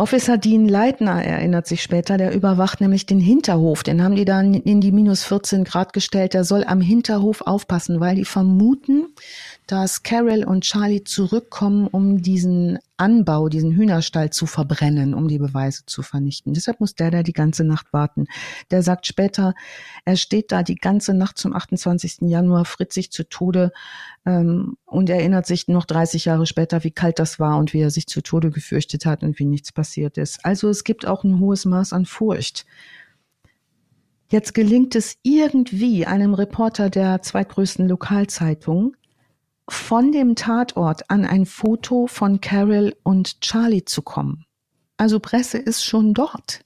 Officer 0.00 0.38
Dean 0.38 0.66
Leitner 0.66 1.22
erinnert 1.22 1.66
sich 1.66 1.82
später, 1.82 2.16
der 2.16 2.34
überwacht 2.34 2.80
nämlich 2.80 3.04
den 3.04 3.20
Hinterhof. 3.20 3.82
Den 3.82 4.02
haben 4.02 4.16
die 4.16 4.24
dann 4.24 4.54
in 4.54 4.80
die 4.80 4.92
minus 4.92 5.24
14 5.24 5.64
Grad 5.64 5.92
gestellt. 5.92 6.32
Der 6.32 6.44
soll 6.44 6.64
am 6.64 6.80
Hinterhof 6.80 7.42
aufpassen, 7.42 8.00
weil 8.00 8.16
die 8.16 8.24
vermuten, 8.24 9.08
dass 9.70 10.02
Carol 10.02 10.42
und 10.42 10.64
Charlie 10.64 11.04
zurückkommen, 11.04 11.86
um 11.86 12.22
diesen 12.22 12.78
Anbau, 12.96 13.48
diesen 13.48 13.72
Hühnerstall 13.72 14.30
zu 14.30 14.46
verbrennen, 14.46 15.14
um 15.14 15.28
die 15.28 15.38
Beweise 15.38 15.86
zu 15.86 16.02
vernichten. 16.02 16.54
Deshalb 16.54 16.80
muss 16.80 16.96
der 16.96 17.12
da 17.12 17.22
die 17.22 17.32
ganze 17.32 17.62
Nacht 17.62 17.92
warten. 17.92 18.26
Der 18.72 18.82
sagt 18.82 19.06
später, 19.06 19.54
er 20.04 20.16
steht 20.16 20.50
da 20.50 20.64
die 20.64 20.74
ganze 20.74 21.14
Nacht 21.14 21.38
zum 21.38 21.54
28. 21.54 22.22
Januar, 22.22 22.64
fritt 22.64 22.92
sich 22.92 23.12
zu 23.12 23.28
Tode 23.28 23.70
ähm, 24.26 24.76
und 24.86 25.08
erinnert 25.08 25.46
sich 25.46 25.68
noch 25.68 25.84
30 25.84 26.24
Jahre 26.24 26.46
später, 26.46 26.82
wie 26.82 26.90
kalt 26.90 27.20
das 27.20 27.38
war 27.38 27.56
und 27.56 27.72
wie 27.72 27.80
er 27.80 27.90
sich 27.90 28.08
zu 28.08 28.22
Tode 28.22 28.50
gefürchtet 28.50 29.06
hat 29.06 29.22
und 29.22 29.38
wie 29.38 29.44
nichts 29.44 29.70
passiert 29.70 30.18
ist. 30.18 30.44
Also 30.44 30.68
es 30.68 30.82
gibt 30.82 31.06
auch 31.06 31.22
ein 31.22 31.38
hohes 31.38 31.64
Maß 31.64 31.92
an 31.92 32.06
Furcht. 32.06 32.66
Jetzt 34.30 34.54
gelingt 34.54 34.94
es 34.94 35.16
irgendwie 35.22 36.06
einem 36.06 36.34
Reporter 36.34 36.88
der 36.88 37.20
zweitgrößten 37.20 37.88
Lokalzeitung, 37.88 38.94
von 39.72 40.12
dem 40.12 40.34
Tatort 40.34 41.10
an 41.10 41.24
ein 41.24 41.46
Foto 41.46 42.06
von 42.06 42.40
Carol 42.40 42.94
und 43.02 43.40
Charlie 43.40 43.84
zu 43.84 44.02
kommen. 44.02 44.44
Also 44.96 45.20
Presse 45.20 45.58
ist 45.58 45.84
schon 45.84 46.12
dort 46.12 46.60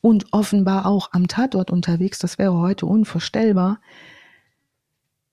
und 0.00 0.32
offenbar 0.32 0.86
auch 0.86 1.10
am 1.12 1.28
Tatort 1.28 1.70
unterwegs. 1.70 2.18
Das 2.18 2.36
wäre 2.38 2.58
heute 2.58 2.86
unvorstellbar. 2.86 3.80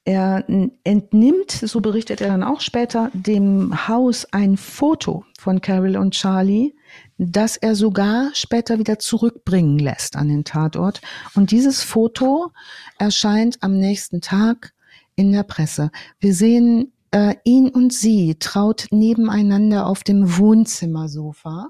Er 0.04 0.46
entnimmt, 0.84 1.52
so 1.52 1.82
berichtet 1.82 2.22
er 2.22 2.30
dann 2.30 2.44
auch 2.44 2.62
später, 2.62 3.12
dem 3.14 3.88
Haus 3.88 4.26
ein 4.32 4.58
Foto 4.58 5.26
von 5.40 5.62
Carol 5.62 5.98
und 5.98 6.14
Charlie, 6.14 6.74
das 7.18 7.58
er 7.58 7.76
sogar 7.76 8.30
später 8.34 8.80
wieder 8.80 8.98
zurückbringen 8.98 9.78
lässt 9.78 10.16
an 10.16 10.30
den 10.30 10.44
Tatort. 10.44 11.02
Und 11.36 11.52
dieses 11.52 11.84
Foto 11.84 12.52
erscheint 12.98 13.58
am 13.62 13.78
nächsten 13.78 14.22
Tag 14.22 14.74
in 15.16 15.32
der 15.32 15.44
Presse. 15.44 15.92
Wir 16.20 16.34
sehen 16.34 16.92
äh, 17.12 17.36
ihn 17.44 17.70
und 17.70 17.94
sie 17.94 18.36
traut 18.40 18.88
nebeneinander 18.92 19.88
auf 19.88 20.04
dem 20.04 20.38
Wohnzimmersofa 20.38 21.70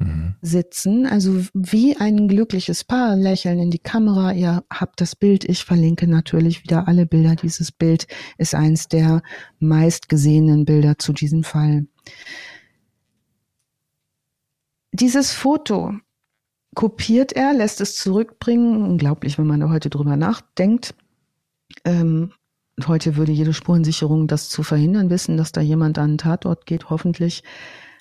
mhm. 0.00 0.34
sitzen, 0.42 1.06
also 1.06 1.44
wie 1.54 1.96
ein 1.96 2.28
glückliches 2.28 2.84
Paar, 2.84 3.16
lächeln 3.16 3.58
in 3.58 3.70
die 3.70 3.78
Kamera. 3.78 4.32
Ihr 4.32 4.64
habt 4.70 5.00
das 5.00 5.14
Bild, 5.14 5.44
ich 5.44 5.64
verlinke 5.64 6.06
natürlich 6.06 6.62
wieder 6.62 6.88
alle 6.88 7.06
Bilder. 7.06 7.36
Dieses 7.36 7.70
Bild 7.70 8.06
ist 8.38 8.54
eins 8.54 8.88
der 8.88 9.22
meistgesehenen 9.60 10.64
Bilder 10.64 10.98
zu 10.98 11.12
diesem 11.12 11.44
Fall. 11.44 11.86
Dieses 14.92 15.32
Foto 15.32 15.94
kopiert 16.74 17.32
er, 17.32 17.52
lässt 17.52 17.80
es 17.80 17.96
zurückbringen. 17.96 18.82
Unglaublich, 18.82 19.38
wenn 19.38 19.46
man 19.46 19.60
da 19.60 19.68
heute 19.70 19.90
drüber 19.90 20.16
nachdenkt. 20.16 20.94
Ähm, 21.84 22.32
heute 22.88 23.16
würde 23.16 23.32
jede 23.32 23.52
Spurensicherung 23.52 24.26
das 24.26 24.48
zu 24.48 24.62
verhindern 24.62 25.10
wissen, 25.10 25.36
dass 25.36 25.52
da 25.52 25.60
jemand 25.60 25.98
an 25.98 26.12
den 26.12 26.18
Tatort 26.18 26.66
geht, 26.66 26.90
hoffentlich. 26.90 27.42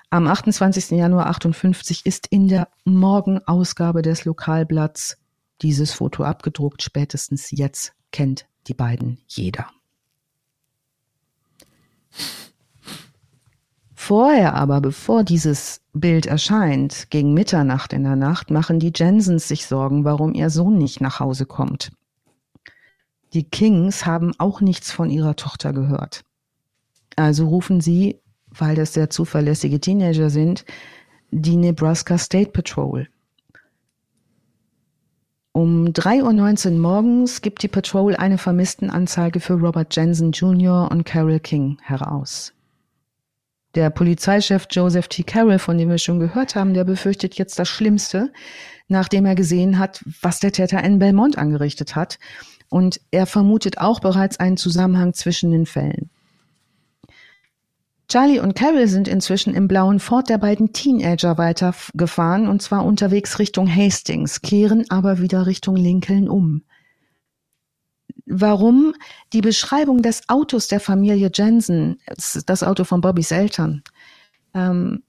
Am 0.10 0.28
28. 0.28 0.92
Januar 0.92 1.28
58 1.28 2.06
ist 2.06 2.28
in 2.28 2.48
der 2.48 2.68
Morgenausgabe 2.84 4.02
des 4.02 4.26
Lokalblatts 4.26 5.18
dieses 5.62 5.94
Foto 5.94 6.24
abgedruckt. 6.24 6.82
Spätestens 6.82 7.52
jetzt 7.52 7.94
kennt 8.12 8.48
die 8.68 8.74
beiden 8.74 9.20
jeder. 9.28 9.68
Vorher 13.94 14.56
aber, 14.56 14.82
bevor 14.82 15.24
dieses 15.24 15.82
Bild 15.94 16.26
erscheint, 16.26 17.12
gegen 17.12 17.36
Mitternacht 17.36 17.94
in 17.94 18.04
der 18.04 18.16
Nacht, 18.16 18.50
machen 18.50 18.80
die 18.80 18.92
Jensens 18.96 19.48
sich 19.48 19.68
Sorgen, 19.68 20.06
warum 20.06 20.34
ihr 20.34 20.50
Sohn 20.50 20.80
nicht 20.80 21.02
nach 21.02 21.20
Hause 21.20 21.46
kommt. 21.46 21.92
Die 23.34 23.44
Kings 23.44 24.06
haben 24.06 24.34
auch 24.40 24.62
nichts 24.62 24.92
von 24.92 25.10
ihrer 25.10 25.36
Tochter 25.36 25.74
gehört. 25.74 26.24
Also 27.16 27.48
rufen 27.48 27.82
sie, 27.82 28.20
weil 28.48 28.76
das 28.76 28.94
sehr 28.94 29.10
zuverlässige 29.10 29.80
Teenager 29.80 30.30
sind, 30.30 30.66
die 31.32 31.58
Nebraska 31.58 32.18
State 32.18 32.52
Patrol. 32.52 33.08
Um 35.52 35.88
3.19 35.88 36.74
Uhr 36.74 36.80
morgens 36.80 37.42
gibt 37.42 37.64
die 37.64 37.68
Patrol 37.68 38.16
eine 38.16 38.38
Vermisstenanzeige 38.38 39.40
für 39.40 39.54
Robert 39.54 39.96
Jensen 39.96 40.32
Jr. 40.32 40.90
und 40.92 41.06
Carol 41.06 41.40
King 41.40 41.78
heraus. 41.82 42.54
Der 43.76 43.90
Polizeichef 43.90 44.68
Joseph 44.72 45.10
T. 45.10 45.24
Carroll, 45.24 45.60
von 45.60 45.78
dem 45.78 45.90
wir 45.90 45.98
schon 45.98 46.20
gehört 46.20 46.56
haben, 46.56 46.74
der 46.74 46.86
befürchtet 46.86 47.36
jetzt 47.36 47.60
das 47.60 47.68
Schlimmste, 47.68 48.32
nachdem 48.88 49.26
er 49.26 49.36
gesehen 49.36 49.78
hat, 49.78 50.04
was 50.22 50.40
der 50.40 50.52
Täter 50.52 50.84
in 50.84 50.98
Belmont 50.98 51.38
angerichtet 51.38 51.96
hat. 51.96 52.18
Und 52.70 53.02
er 53.12 53.26
vermutet 53.26 53.80
auch 53.80 54.00
bereits 54.00 54.40
einen 54.40 54.58
Zusammenhang 54.58 55.14
zwischen 55.14 55.52
den 55.52 55.66
Fällen. 55.66 56.10
Charlie 58.08 58.40
und 58.40 58.56
Carol 58.56 58.88
sind 58.88 59.08
inzwischen 59.08 59.54
im 59.54 59.68
blauen 59.68 60.00
Ford 60.00 60.30
der 60.30 60.40
beiden 60.40 60.74
Teenager 60.74 61.38
weitergefahren 61.38 62.48
und 62.48 62.62
zwar 62.62 62.84
unterwegs 62.86 63.38
Richtung 63.38 63.74
Hastings, 63.74 64.42
kehren 64.42 64.86
aber 64.90 65.20
wieder 65.20 65.46
Richtung 65.46 65.76
Lincoln 65.76 66.28
um 66.28 66.64
warum 68.30 68.94
die 69.34 69.42
Beschreibung 69.42 70.02
des 70.02 70.30
Autos 70.30 70.68
der 70.68 70.80
Familie 70.80 71.30
Jensen, 71.34 72.00
das 72.46 72.64
Auto 72.64 72.84
von 72.84 73.02
Bobbys 73.02 73.32
Eltern, 73.32 73.84
ähm, 74.54 75.04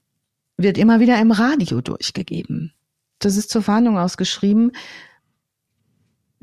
wird 0.57 0.77
immer 0.77 0.99
wieder 0.99 1.19
im 1.19 1.31
Radio 1.31 1.81
durchgegeben. 1.81 2.73
Das 3.19 3.37
ist 3.37 3.51
zur 3.51 3.65
Warnung 3.67 3.97
ausgeschrieben. 3.97 4.71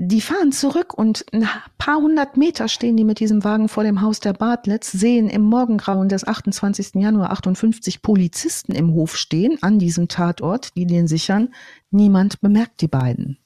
Die 0.01 0.21
fahren 0.21 0.53
zurück 0.53 0.95
und 0.95 1.27
ein 1.33 1.49
paar 1.77 1.97
hundert 1.97 2.37
Meter 2.37 2.69
stehen 2.69 2.97
die 2.97 3.03
mit 3.03 3.19
diesem 3.19 3.43
Wagen 3.43 3.69
vor 3.69 3.83
dem 3.83 4.01
Haus 4.01 4.21
der 4.21 4.33
Bartletts, 4.33 4.93
sehen 4.93 5.29
im 5.29 5.43
Morgengrauen 5.43 6.09
des 6.09 6.25
28. 6.25 6.95
Januar 6.95 7.33
58 7.33 8.01
Polizisten 8.01 8.71
im 8.71 8.95
Hof 8.95 9.17
stehen, 9.17 9.59
an 9.61 9.81
diesem 9.81 10.07
Tatort, 10.07 10.77
die 10.77 10.87
den 10.87 11.09
sichern. 11.09 11.53
Niemand 11.91 12.41
bemerkt 12.41 12.81
die 12.81 12.87
beiden. 12.87 13.39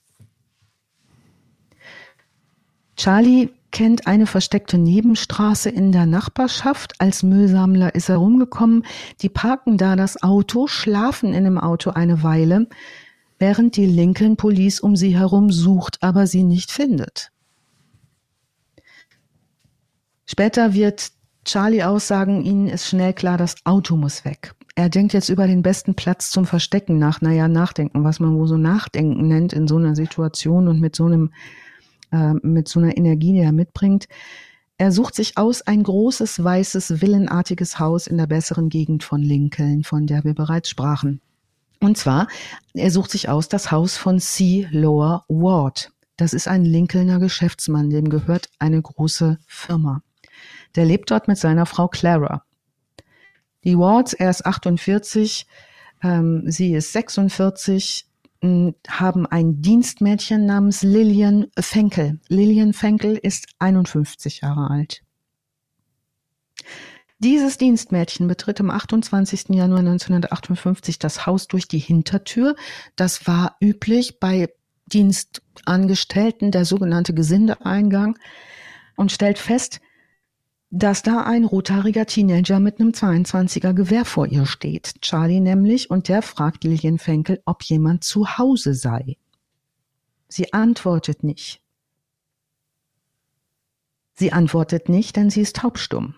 Charlie 2.96 3.48
kennt 3.70 4.06
eine 4.06 4.26
versteckte 4.26 4.76
Nebenstraße 4.76 5.70
in 5.70 5.90
der 5.90 6.04
Nachbarschaft. 6.04 7.00
Als 7.00 7.22
Müllsammler 7.22 7.94
ist 7.94 8.10
er 8.10 8.16
rumgekommen. 8.16 8.84
Die 9.22 9.30
parken 9.30 9.78
da 9.78 9.96
das 9.96 10.22
Auto, 10.22 10.66
schlafen 10.66 11.32
in 11.32 11.44
dem 11.44 11.56
Auto 11.56 11.92
eine 11.92 12.22
Weile, 12.22 12.66
während 13.42 13.74
die 13.74 13.86
Lincoln 13.86 14.36
Police 14.36 14.78
um 14.78 14.94
sie 14.94 15.18
herum 15.18 15.50
sucht, 15.50 16.00
aber 16.00 16.28
sie 16.28 16.44
nicht 16.44 16.70
findet. 16.70 17.32
Später 20.26 20.74
wird 20.74 21.10
Charlie 21.44 21.82
aussagen, 21.82 22.44
ihnen 22.44 22.68
ist 22.68 22.86
schnell 22.86 23.12
klar, 23.12 23.38
das 23.38 23.56
Auto 23.64 23.96
muss 23.96 24.24
weg. 24.24 24.54
Er 24.76 24.88
denkt 24.88 25.12
jetzt 25.12 25.28
über 25.28 25.48
den 25.48 25.62
besten 25.62 25.96
Platz 25.96 26.30
zum 26.30 26.46
Verstecken 26.46 27.00
nach. 27.00 27.20
Naja, 27.20 27.48
nachdenken, 27.48 28.04
was 28.04 28.20
man 28.20 28.36
wohl 28.36 28.46
so 28.46 28.56
nachdenken 28.56 29.26
nennt 29.26 29.52
in 29.52 29.66
so 29.66 29.76
einer 29.76 29.96
Situation 29.96 30.68
und 30.68 30.80
mit 30.80 30.94
so 30.94 31.06
einem 31.06 31.32
äh, 32.12 32.34
mit 32.44 32.68
so 32.68 32.78
einer 32.78 32.96
Energie, 32.96 33.32
die 33.32 33.40
er 33.40 33.50
mitbringt. 33.50 34.06
Er 34.78 34.92
sucht 34.92 35.16
sich 35.16 35.36
aus 35.36 35.62
ein 35.62 35.82
großes, 35.82 36.44
weißes, 36.44 37.02
villenartiges 37.02 37.80
Haus 37.80 38.06
in 38.06 38.18
der 38.18 38.28
besseren 38.28 38.68
Gegend 38.68 39.02
von 39.02 39.20
Lincoln, 39.20 39.82
von 39.82 40.06
der 40.06 40.22
wir 40.22 40.34
bereits 40.34 40.70
sprachen. 40.70 41.20
Und 41.82 41.98
zwar, 41.98 42.28
er 42.74 42.92
sucht 42.92 43.10
sich 43.10 43.28
aus 43.28 43.48
das 43.48 43.72
Haus 43.72 43.96
von 43.96 44.20
C. 44.20 44.68
Lower 44.70 45.24
Ward. 45.26 45.90
Das 46.16 46.32
ist 46.32 46.46
ein 46.46 46.64
Lincolner 46.64 47.18
Geschäftsmann, 47.18 47.90
dem 47.90 48.08
gehört 48.08 48.50
eine 48.60 48.80
große 48.80 49.40
Firma. 49.48 50.00
Der 50.76 50.84
lebt 50.84 51.10
dort 51.10 51.26
mit 51.26 51.38
seiner 51.38 51.66
Frau 51.66 51.88
Clara. 51.88 52.44
Die 53.64 53.76
Wards, 53.76 54.12
er 54.12 54.30
ist 54.30 54.46
48, 54.46 55.48
ähm, 56.04 56.44
sie 56.46 56.72
ist 56.72 56.92
46, 56.92 58.06
haben 58.88 59.26
ein 59.26 59.60
Dienstmädchen 59.60 60.46
namens 60.46 60.84
Lillian 60.84 61.48
Fenkel. 61.58 62.20
Lillian 62.28 62.74
Fenkel 62.74 63.16
ist 63.16 63.48
51 63.58 64.42
Jahre 64.42 64.70
alt. 64.70 65.02
Dieses 67.22 67.56
Dienstmädchen 67.56 68.26
betritt 68.26 68.58
am 68.60 68.68
28. 68.68 69.50
Januar 69.50 69.78
1958 69.78 70.98
das 70.98 71.24
Haus 71.24 71.46
durch 71.46 71.68
die 71.68 71.78
Hintertür. 71.78 72.56
Das 72.96 73.28
war 73.28 73.56
üblich 73.60 74.18
bei 74.18 74.48
Dienstangestellten, 74.86 76.50
der 76.50 76.64
sogenannte 76.64 77.14
Gesindeeingang, 77.14 78.18
und 78.96 79.12
stellt 79.12 79.38
fest, 79.38 79.80
dass 80.70 81.04
da 81.04 81.22
ein 81.22 81.44
rothaariger 81.44 82.06
Teenager 82.06 82.58
mit 82.58 82.80
einem 82.80 82.90
22er 82.90 83.72
Gewehr 83.72 84.04
vor 84.04 84.26
ihr 84.26 84.44
steht. 84.44 85.00
Charlie 85.00 85.38
nämlich, 85.38 85.90
und 85.90 86.08
der 86.08 86.22
fragt 86.22 86.64
Lillian 86.64 86.98
Fenkel, 86.98 87.40
ob 87.44 87.62
jemand 87.62 88.02
zu 88.02 88.36
Hause 88.36 88.74
sei. 88.74 89.16
Sie 90.26 90.52
antwortet 90.52 91.22
nicht. 91.22 91.62
Sie 94.14 94.32
antwortet 94.32 94.88
nicht, 94.88 95.14
denn 95.14 95.30
sie 95.30 95.42
ist 95.42 95.54
taubstumm. 95.54 96.16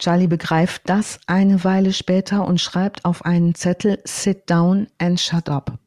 Charlie 0.00 0.28
begreift 0.28 0.82
das 0.86 1.20
eine 1.26 1.62
Weile 1.62 1.92
später 1.92 2.46
und 2.46 2.58
schreibt 2.58 3.04
auf 3.04 3.26
einen 3.26 3.54
Zettel 3.54 4.00
Sit 4.04 4.48
down 4.48 4.88
and 4.96 5.20
shut 5.20 5.50
up. 5.50 5.78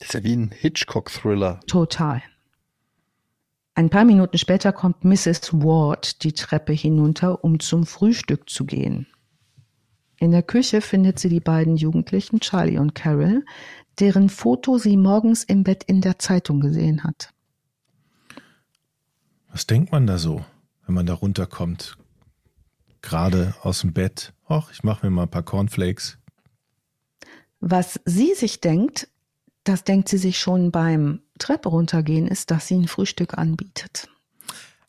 Das 0.00 0.08
ist 0.08 0.14
ja 0.14 0.24
wie 0.24 0.34
ein 0.34 0.50
Hitchcock-Thriller. 0.50 1.60
Total. 1.68 2.22
Ein 3.76 3.88
paar 3.88 4.04
Minuten 4.04 4.36
später 4.36 4.72
kommt 4.72 5.04
Mrs. 5.04 5.52
Ward 5.52 6.24
die 6.24 6.32
Treppe 6.32 6.72
hinunter, 6.72 7.44
um 7.44 7.60
zum 7.60 7.86
Frühstück 7.86 8.50
zu 8.50 8.64
gehen. 8.64 9.06
In 10.18 10.32
der 10.32 10.42
Küche 10.42 10.80
findet 10.80 11.20
sie 11.20 11.28
die 11.28 11.40
beiden 11.40 11.76
Jugendlichen, 11.76 12.40
Charlie 12.40 12.78
und 12.78 12.96
Carol, 12.96 13.44
deren 14.00 14.28
Foto 14.28 14.78
sie 14.78 14.96
morgens 14.96 15.44
im 15.44 15.62
Bett 15.62 15.84
in 15.84 16.00
der 16.00 16.18
Zeitung 16.18 16.58
gesehen 16.58 17.04
hat. 17.04 17.32
Was 19.52 19.68
denkt 19.68 19.92
man 19.92 20.08
da 20.08 20.18
so, 20.18 20.44
wenn 20.84 20.96
man 20.96 21.06
da 21.06 21.14
runterkommt? 21.14 21.96
Gerade 23.06 23.54
aus 23.62 23.82
dem 23.82 23.92
Bett. 23.92 24.32
Och, 24.50 24.72
ich 24.72 24.82
mache 24.82 25.06
mir 25.06 25.10
mal 25.10 25.22
ein 25.22 25.30
paar 25.30 25.44
Cornflakes. 25.44 26.18
Was 27.60 28.00
sie 28.04 28.34
sich 28.34 28.60
denkt, 28.60 29.06
das 29.62 29.84
denkt 29.84 30.08
sie 30.08 30.18
sich 30.18 30.40
schon 30.40 30.72
beim 30.72 31.20
Treppe 31.38 31.68
runtergehen, 31.68 32.26
ist, 32.26 32.50
dass 32.50 32.66
sie 32.66 32.74
ein 32.74 32.88
Frühstück 32.88 33.38
anbietet. 33.38 34.08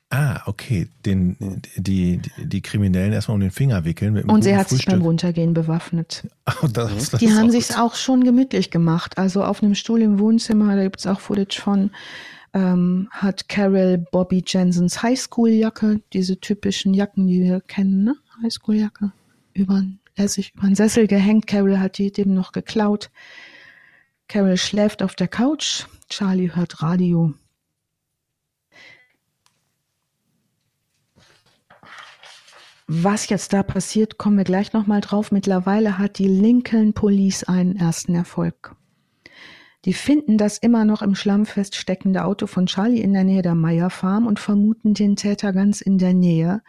Ah, 0.09 0.41
okay. 0.47 0.89
Den, 1.05 1.61
die, 1.75 2.19
die 2.37 2.61
Kriminellen 2.63 3.13
erstmal 3.13 3.35
um 3.35 3.41
den 3.41 3.51
Finger 3.51 3.85
wickeln. 3.85 4.17
und 4.23 4.41
sie 4.41 4.55
hat 4.55 4.69
Frühstück. 4.69 4.77
sich 4.77 4.85
beim 4.87 5.03
Runtergehen 5.03 5.53
bewaffnet. 5.53 6.27
Oh, 6.63 6.67
das, 6.67 7.11
das 7.11 7.19
die 7.19 7.31
haben 7.31 7.51
sich 7.51 7.75
auch 7.75 7.93
schon 7.93 8.23
gemütlich 8.23 8.71
gemacht. 8.71 9.19
Also 9.19 9.43
auf 9.43 9.61
einem 9.61 9.75
Stuhl 9.75 10.01
im 10.01 10.17
Wohnzimmer, 10.17 10.75
da 10.75 10.81
gibt 10.81 10.99
es 10.99 11.05
auch 11.05 11.19
Footage 11.19 11.61
von, 11.61 11.91
ähm, 12.57 13.07
hat 13.11 13.47
Carol 13.49 13.99
Bobby 14.11 14.43
Jensens 14.45 15.03
Highschool-Jacke, 15.03 16.01
diese 16.13 16.39
typischen 16.39 16.93
Jacken, 16.93 17.27
die 17.27 17.41
wir 17.41 17.61
kennen, 17.61 18.03
ne? 18.03 18.15
Highschool-Jacke, 18.41 19.11
über, 19.53 19.83
er 20.15 20.27
sich 20.27 20.53
über 20.55 20.67
den 20.67 20.75
Sessel 20.75 21.07
gehängt. 21.07 21.45
Carol 21.45 21.79
hat 21.79 21.99
die 21.99 22.11
dem 22.11 22.33
noch 22.33 22.51
geklaut. 22.51 23.11
Carol 24.27 24.57
schläft 24.57 25.03
auf 25.03 25.15
der 25.15 25.27
Couch, 25.27 25.85
Charlie 26.09 26.51
hört 26.53 26.81
Radio. 26.81 27.33
Was 32.87 33.29
jetzt 33.29 33.53
da 33.53 33.63
passiert, 33.63 34.17
kommen 34.17 34.37
wir 34.37 34.45
gleich 34.45 34.73
nochmal 34.73 35.01
drauf. 35.01 35.31
Mittlerweile 35.31 35.97
hat 35.97 36.17
die 36.19 36.27
Lincoln 36.27 36.93
Police 36.93 37.43
einen 37.43 37.75
ersten 37.75 38.15
Erfolg. 38.15 38.75
Die 39.87 39.93
finden 39.93 40.37
das 40.37 40.57
immer 40.57 40.83
noch 40.83 41.01
im 41.01 41.15
Schlamm 41.15 41.45
feststeckende 41.45 42.25
Auto 42.25 42.45
von 42.45 42.65
Charlie 42.65 42.99
in 42.99 43.13
der 43.13 43.23
Nähe 43.23 43.41
der 43.41 43.55
Meyer 43.55 43.89
Farm 43.89 44.27
und 44.27 44.37
vermuten 44.37 44.93
den 44.93 45.15
Täter 45.15 45.53
ganz 45.53 45.79
in 45.79 45.97
der 45.97 46.13
Nähe, 46.13 46.61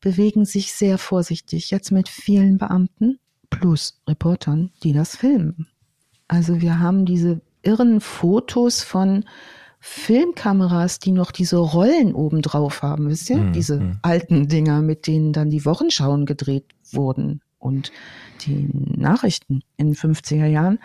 bewegen 0.00 0.46
sich 0.46 0.72
sehr 0.72 0.96
vorsichtig, 0.96 1.70
jetzt 1.70 1.92
mit 1.92 2.08
vielen 2.08 2.56
Beamten 2.56 3.18
plus 3.50 4.00
Reportern, 4.08 4.70
die 4.82 4.94
das 4.94 5.14
filmen. 5.14 5.68
Also 6.26 6.62
wir 6.62 6.78
haben 6.78 7.04
diese 7.04 7.42
irren 7.62 8.00
Fotos 8.00 8.82
von 8.82 9.26
Filmkameras, 9.78 10.98
die 10.98 11.12
noch 11.12 11.32
diese 11.32 11.58
Rollen 11.58 12.14
oben 12.14 12.40
drauf 12.40 12.80
haben, 12.80 13.10
wisst 13.10 13.28
ihr? 13.28 13.36
Mhm. 13.36 13.52
Diese 13.52 13.78
mhm. 13.78 13.98
alten 14.00 14.48
Dinger, 14.48 14.80
mit 14.80 15.06
denen 15.06 15.34
dann 15.34 15.50
die 15.50 15.66
Wochenschauen 15.66 16.24
gedreht 16.24 16.64
wurden 16.92 17.42
und 17.58 17.92
die 18.46 18.70
Nachrichten 18.72 19.60
in 19.76 19.88
den 19.88 19.96
50er 19.96 20.46
Jahren. 20.46 20.78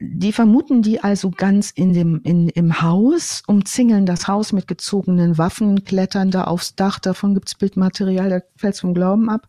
Die 0.00 0.32
vermuten 0.32 0.82
die 0.82 1.00
also 1.00 1.30
ganz 1.30 1.72
in 1.72 1.92
dem, 1.92 2.20
in, 2.22 2.48
im 2.50 2.82
Haus, 2.82 3.42
umzingeln 3.46 4.06
das 4.06 4.28
Haus 4.28 4.52
mit 4.52 4.68
gezogenen 4.68 5.38
Waffen, 5.38 5.84
klettern 5.84 6.30
da 6.30 6.44
aufs 6.44 6.76
Dach, 6.76 7.00
davon 7.00 7.34
gibt's 7.34 7.56
Bildmaterial, 7.56 8.30
da 8.30 8.40
fällt's 8.56 8.80
vom 8.80 8.94
Glauben 8.94 9.28
ab. 9.28 9.48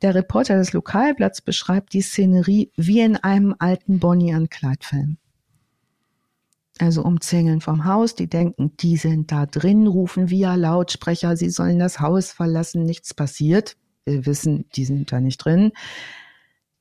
Der 0.00 0.14
Reporter 0.14 0.56
des 0.56 0.72
Lokalblatts 0.72 1.40
beschreibt 1.40 1.94
die 1.94 2.02
Szenerie 2.02 2.70
wie 2.76 3.00
in 3.00 3.16
einem 3.16 3.56
alten 3.58 3.98
Bonnie 3.98 4.32
and 4.32 4.50
Clyde 4.50 4.86
Film. 4.86 5.16
Also 6.78 7.02
umzingeln 7.02 7.60
vom 7.60 7.84
Haus, 7.84 8.14
die 8.14 8.28
denken, 8.28 8.76
die 8.78 8.96
sind 8.96 9.32
da 9.32 9.46
drin, 9.46 9.88
rufen 9.88 10.30
via 10.30 10.54
Lautsprecher, 10.54 11.36
sie 11.36 11.50
sollen 11.50 11.80
das 11.80 11.98
Haus 11.98 12.30
verlassen, 12.30 12.84
nichts 12.84 13.14
passiert. 13.14 13.76
Wir 14.04 14.26
wissen, 14.26 14.66
die 14.74 14.84
sind 14.84 15.10
da 15.10 15.20
nicht 15.20 15.38
drin. 15.38 15.72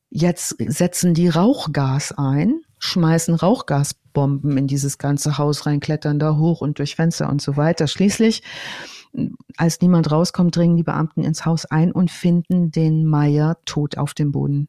Jetzt 0.10 0.56
setzen 0.60 1.14
die 1.14 1.30
Rauchgas 1.30 2.12
ein, 2.12 2.62
schmeißen 2.82 3.36
Rauchgasbomben 3.36 4.58
in 4.58 4.68
dieses 4.68 4.98
ganze 4.98 5.38
Haus 5.38 5.66
rein, 5.66 5.80
klettern 5.80 6.20
da 6.20 6.36
hoch 6.36 6.62
und 6.62 6.80
durch 6.80 6.96
Fenster 6.96 7.30
und 7.30 7.42
so 7.42 7.56
weiter. 7.56 7.88
Schließlich 7.88 8.44
als 9.58 9.82
niemand 9.82 10.12
rauskommt, 10.12 10.56
dringen 10.56 10.78
die 10.78 10.84
Beamten 10.84 11.24
ins 11.24 11.46
Haus 11.46 11.66
ein 11.66 11.92
und 11.92 12.12
finden 12.12 12.72
den 12.72 13.06
Meier 13.06 13.58
tot 13.66 13.98
auf 13.98 14.14
dem 14.14 14.32
Boden. 14.32 14.68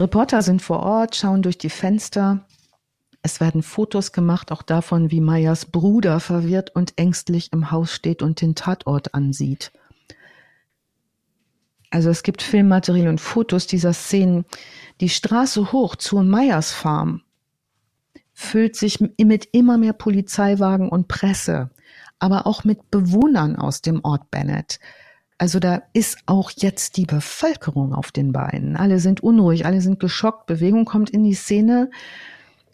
Reporter 0.00 0.42
sind 0.42 0.62
vor 0.62 0.80
Ort, 0.80 1.16
schauen 1.16 1.42
durch 1.42 1.58
die 1.58 1.70
Fenster. 1.70 2.46
Es 3.22 3.40
werden 3.40 3.62
Fotos 3.62 4.12
gemacht, 4.12 4.52
auch 4.52 4.62
davon, 4.62 5.10
wie 5.10 5.20
Meyers 5.20 5.66
Bruder 5.66 6.18
verwirrt 6.20 6.74
und 6.74 6.94
ängstlich 6.96 7.52
im 7.52 7.70
Haus 7.70 7.92
steht 7.92 8.22
und 8.22 8.40
den 8.40 8.54
Tatort 8.54 9.14
ansieht. 9.14 9.72
Also 11.90 12.10
es 12.10 12.22
gibt 12.22 12.42
Filmmaterial 12.42 13.08
und 13.08 13.20
Fotos 13.20 13.66
dieser 13.66 13.92
Szenen. 13.92 14.44
Die 15.00 15.08
Straße 15.08 15.72
hoch 15.72 15.96
zur 15.96 16.22
Meyers 16.22 16.72
Farm 16.72 17.22
füllt 18.34 18.76
sich 18.76 19.00
mit 19.00 19.48
immer 19.52 19.78
mehr 19.78 19.94
Polizeiwagen 19.94 20.88
und 20.88 21.08
Presse, 21.08 21.70
aber 22.18 22.46
auch 22.46 22.62
mit 22.62 22.90
Bewohnern 22.90 23.56
aus 23.56 23.82
dem 23.82 24.04
Ort 24.04 24.30
Bennett. 24.30 24.78
Also 25.38 25.60
da 25.60 25.82
ist 25.92 26.18
auch 26.26 26.50
jetzt 26.56 26.96
die 26.96 27.06
Bevölkerung 27.06 27.94
auf 27.94 28.12
den 28.12 28.32
Beinen. 28.32 28.76
Alle 28.76 28.98
sind 28.98 29.22
unruhig, 29.22 29.66
alle 29.66 29.80
sind 29.80 30.00
geschockt. 30.00 30.46
Bewegung 30.46 30.84
kommt 30.84 31.10
in 31.10 31.22
die 31.22 31.34
Szene, 31.34 31.90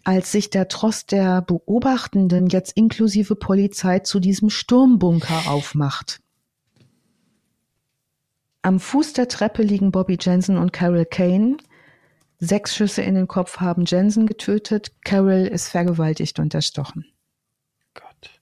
als 0.03 0.33
sich 0.33 0.51
der 0.51 0.69
Trost 0.69 1.13
der 1.13 1.43
Beobachtenden 1.43 2.49
jetzt 2.49 2.77
inklusive 2.77 3.37
Polizei 3.37 4.01
zu 4.01 4.21
diesem 4.21 4.51
Sturmbunker 4.51 5.51
aufmacht. 5.51 6.21
Am 8.65 8.81
Fuß 8.81 9.13
der 9.13 9.29
Treppe 9.29 9.63
liegen 9.63 9.93
Bobby 9.93 10.17
Jensen 10.19 10.57
und 10.57 10.73
Carol 10.73 11.05
Kane. 11.05 11.59
Sechs 12.39 12.75
Schüsse 12.75 13.03
in 13.03 13.15
den 13.15 13.29
Kopf 13.29 13.59
haben 13.59 13.85
Jensen 13.85 14.27
getötet. 14.27 14.91
Carol 15.05 15.47
ist 15.47 15.69
vergewaltigt 15.69 16.39
und 16.39 16.55
erstochen. 16.55 17.05
Gott. 17.93 18.41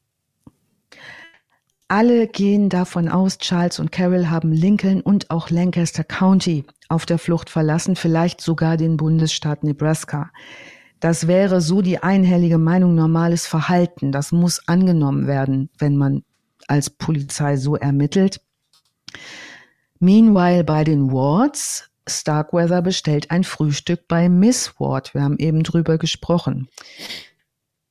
Alle 1.88 2.28
gehen 2.28 2.68
davon 2.68 3.08
aus, 3.08 3.38
Charles 3.38 3.80
und 3.80 3.90
Carol 3.90 4.30
haben 4.30 4.52
Lincoln 4.52 5.00
und 5.00 5.28
auch 5.32 5.50
Lancaster 5.50 6.04
County 6.04 6.66
auf 6.88 7.04
der 7.04 7.18
Flucht 7.18 7.50
verlassen, 7.50 7.96
vielleicht 7.96 8.40
sogar 8.40 8.76
den 8.76 8.96
Bundesstaat 8.96 9.64
Nebraska. 9.64 10.30
Das 11.00 11.26
wäre 11.26 11.60
so 11.60 11.82
die 11.82 11.98
einhellige 11.98 12.58
Meinung 12.58 12.94
normales 12.94 13.48
Verhalten. 13.48 14.12
Das 14.12 14.30
muss 14.30 14.68
angenommen 14.68 15.26
werden, 15.26 15.68
wenn 15.78 15.96
man 15.96 16.22
als 16.68 16.90
Polizei 16.90 17.56
so 17.56 17.74
ermittelt. 17.74 18.40
Meanwhile 20.02 20.64
bei 20.64 20.82
den 20.82 21.12
Wards 21.12 21.88
Starkweather 22.08 22.82
bestellt 22.82 23.30
ein 23.30 23.44
Frühstück 23.44 24.08
bei 24.08 24.28
Miss 24.28 24.74
Ward. 24.80 25.14
Wir 25.14 25.22
haben 25.22 25.38
eben 25.38 25.62
drüber 25.62 25.96
gesprochen. 25.96 26.66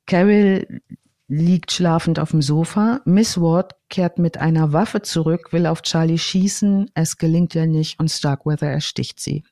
Carol 0.08 0.82
liegt 1.30 1.72
schlafend 1.72 2.20
auf 2.20 2.32
dem 2.32 2.42
Sofa. 2.42 3.00
Miss 3.06 3.40
Ward 3.40 3.76
kehrt 3.88 4.20
mit 4.20 4.38
einer 4.38 4.74
Waffe 4.74 5.02
zurück, 5.02 5.54
will 5.54 5.66
auf 5.66 5.84
Charlie 5.84 6.18
schießen. 6.18 6.92
Es 6.96 7.16
gelingt 7.16 7.56
ihr 7.56 7.66
nicht 7.66 7.98
und 7.98 8.10
Starkweather 8.10 8.68
ersticht 8.68 9.22
sie. 9.22 9.46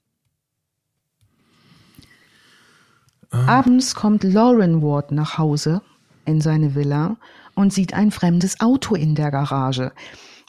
Ah. 3.29 3.59
Abends 3.59 3.95
kommt 3.95 4.25
Lauren 4.25 4.81
Ward 4.81 5.13
nach 5.13 5.37
Hause 5.37 5.81
in 6.25 6.41
seine 6.41 6.75
Villa 6.75 7.15
und 7.55 7.71
sieht 7.71 7.93
ein 7.93 8.11
fremdes 8.11 8.59
Auto 8.59 8.95
in 8.95 9.15
der 9.15 9.31
Garage. 9.31 9.93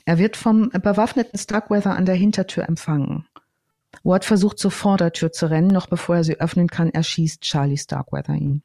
Er 0.05 0.19
wird 0.19 0.37
vom 0.37 0.71
bewaffneten 0.71 1.39
Starkweather 1.39 1.97
an 1.97 2.07
der 2.07 2.15
Hintertür 2.15 2.69
empfangen. 2.69 3.27
Ward 4.03 4.25
versucht 4.25 4.59
zur 4.59 4.71
Vordertür 4.71 5.33
zu 5.33 5.51
rennen, 5.51 5.69
noch 5.69 5.87
bevor 5.87 6.17
er 6.17 6.25
sie 6.25 6.41
öffnen 6.41 6.69
kann, 6.69 6.91
erschießt 6.91 7.43
Charlie 7.43 7.77
Starkweather 7.77 8.35
ihn. 8.35 8.63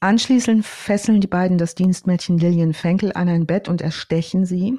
Anschließend 0.00 0.64
fesseln 0.64 1.20
die 1.20 1.26
beiden 1.26 1.58
das 1.58 1.74
Dienstmädchen 1.74 2.38
Lillian 2.38 2.72
Fenkel 2.72 3.12
an 3.12 3.28
ein 3.28 3.46
Bett 3.46 3.68
und 3.68 3.80
erstechen 3.80 4.46
sie. 4.46 4.78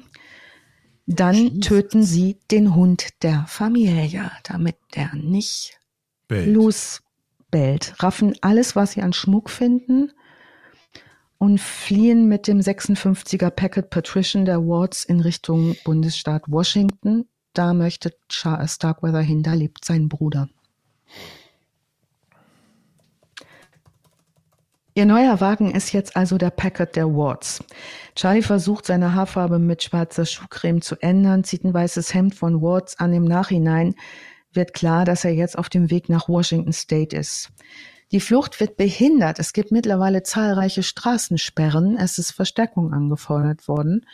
Dann 1.06 1.34
Jesus. 1.34 1.60
töten 1.60 2.02
sie 2.02 2.38
den 2.50 2.74
Hund 2.74 3.22
der 3.22 3.44
Familie, 3.46 4.30
damit 4.44 4.76
der 4.94 5.14
nicht 5.14 5.78
bellt. 6.26 6.48
losbellt. 6.48 7.94
Raffen 7.98 8.34
alles, 8.40 8.76
was 8.76 8.92
sie 8.92 9.02
an 9.02 9.12
Schmuck 9.12 9.50
finden 9.50 10.12
und 11.40 11.60
fliehen 11.60 12.28
mit 12.28 12.46
dem 12.46 12.60
56er 12.60 13.50
Packet 13.50 13.90
Patrician 13.90 14.44
der 14.44 14.60
Wards 14.60 15.02
in 15.02 15.18
Richtung 15.18 15.74
Bundesstaat 15.84 16.44
Washington 16.46 17.24
da 17.52 17.74
möchte 17.74 18.14
Starkweather 18.30 19.20
hin, 19.20 19.42
da 19.42 19.54
lebt 19.54 19.84
sein 19.84 20.08
Bruder. 20.08 20.48
Ihr 24.94 25.06
neuer 25.06 25.40
Wagen 25.40 25.70
ist 25.70 25.92
jetzt 25.92 26.16
also 26.16 26.36
der 26.36 26.50
Packard 26.50 26.94
der 26.94 27.08
Wards. 27.08 27.64
Charlie 28.14 28.42
versucht 28.42 28.86
seine 28.86 29.14
Haarfarbe 29.14 29.58
mit 29.58 29.82
schwarzer 29.82 30.26
Schuhcreme 30.26 30.82
zu 30.82 30.96
ändern, 30.96 31.44
zieht 31.44 31.64
ein 31.64 31.72
weißes 31.72 32.12
Hemd 32.12 32.34
von 32.34 32.60
Wards 32.60 32.98
an. 32.98 33.12
Im 33.12 33.24
Nachhinein 33.24 33.94
wird 34.52 34.74
klar, 34.74 35.04
dass 35.04 35.24
er 35.24 35.32
jetzt 35.32 35.56
auf 35.56 35.68
dem 35.68 35.90
Weg 35.90 36.08
nach 36.08 36.28
Washington 36.28 36.72
State 36.72 37.16
ist. 37.16 37.50
Die 38.12 38.20
Flucht 38.20 38.58
wird 38.58 38.76
behindert. 38.76 39.38
Es 39.38 39.52
gibt 39.52 39.70
mittlerweile 39.70 40.22
zahlreiche 40.24 40.82
Straßensperren. 40.82 41.96
Es 41.96 42.18
ist 42.18 42.32
Verstärkung 42.32 42.92
angefordert 42.92 43.68
worden. 43.68 44.04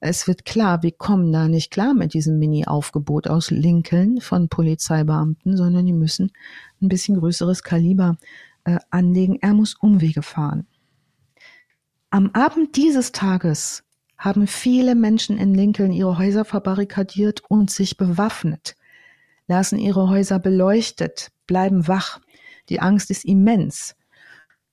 Es 0.00 0.26
wird 0.26 0.44
klar, 0.44 0.82
wir 0.82 0.92
kommen 0.92 1.30
da 1.32 1.46
nicht 1.46 1.70
klar 1.70 1.94
mit 1.94 2.14
diesem 2.14 2.38
Mini-Aufgebot 2.38 3.28
aus 3.28 3.50
Lincoln 3.50 4.20
von 4.20 4.48
Polizeibeamten, 4.48 5.56
sondern 5.56 5.86
die 5.86 5.92
müssen 5.92 6.32
ein 6.80 6.88
bisschen 6.88 7.20
größeres 7.20 7.62
Kaliber 7.62 8.16
äh, 8.64 8.78
anlegen. 8.90 9.38
Er 9.42 9.54
muss 9.54 9.74
Umwege 9.74 10.22
fahren. 10.22 10.66
Am 12.10 12.30
Abend 12.32 12.76
dieses 12.76 13.12
Tages 13.12 13.84
haben 14.18 14.46
viele 14.46 14.94
Menschen 14.94 15.38
in 15.38 15.54
Lincoln 15.54 15.92
ihre 15.92 16.18
Häuser 16.18 16.44
verbarrikadiert 16.44 17.42
und 17.48 17.70
sich 17.70 17.96
bewaffnet, 17.96 18.76
lassen 19.46 19.78
ihre 19.78 20.08
Häuser 20.08 20.38
beleuchtet, 20.38 21.30
bleiben 21.46 21.86
wach. 21.86 22.20
Die 22.68 22.80
Angst 22.80 23.10
ist 23.10 23.24
immens. 23.24 23.96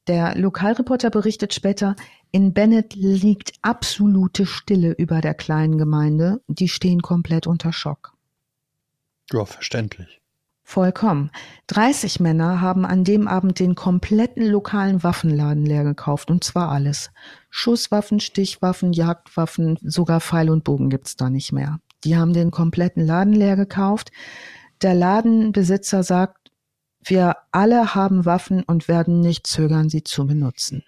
Der 0.08 0.36
Lokalreporter 0.36 1.10
berichtet 1.10 1.54
später, 1.54 1.96
in 2.32 2.54
Bennett 2.54 2.96
liegt 2.96 3.54
absolute 3.62 4.46
Stille 4.46 4.92
über 4.94 5.22
der 5.22 5.34
kleinen 5.34 5.78
Gemeinde. 5.78 6.42
Die 6.48 6.68
stehen 6.68 7.02
komplett 7.02 7.48
unter 7.48 7.74
Schock. 7.74 8.14
Ja, 9.32 9.46
verständlich. 9.46 10.20
Vollkommen. 10.64 11.32
30 11.68 12.20
Männer 12.20 12.62
haben 12.62 12.86
an 12.86 13.04
dem 13.04 13.28
Abend 13.28 13.60
den 13.60 13.74
kompletten 13.74 14.46
lokalen 14.46 15.02
Waffenladen 15.02 15.66
leer 15.66 15.84
gekauft 15.84 16.30
und 16.30 16.44
zwar 16.44 16.70
alles. 16.70 17.10
Schusswaffen, 17.50 18.20
Stichwaffen, 18.20 18.94
Jagdwaffen, 18.94 19.80
sogar 19.82 20.22
Pfeil 20.22 20.52
und 20.52 20.64
Bogen 20.64 20.92
gibt's 20.92 21.16
da 21.16 21.32
nicht 21.32 21.52
mehr. 21.52 21.80
Die 22.04 22.16
haben 22.16 22.34
den 22.34 22.52
kompletten 22.52 23.04
Laden 23.04 23.34
leer 23.34 23.56
gekauft. 23.56 24.12
Der 24.84 24.94
Ladenbesitzer 24.94 26.04
sagt, 26.04 26.38
wir 27.02 27.38
alle 27.52 27.96
haben 27.96 28.26
Waffen 28.26 28.64
und 28.64 28.88
werden 28.88 29.22
nicht 29.22 29.48
zögern, 29.48 29.90
sie 29.90 30.04
zu 30.04 30.28
benutzen. 30.28 30.84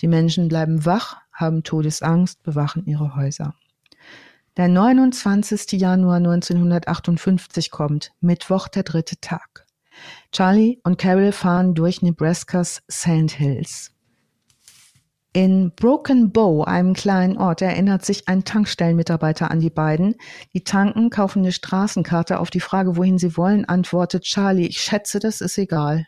Die 0.00 0.08
Menschen 0.08 0.48
bleiben 0.48 0.84
wach, 0.84 1.16
haben 1.32 1.62
Todesangst, 1.62 2.42
bewachen 2.42 2.86
ihre 2.86 3.16
Häuser. 3.16 3.54
Der 4.56 4.68
29. 4.68 5.72
Januar 5.72 6.16
1958 6.16 7.70
kommt, 7.70 8.12
Mittwoch 8.20 8.68
der 8.68 8.84
dritte 8.84 9.20
Tag. 9.20 9.66
Charlie 10.32 10.80
und 10.82 10.98
Carol 10.98 11.32
fahren 11.32 11.74
durch 11.74 12.02
Nebraskas 12.02 12.82
Sand 12.88 13.32
Hills. 13.32 13.92
In 15.36 15.70
Broken 15.72 16.32
Bow, 16.32 16.64
einem 16.64 16.94
kleinen 16.94 17.36
Ort, 17.36 17.60
erinnert 17.60 18.06
sich 18.06 18.26
ein 18.26 18.44
Tankstellenmitarbeiter 18.44 19.50
an 19.50 19.60
die 19.60 19.68
beiden. 19.68 20.14
Die 20.54 20.64
tanken, 20.64 21.10
kaufen 21.10 21.40
eine 21.40 21.52
Straßenkarte. 21.52 22.40
Auf 22.40 22.48
die 22.48 22.60
Frage, 22.60 22.96
wohin 22.96 23.18
sie 23.18 23.36
wollen, 23.36 23.66
antwortet 23.66 24.22
Charlie, 24.22 24.64
ich 24.64 24.80
schätze, 24.80 25.18
das 25.18 25.42
ist 25.42 25.58
egal. 25.58 26.06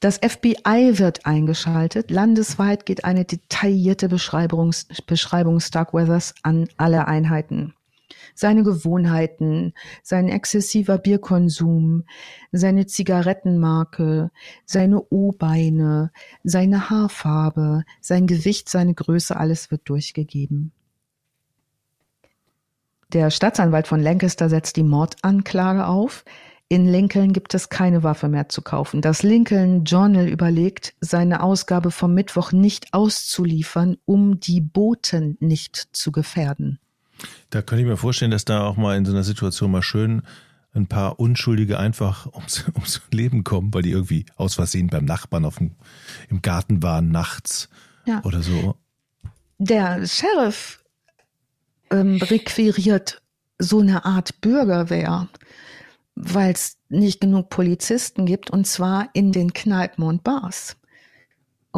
Das 0.00 0.16
FBI 0.16 0.98
wird 0.98 1.26
eingeschaltet. 1.26 2.10
Landesweit 2.10 2.86
geht 2.86 3.04
eine 3.04 3.26
detaillierte 3.26 4.08
Beschreibung, 4.08 4.74
Beschreibung 5.06 5.60
Starkweathers 5.60 6.36
an 6.42 6.70
alle 6.78 7.06
Einheiten 7.06 7.74
seine 8.38 8.62
Gewohnheiten, 8.62 9.72
sein 10.04 10.28
exzessiver 10.28 10.96
Bierkonsum, 10.98 12.04
seine 12.52 12.86
Zigarettenmarke, 12.86 14.30
seine 14.64 15.02
O-Beine, 15.10 16.12
seine 16.44 16.88
Haarfarbe, 16.88 17.82
sein 18.00 18.28
Gewicht, 18.28 18.68
seine 18.68 18.94
Größe, 18.94 19.36
alles 19.36 19.72
wird 19.72 19.88
durchgegeben. 19.88 20.70
Der 23.12 23.30
Staatsanwalt 23.30 23.88
von 23.88 24.00
Lancaster 24.00 24.48
setzt 24.48 24.76
die 24.76 24.84
Mordanklage 24.84 25.86
auf. 25.86 26.24
In 26.68 26.86
Lincoln 26.86 27.32
gibt 27.32 27.54
es 27.54 27.70
keine 27.70 28.04
Waffe 28.04 28.28
mehr 28.28 28.48
zu 28.50 28.62
kaufen. 28.62 29.00
Das 29.00 29.24
Lincoln 29.24 29.84
Journal 29.84 30.28
überlegt, 30.28 30.94
seine 31.00 31.42
Ausgabe 31.42 31.90
vom 31.90 32.14
Mittwoch 32.14 32.52
nicht 32.52 32.92
auszuliefern, 32.92 33.96
um 34.04 34.38
die 34.38 34.60
Boten 34.60 35.36
nicht 35.40 35.88
zu 35.92 36.12
gefährden. 36.12 36.78
Da 37.50 37.62
könnte 37.62 37.82
ich 37.82 37.88
mir 37.88 37.96
vorstellen, 37.96 38.30
dass 38.30 38.44
da 38.44 38.64
auch 38.64 38.76
mal 38.76 38.96
in 38.96 39.04
so 39.04 39.12
einer 39.12 39.24
Situation 39.24 39.70
mal 39.70 39.82
schön 39.82 40.22
ein 40.74 40.86
paar 40.86 41.18
Unschuldige 41.18 41.78
einfach 41.78 42.26
ums, 42.34 42.64
ums 42.74 43.00
Leben 43.10 43.44
kommen, 43.44 43.72
weil 43.74 43.82
die 43.82 43.92
irgendwie 43.92 44.26
aus 44.36 44.54
Versehen 44.54 44.88
beim 44.88 45.04
Nachbarn 45.04 45.44
auf 45.44 45.58
dem, 45.58 45.72
im 46.28 46.42
Garten 46.42 46.82
waren 46.82 47.10
nachts 47.10 47.68
ja. 48.06 48.22
oder 48.24 48.42
so. 48.42 48.76
Der 49.58 50.06
Sheriff 50.06 50.84
ähm, 51.90 52.16
requiriert 52.16 53.22
so 53.58 53.80
eine 53.80 54.04
Art 54.04 54.40
Bürgerwehr, 54.40 55.28
weil 56.14 56.52
es 56.52 56.76
nicht 56.88 57.20
genug 57.20 57.50
Polizisten 57.50 58.24
gibt, 58.24 58.50
und 58.50 58.66
zwar 58.66 59.08
in 59.14 59.32
den 59.32 59.52
Kneipen 59.52 60.04
und 60.04 60.22
Bars. 60.22 60.76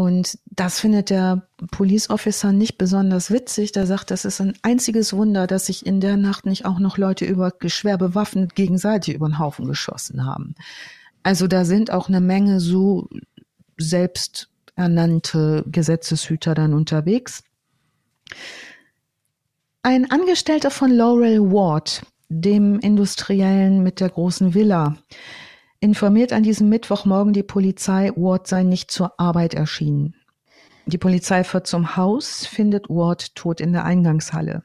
Und 0.00 0.38
das 0.46 0.80
findet 0.80 1.10
der 1.10 1.46
Police 1.72 2.08
Officer 2.08 2.52
nicht 2.52 2.78
besonders 2.78 3.30
witzig. 3.30 3.72
Der 3.72 3.86
sagt, 3.86 4.10
das 4.10 4.24
ist 4.24 4.40
ein 4.40 4.54
einziges 4.62 5.12
Wunder, 5.12 5.46
dass 5.46 5.66
sich 5.66 5.84
in 5.84 6.00
der 6.00 6.16
Nacht 6.16 6.46
nicht 6.46 6.64
auch 6.64 6.78
noch 6.78 6.96
Leute 6.96 7.26
über 7.26 7.52
schwer 7.66 7.98
bewaffnet 7.98 8.54
gegenseitig 8.54 9.14
über 9.14 9.28
den 9.28 9.38
Haufen 9.38 9.66
geschossen 9.66 10.24
haben. 10.24 10.54
Also 11.22 11.46
da 11.48 11.66
sind 11.66 11.90
auch 11.90 12.08
eine 12.08 12.22
Menge 12.22 12.60
so 12.60 13.10
selbsternannte 13.76 15.66
Gesetzeshüter 15.66 16.54
dann 16.54 16.72
unterwegs. 16.72 17.44
Ein 19.82 20.10
Angestellter 20.10 20.70
von 20.70 20.90
Laurel 20.92 21.52
Ward, 21.52 22.06
dem 22.30 22.78
Industriellen 22.78 23.82
mit 23.82 24.00
der 24.00 24.08
großen 24.08 24.54
Villa, 24.54 24.96
informiert 25.80 26.32
an 26.32 26.42
diesem 26.42 26.68
Mittwochmorgen 26.68 27.32
die 27.32 27.42
Polizei, 27.42 28.10
Ward 28.16 28.46
sei 28.46 28.62
nicht 28.62 28.90
zur 28.90 29.18
Arbeit 29.18 29.54
erschienen. 29.54 30.14
Die 30.86 30.98
Polizei 30.98 31.44
fährt 31.44 31.66
zum 31.66 31.96
Haus, 31.96 32.46
findet 32.46 32.88
Ward 32.88 33.34
tot 33.34 33.60
in 33.60 33.72
der 33.72 33.84
Eingangshalle. 33.84 34.62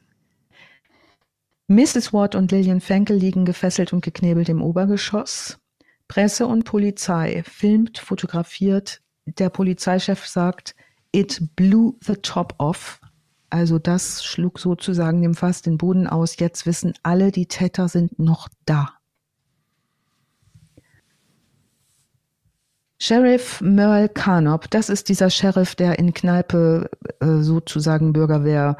Mrs. 1.68 2.12
Ward 2.12 2.34
und 2.34 2.52
Lillian 2.52 2.80
Fenkel 2.80 3.16
liegen 3.16 3.44
gefesselt 3.44 3.92
und 3.92 4.04
geknebelt 4.04 4.48
im 4.48 4.62
Obergeschoss. 4.62 5.58
Presse 6.06 6.46
und 6.46 6.64
Polizei 6.64 7.42
filmt, 7.44 7.98
fotografiert. 7.98 9.02
Der 9.24 9.50
Polizeichef 9.50 10.26
sagt, 10.26 10.76
it 11.10 11.42
blew 11.56 11.96
the 12.04 12.14
top 12.14 12.54
off. 12.58 13.00
Also 13.50 13.78
das 13.78 14.24
schlug 14.24 14.58
sozusagen 14.58 15.22
dem 15.22 15.34
Fass 15.34 15.62
den 15.62 15.78
Boden 15.78 16.06
aus. 16.06 16.38
Jetzt 16.38 16.66
wissen 16.66 16.94
alle, 17.02 17.32
die 17.32 17.46
Täter 17.46 17.88
sind 17.88 18.18
noch 18.18 18.48
da. 18.64 18.90
Sheriff 22.98 23.60
Merle 23.60 24.08
Carnop, 24.08 24.70
das 24.70 24.88
ist 24.88 25.08
dieser 25.08 25.28
Sheriff, 25.28 25.74
der 25.74 25.98
in 25.98 26.14
Kneipe 26.14 26.90
äh, 27.20 27.42
sozusagen 27.42 28.12
Bürgerwehr 28.12 28.76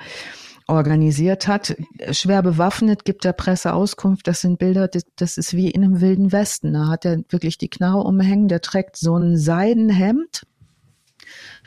organisiert 0.67 1.47
hat. 1.47 1.77
Schwer 2.11 2.43
bewaffnet, 2.43 3.05
gibt 3.05 3.25
der 3.25 3.33
Presse 3.33 3.73
Auskunft. 3.73 4.27
Das 4.27 4.41
sind 4.41 4.59
Bilder, 4.59 4.89
das, 4.89 5.39
ist 5.39 5.53
wie 5.55 5.71
in 5.71 5.85
einem 5.85 6.01
wilden 6.01 6.33
Westen. 6.33 6.73
Da 6.73 6.89
hat 6.89 7.05
er 7.05 7.23
wirklich 7.29 7.59
die 7.59 7.69
Knarre 7.69 8.03
umhängen. 8.03 8.49
Der 8.49 8.61
trägt 8.61 8.97
so 8.97 9.17
ein 9.17 9.37
Seidenhemd 9.37 10.47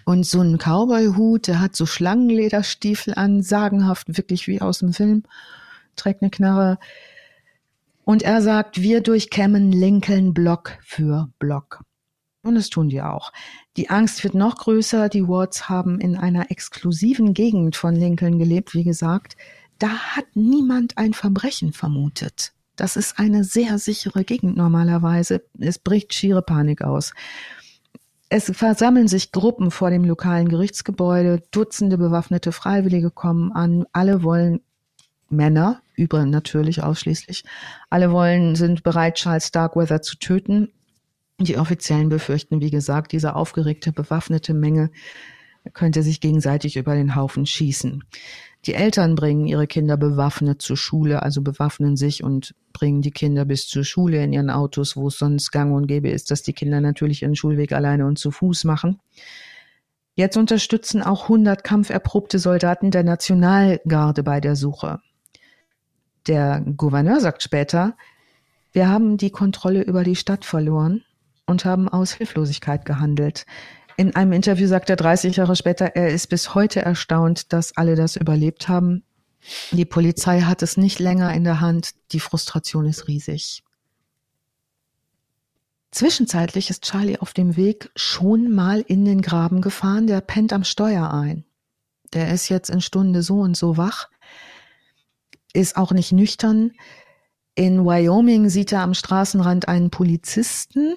und 0.04 0.26
so 0.26 0.41
einen 0.41 0.58
Cowboy-Hut. 0.58 1.47
Der 1.47 1.62
hat 1.62 1.76
so 1.76 1.86
Schlangenlederstiefel 1.86 3.14
an, 3.16 3.41
sagenhaft, 3.41 4.18
wirklich 4.18 4.47
wie 4.47 4.60
aus 4.60 4.80
dem 4.80 4.91
Film. 4.91 5.24
Trägt 5.95 6.22
eine 6.22 6.32
Knarre. 6.32 6.78
Und 8.04 8.24
er 8.24 8.41
sagt, 8.41 8.82
wir 8.82 9.02
durchkämmen 9.02 9.72
Lincoln 9.72 10.34
Block 10.34 10.78
für 10.82 11.30
Block. 11.39 11.84
Und 12.42 12.56
das 12.56 12.70
tun 12.70 12.90
die 12.90 13.02
auch. 13.02 13.34
Die 13.76 13.90
Angst 13.90 14.24
wird 14.24 14.34
noch 14.34 14.56
größer. 14.56 15.10
Die 15.10 15.28
Wards 15.28 15.68
haben 15.68 16.00
in 16.00 16.16
einer 16.16 16.52
exklusiven 16.52 17.34
Gegend 17.34 17.76
von 17.76 17.96
Lincoln 17.96 18.40
gelebt, 18.40 18.74
wie 18.74 18.84
gesagt. 18.84 19.36
Da 19.78 19.90
hat 19.90 20.26
niemand 20.36 20.98
ein 20.98 21.14
Verbrechen 21.14 21.74
vermutet. 21.74 22.54
Das 22.76 22.96
ist 22.96 23.20
eine 23.20 23.44
sehr 23.44 23.78
sichere 23.78 24.24
Gegend 24.24 24.56
normalerweise. 24.56 25.44
Es 25.60 25.80
bricht 25.80 26.14
schiere 26.14 26.42
Panik 26.42 26.82
aus. 26.82 27.14
Es 28.30 28.52
versammeln 28.56 29.08
sich 29.08 29.32
Gruppen 29.32 29.70
vor 29.72 29.90
dem 29.90 30.06
lokalen 30.06 30.48
Gerichtsgebäude. 30.48 31.44
Dutzende 31.52 31.98
bewaffnete 31.98 32.52
Freiwillige 32.52 33.12
kommen 33.12 33.52
an. 33.52 33.86
Alle 33.92 34.24
wollen 34.24 34.62
Männer, 35.30 35.82
über 35.96 36.26
natürlich 36.26 36.84
ausschließlich. 36.84 37.44
Alle 37.90 38.12
wollen, 38.12 38.56
sind 38.56 38.84
bereit, 38.84 39.16
Charles 39.16 39.48
Starkweather 39.48 40.02
zu 40.02 40.18
töten. 40.18 40.72
Die 41.42 41.58
Offiziellen 41.58 42.10
befürchten, 42.10 42.60
wie 42.60 42.70
gesagt, 42.70 43.14
diese 43.14 43.36
aufgeregte, 43.36 43.94
bewaffnete 43.94 44.54
Menge 44.54 44.92
könnte 45.74 46.04
sich 46.04 46.20
gegenseitig 46.20 46.76
über 46.76 46.96
den 46.96 47.16
Haufen 47.16 47.46
schießen. 47.46 48.04
Die 48.66 48.74
Eltern 48.74 49.16
bringen 49.16 49.46
ihre 49.46 49.68
Kinder 49.68 49.96
bewaffnet 49.96 50.62
zur 50.62 50.76
Schule, 50.76 51.24
also 51.24 51.42
bewaffnen 51.42 51.96
sich 51.96 52.24
und 52.24 52.56
bringen 52.74 53.02
die 53.02 53.12
Kinder 53.12 53.46
bis 53.46 53.68
zur 53.68 53.86
Schule 53.86 54.22
in 54.22 54.34
ihren 54.34 54.50
Autos, 54.50 54.98
wo 54.98 55.08
es 55.08 55.18
sonst 55.18 55.52
gang 55.52 55.74
und 55.74 55.88
gäbe 55.88 56.10
ist, 56.10 56.30
dass 56.30 56.44
die 56.44 56.54
Kinder 56.54 56.82
natürlich 56.82 57.22
ihren 57.22 57.36
Schulweg 57.36 57.72
alleine 57.72 58.06
und 58.06 58.20
zu 58.20 58.32
Fuß 58.32 58.66
machen. 58.66 59.00
Jetzt 60.16 60.36
unterstützen 60.36 61.02
auch 61.02 61.24
100 61.24 61.64
kampferprobte 61.64 62.40
Soldaten 62.40 62.92
der 62.92 63.04
Nationalgarde 63.04 64.24
bei 64.24 64.42
der 64.42 64.58
Suche. 64.58 65.00
Der 66.28 66.62
Gouverneur 66.76 67.22
sagt 67.22 67.44
später, 67.44 67.96
wir 68.74 68.90
haben 68.90 69.16
die 69.16 69.30
Kontrolle 69.30 69.84
über 69.84 70.04
die 70.04 70.18
Stadt 70.18 70.44
verloren 70.44 71.04
und 71.50 71.66
haben 71.66 71.89
aus 71.89 72.14
Hilflosigkeit 72.14 72.86
gehandelt. 72.86 73.45
In 73.97 74.16
einem 74.16 74.32
Interview 74.32 74.68
sagt 74.68 74.89
er 74.89 74.95
30 74.95 75.36
Jahre 75.36 75.58
später, 75.58 75.88
er 75.95 76.10
ist 76.10 76.28
bis 76.28 76.56
heute 76.56 76.82
erstaunt, 76.82 77.52
dass 77.52 77.76
alle 77.76 77.95
das 77.95 78.16
überlebt 78.16 78.70
haben. 78.70 79.04
Die 79.72 79.86
Polizei 79.86 80.41
hat 80.41 80.62
es 80.62 80.78
nicht 80.78 81.00
länger 81.00 81.34
in 81.34 81.43
der 81.43 81.60
Hand. 81.60 81.91
Die 82.14 82.20
Frustration 82.20 82.86
ist 82.86 83.08
riesig. 83.08 83.64
Zwischenzeitlich 85.91 86.70
ist 86.70 86.84
Charlie 86.84 87.18
auf 87.18 87.34
dem 87.34 87.58
Weg 87.58 87.91
schon 87.95 88.54
mal 88.54 88.82
in 88.82 89.06
den 89.06 89.22
Graben 89.22 89.62
gefahren. 89.62 90.08
Der 90.08 90.22
pennt 90.22 90.54
am 90.54 90.64
Steuer 90.64 91.12
ein. 91.12 91.45
Der 92.14 92.32
ist 92.34 92.50
jetzt 92.50 92.70
in 92.70 92.82
Stunde 92.82 93.22
so 93.22 93.39
und 93.39 93.58
so 93.58 93.78
wach, 93.78 94.10
ist 95.54 95.78
auch 95.78 95.91
nicht 95.91 96.12
nüchtern. 96.12 96.72
In 97.56 97.86
Wyoming 97.86 98.50
sieht 98.50 98.72
er 98.72 98.82
am 98.82 98.93
Straßenrand 98.93 99.68
einen 99.68 99.89
Polizisten 99.89 100.95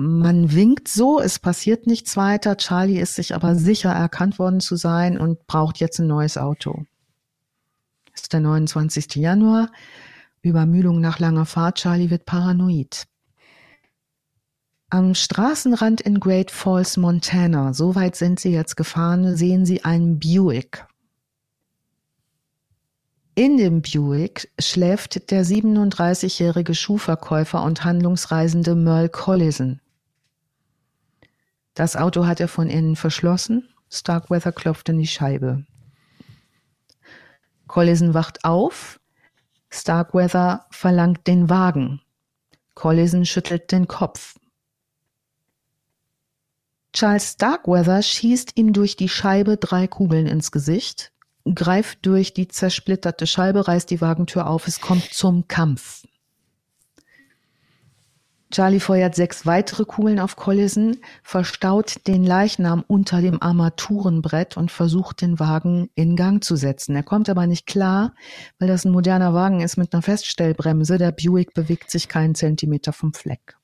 man 0.00 0.54
winkt 0.54 0.88
so, 0.88 1.20
es 1.20 1.38
passiert 1.38 1.86
nichts 1.86 2.16
weiter. 2.16 2.56
Charlie 2.56 2.98
ist 2.98 3.16
sich 3.16 3.34
aber 3.34 3.54
sicher 3.54 3.90
erkannt 3.90 4.38
worden 4.38 4.60
zu 4.60 4.76
sein 4.76 5.18
und 5.18 5.46
braucht 5.46 5.78
jetzt 5.78 5.98
ein 5.98 6.06
neues 6.06 6.38
Auto. 6.38 6.86
Es 8.14 8.22
ist 8.22 8.32
der 8.32 8.40
29. 8.40 9.16
Januar. 9.16 9.70
Übermüdung 10.40 11.02
nach 11.02 11.18
langer 11.18 11.44
Fahrt. 11.44 11.76
Charlie 11.76 12.08
wird 12.08 12.24
paranoid. 12.24 13.04
Am 14.88 15.14
Straßenrand 15.14 16.00
in 16.00 16.18
Great 16.18 16.50
Falls, 16.50 16.96
Montana, 16.96 17.74
so 17.74 17.94
weit 17.94 18.16
sind 18.16 18.40
sie 18.40 18.52
jetzt 18.52 18.78
gefahren, 18.78 19.36
sehen 19.36 19.66
sie 19.66 19.84
einen 19.84 20.18
Buick. 20.18 20.86
In 23.34 23.58
dem 23.58 23.82
Buick 23.82 24.50
schläft 24.58 25.30
der 25.30 25.44
37-jährige 25.44 26.74
Schuhverkäufer 26.74 27.62
und 27.62 27.84
Handlungsreisende 27.84 28.74
Merle 28.74 29.10
Collison. 29.10 29.78
Das 31.80 31.96
Auto 31.96 32.26
hat 32.26 32.40
er 32.40 32.48
von 32.48 32.68
innen 32.68 32.94
verschlossen. 32.94 33.66
Starkweather 33.88 34.52
klopft 34.52 34.90
in 34.90 34.98
die 34.98 35.06
Scheibe. 35.06 35.64
Collison 37.68 38.12
wacht 38.12 38.44
auf. 38.44 39.00
Starkweather 39.70 40.66
verlangt 40.70 41.26
den 41.26 41.48
Wagen. 41.48 42.02
Collison 42.74 43.24
schüttelt 43.24 43.72
den 43.72 43.88
Kopf. 43.88 44.38
Charles 46.92 47.32
Starkweather 47.32 48.02
schießt 48.02 48.58
ihm 48.58 48.74
durch 48.74 48.96
die 48.96 49.08
Scheibe 49.08 49.56
drei 49.56 49.86
Kugeln 49.86 50.26
ins 50.26 50.52
Gesicht, 50.52 51.14
greift 51.54 52.04
durch 52.04 52.34
die 52.34 52.48
zersplitterte 52.48 53.26
Scheibe, 53.26 53.66
reißt 53.66 53.88
die 53.88 54.02
Wagentür 54.02 54.48
auf, 54.48 54.68
es 54.68 54.82
kommt 54.82 55.14
zum 55.14 55.48
Kampf. 55.48 56.02
Charlie 58.50 58.80
feuert 58.80 59.14
sechs 59.14 59.46
weitere 59.46 59.84
Kugeln 59.84 60.18
auf 60.18 60.34
Collison, 60.34 60.96
verstaut 61.22 62.06
den 62.08 62.24
Leichnam 62.24 62.84
unter 62.86 63.20
dem 63.20 63.40
Armaturenbrett 63.40 64.56
und 64.56 64.72
versucht, 64.72 65.20
den 65.20 65.38
Wagen 65.38 65.88
in 65.94 66.16
Gang 66.16 66.42
zu 66.42 66.56
setzen. 66.56 66.96
Er 66.96 67.04
kommt 67.04 67.28
aber 67.28 67.46
nicht 67.46 67.66
klar, 67.66 68.12
weil 68.58 68.66
das 68.66 68.84
ein 68.84 68.90
moderner 68.90 69.34
Wagen 69.34 69.60
ist 69.60 69.76
mit 69.76 69.92
einer 69.92 70.02
Feststellbremse. 70.02 70.98
Der 70.98 71.12
Buick 71.12 71.54
bewegt 71.54 71.92
sich 71.92 72.08
keinen 72.08 72.34
Zentimeter 72.34 72.92
vom 72.92 73.14
Fleck. 73.14 73.56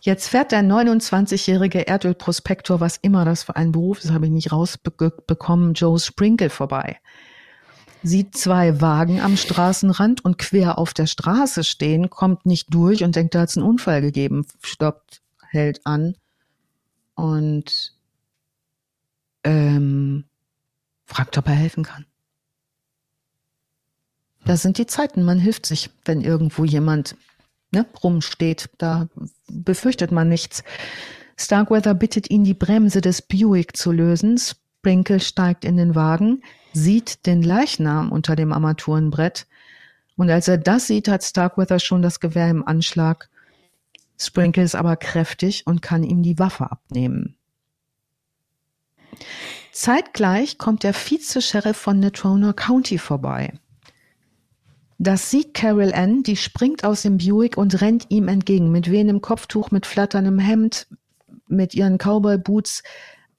Jetzt 0.00 0.28
fährt 0.28 0.52
der 0.52 0.62
29-jährige 0.62 1.88
Erdölprospektor, 1.88 2.78
was 2.78 2.98
immer 2.98 3.24
das 3.24 3.42
für 3.42 3.56
ein 3.56 3.72
Beruf 3.72 4.04
ist, 4.04 4.12
habe 4.12 4.26
ich 4.26 4.32
nicht 4.32 4.52
rausbekommen, 4.52 5.74
Joe 5.74 5.98
Sprinkle 5.98 6.50
vorbei 6.50 6.98
sieht 8.06 8.36
zwei 8.36 8.80
Wagen 8.80 9.20
am 9.20 9.36
Straßenrand 9.36 10.24
und 10.24 10.38
quer 10.38 10.78
auf 10.78 10.94
der 10.94 11.06
Straße 11.06 11.64
stehen, 11.64 12.08
kommt 12.08 12.46
nicht 12.46 12.72
durch 12.72 13.02
und 13.02 13.16
denkt, 13.16 13.34
da 13.34 13.40
hat 13.40 13.48
es 13.48 13.56
einen 13.56 13.66
Unfall 13.66 14.00
gegeben, 14.00 14.46
stoppt, 14.62 15.22
hält 15.50 15.84
an 15.84 16.14
und 17.14 17.94
ähm, 19.42 20.24
fragt, 21.04 21.36
ob 21.36 21.48
er 21.48 21.54
helfen 21.54 21.84
kann. 21.84 22.06
Das 24.44 24.62
sind 24.62 24.78
die 24.78 24.86
Zeiten, 24.86 25.24
man 25.24 25.40
hilft 25.40 25.66
sich, 25.66 25.90
wenn 26.04 26.20
irgendwo 26.20 26.64
jemand 26.64 27.16
ne, 27.72 27.86
rumsteht. 28.04 28.70
Da 28.78 29.08
befürchtet 29.48 30.12
man 30.12 30.28
nichts. 30.28 30.62
Starkweather 31.36 31.94
bittet 31.94 32.30
ihn, 32.30 32.44
die 32.44 32.54
Bremse 32.54 33.00
des 33.00 33.22
Buick 33.22 33.76
zu 33.76 33.90
lösen. 33.90 34.38
Sprinkle 34.38 35.18
steigt 35.18 35.64
in 35.64 35.76
den 35.76 35.96
Wagen 35.96 36.42
sieht 36.76 37.26
den 37.26 37.42
Leichnam 37.42 38.12
unter 38.12 38.36
dem 38.36 38.52
Armaturenbrett. 38.52 39.46
Und 40.16 40.30
als 40.30 40.46
er 40.46 40.58
das 40.58 40.86
sieht, 40.86 41.08
hat 41.08 41.24
Starkweather 41.24 41.78
schon 41.78 42.02
das 42.02 42.20
Gewehr 42.20 42.50
im 42.50 42.66
Anschlag. 42.66 43.28
Sprinkle 44.18 44.62
ist 44.62 44.74
aber 44.74 44.96
kräftig 44.96 45.66
und 45.66 45.82
kann 45.82 46.04
ihm 46.04 46.22
die 46.22 46.38
Waffe 46.38 46.70
abnehmen. 46.70 47.36
Zeitgleich 49.72 50.58
kommt 50.58 50.82
der 50.82 50.94
Vize-Sheriff 50.94 51.76
von 51.76 52.00
Natrona 52.00 52.52
County 52.52 52.98
vorbei. 52.98 53.58
Das 54.98 55.30
sieht 55.30 55.52
Carol 55.52 55.92
Ann, 55.92 56.22
die 56.22 56.36
springt 56.36 56.84
aus 56.84 57.02
dem 57.02 57.18
Buick 57.18 57.58
und 57.58 57.80
rennt 57.82 58.06
ihm 58.08 58.28
entgegen, 58.28 58.70
mit 58.70 58.90
wehendem 58.90 59.20
Kopftuch, 59.20 59.70
mit 59.70 59.84
flatterndem 59.84 60.38
Hemd, 60.38 60.86
mit 61.48 61.74
ihren 61.74 61.98
Cowboy-Boots. 61.98 62.82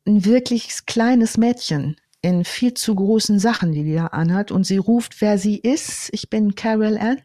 Ein 0.05 0.25
wirklich 0.25 0.85
kleines 0.85 1.37
Mädchen 1.37 1.97
in 2.27 2.43
viel 2.43 2.73
zu 2.73 2.93
großen 2.93 3.39
Sachen, 3.39 3.71
die 3.71 3.83
die 3.83 3.95
da 3.95 4.07
anhat. 4.07 4.51
Und 4.51 4.65
sie 4.65 4.77
ruft, 4.77 5.21
wer 5.21 5.37
sie 5.37 5.57
ist. 5.57 6.09
Ich 6.11 6.29
bin 6.29 6.55
Carol 6.55 6.97
Ann. 6.97 7.21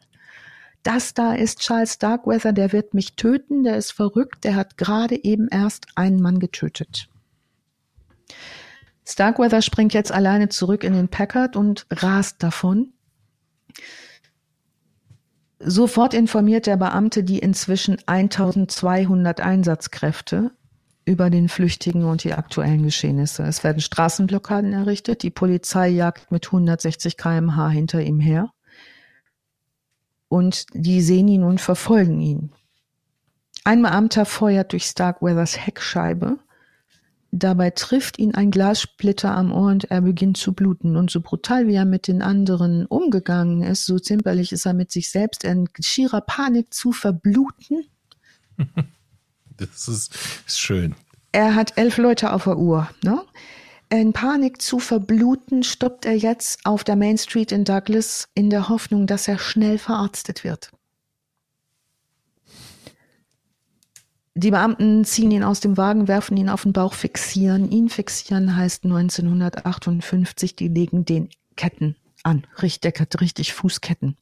Das 0.82 1.14
da 1.14 1.34
ist 1.34 1.61
Charles 1.61 1.98
Darkweather, 1.98 2.53
der 2.53 2.72
wird 2.72 2.94
mich 2.94 3.14
töten, 3.14 3.62
der 3.62 3.76
ist 3.76 3.92
verrückt, 3.92 4.44
der 4.44 4.57
hat 4.57 4.76
gerade 4.76 5.22
eben 5.22 5.48
erst 5.48 5.86
einen 5.94 6.20
Mann 6.20 6.40
getötet. 6.40 7.09
Starkweather 9.07 9.62
springt 9.62 9.94
jetzt 9.94 10.11
alleine 10.11 10.48
zurück 10.48 10.82
in 10.82 10.92
den 10.92 11.09
Packard 11.09 11.55
und 11.57 11.86
rast 11.90 12.42
davon. 12.42 12.92
Sofort 15.61 16.14
informiert 16.14 16.66
der 16.66 16.76
Beamte 16.76 17.22
die 17.22 17.38
inzwischen 17.38 17.98
1200 18.07 19.40
Einsatzkräfte 19.40 20.50
über 21.05 21.30
den 21.30 21.48
Flüchtigen 21.48 22.05
und 22.05 22.24
die 22.24 22.34
aktuellen 22.34 22.84
Geschehnisse. 22.84 23.42
Es 23.42 23.64
werden 23.64 23.80
Straßenblockaden 23.80 24.72
errichtet. 24.72 25.22
Die 25.22 25.30
Polizei 25.30 25.88
jagt 25.88 26.30
mit 26.30 26.46
160 26.46 27.16
kmh 27.16 27.68
hinter 27.70 28.00
ihm 28.03 28.20
her. 28.20 28.50
Und 30.28 30.66
die 30.72 31.03
sehen 31.03 31.28
ihn 31.28 31.42
und 31.42 31.61
verfolgen 31.61 32.20
ihn. 32.20 32.53
Ein 33.64 33.82
Beamter 33.82 34.24
feuert 34.24 34.72
durch 34.72 34.84
Starkweathers 34.84 35.59
Heckscheibe. 35.59 36.38
Dabei 37.30 37.70
trifft 37.70 38.18
ihn 38.18 38.34
ein 38.34 38.50
Glassplitter 38.50 39.34
am 39.34 39.53
Ohr 39.53 39.70
und 39.70 39.90
er 39.90 40.03
beginnt 40.03 40.36
zu 40.36 40.53
bluten. 40.53 40.96
Und 40.96 41.11
so 41.11 41.20
brutal 41.20 41.66
wie 41.66 41.74
er 41.74 41.84
mit 41.84 42.07
den 42.07 42.22
anderen 42.22 42.86
umgegangen 42.86 43.62
ist, 43.62 43.86
so 43.86 43.98
zimperlich 43.98 44.53
ist 44.53 44.66
er 44.66 44.74
mit 44.74 44.90
sich 44.90 45.11
selbst 45.11 45.44
in 45.44 45.68
schierer 45.80 46.20
Panik 46.20 46.72
zu 46.74 46.92
verbluten. 46.92 47.86
Das 49.67 49.89
ist, 49.89 50.15
ist 50.47 50.61
schön. 50.61 50.95
Er 51.33 51.55
hat 51.55 51.77
elf 51.77 51.97
Leute 51.97 52.33
auf 52.33 52.45
der 52.45 52.59
Uhr. 52.59 52.89
Ne? 53.03 53.23
In 53.89 54.13
Panik 54.13 54.63
zu 54.63 54.79
verbluten, 54.79 55.63
stoppt 55.63 56.07
er 56.07 56.17
jetzt 56.17 56.65
auf 56.65 56.85
der 56.85 56.97
Main 56.97 57.19
Street 57.19 57.53
in 57.53 57.65
Douglas 57.65 58.29
in 58.35 58.51
der 58.51 58.69
Hoffnung, 58.69 59.07
dass 59.07 59.29
er 59.29 59.39
schnell 59.39 59.79
verarztet 59.79 60.45
wird. 60.45 60.71
Die 64.35 64.51
Beamten 64.51 65.05
ziehen 65.05 65.31
ihn 65.31 65.45
aus 65.45 65.61
dem 65.61 65.77
Wagen, 65.77 66.09
werfen 66.09 66.39
ihn 66.39 66.49
auf 66.49 66.63
den 66.63 66.73
Bauch, 66.73 66.95
fixieren. 66.95 67.71
Ihn 67.71 67.91
fixieren 67.91 68.57
heißt 68.57 68.85
1958, 68.85 70.57
die 70.57 70.69
legen 70.69 71.05
den 71.05 71.29
Ketten 71.57 71.97
an. 72.23 72.47
Richtig, 72.63 72.95
der 72.95 73.03
hat 73.03 73.21
richtig 73.21 73.53
Fußketten. 73.53 74.17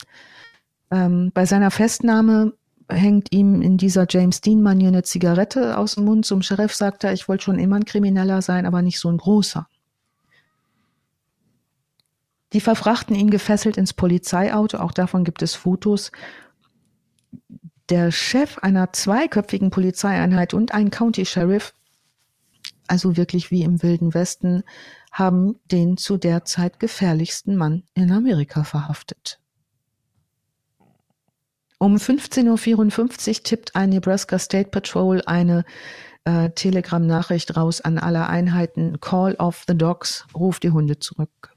Ähm, 0.91 1.31
bei 1.33 1.47
seiner 1.47 1.71
Festnahme 1.71 2.55
hängt 2.91 3.33
ihm 3.33 3.63
in 3.63 3.77
dieser 3.77 4.07
James 4.09 4.41
Dean-Manier 4.41 4.89
eine 4.89 5.03
Zigarette 5.03 5.79
aus 5.79 5.95
dem 5.95 6.05
Mund. 6.05 6.27
Zum 6.27 6.43
Sheriff 6.43 6.75
sagt 6.75 7.05
er, 7.05 7.13
ich 7.13 7.29
wollte 7.29 7.45
schon 7.45 7.59
immer 7.59 7.77
ein 7.77 7.85
Krimineller 7.85 8.43
sein, 8.43 8.67
aber 8.67 8.83
nicht 8.83 8.99
so 8.99 9.09
ein 9.11 9.17
großer. 9.17 9.67
Die 12.53 12.61
verfrachten 12.61 13.15
ihn 13.15 13.31
gefesselt 13.31 13.77
ins 13.77 13.93
Polizeiauto, 13.93 14.79
auch 14.79 14.93
davon 14.93 15.25
gibt 15.25 15.43
es 15.43 15.55
Fotos. 15.55 16.11
Der 17.89 18.11
Chef 18.11 18.59
einer 18.59 18.93
zweiköpfigen 18.93 19.71
Polizeieinheit 19.71 20.55
und 20.55 20.75
ein 20.75 20.91
County 20.91 21.25
Sheriff, 21.25 21.75
also 22.89 23.17
wirklich 23.17 23.51
wie 23.51 23.63
im 23.63 23.83
Wilden 23.83 24.15
Westen, 24.15 24.65
haben 25.13 25.57
den 25.71 25.97
zu 25.97 26.17
der 26.17 26.45
Zeit 26.45 26.81
gefährlichsten 26.81 27.57
Mann 27.57 27.85
in 27.95 28.11
Amerika 28.11 28.65
verhaftet. 28.65 29.40
Um 31.83 31.97
15.54 31.97 33.29
Uhr 33.39 33.43
tippt 33.43 33.75
ein 33.75 33.89
Nebraska 33.89 34.39
State 34.39 34.69
Patrol 34.69 35.23
eine 35.25 35.65
äh, 36.25 36.51
Telegram-Nachricht 36.51 37.57
raus 37.57 37.81
an 37.81 37.97
alle 37.97 38.29
Einheiten. 38.29 39.01
Call 39.01 39.35
of 39.37 39.65
the 39.67 39.75
Dogs, 39.75 40.27
ruft 40.35 40.63
die 40.63 40.73
Hunde 40.73 40.99
zurück. 40.99 41.57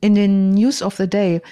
In 0.00 0.14
den 0.14 0.50
News 0.50 0.82
of 0.82 0.94
the 0.94 1.10
Day, 1.10 1.42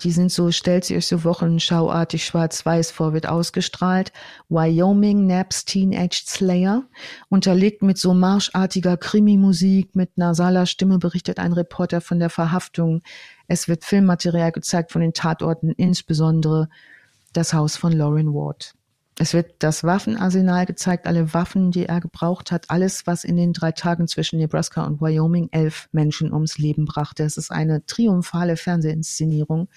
die 0.00 0.10
sind 0.10 0.32
so, 0.32 0.50
stellt 0.50 0.84
sie 0.84 0.96
euch 0.96 1.06
so 1.06 1.24
wochenschauartig 1.24 2.24
schwarz-weiß 2.24 2.90
vor, 2.90 3.12
wird 3.12 3.26
ausgestrahlt. 3.26 4.12
Wyoming 4.48 5.26
Naps 5.26 5.64
Teenage 5.64 6.24
Slayer. 6.26 6.82
Unterlegt 7.28 7.82
mit 7.82 7.98
so 7.98 8.14
marschartiger 8.14 8.96
Krimi-Musik, 8.96 9.94
mit 9.94 10.18
nasaler 10.18 10.66
Stimme 10.66 10.98
berichtet 10.98 11.38
ein 11.38 11.52
Reporter 11.52 12.00
von 12.00 12.18
der 12.18 12.30
Verhaftung 12.30 13.02
es 13.46 13.68
wird 13.68 13.84
Filmmaterial 13.84 14.52
gezeigt 14.52 14.92
von 14.92 15.02
den 15.02 15.12
Tatorten, 15.12 15.72
insbesondere 15.72 16.68
das 17.32 17.52
Haus 17.52 17.76
von 17.76 17.92
Lauren 17.92 18.32
Ward. 18.32 18.73
Es 19.16 19.32
wird 19.32 19.54
das 19.60 19.84
Waffenarsenal 19.84 20.66
gezeigt, 20.66 21.06
alle 21.06 21.32
Waffen, 21.34 21.70
die 21.70 21.86
er 21.86 22.00
gebraucht 22.00 22.50
hat, 22.50 22.70
alles, 22.70 23.06
was 23.06 23.22
in 23.22 23.36
den 23.36 23.52
drei 23.52 23.70
Tagen 23.70 24.08
zwischen 24.08 24.38
Nebraska 24.38 24.84
und 24.84 25.00
Wyoming 25.00 25.48
elf 25.52 25.88
Menschen 25.92 26.32
ums 26.32 26.58
Leben 26.58 26.84
brachte. 26.84 27.22
Es 27.22 27.36
ist 27.36 27.52
eine 27.52 27.86
triumphale 27.86 28.56
Fernsehinszenierung. 28.56 29.68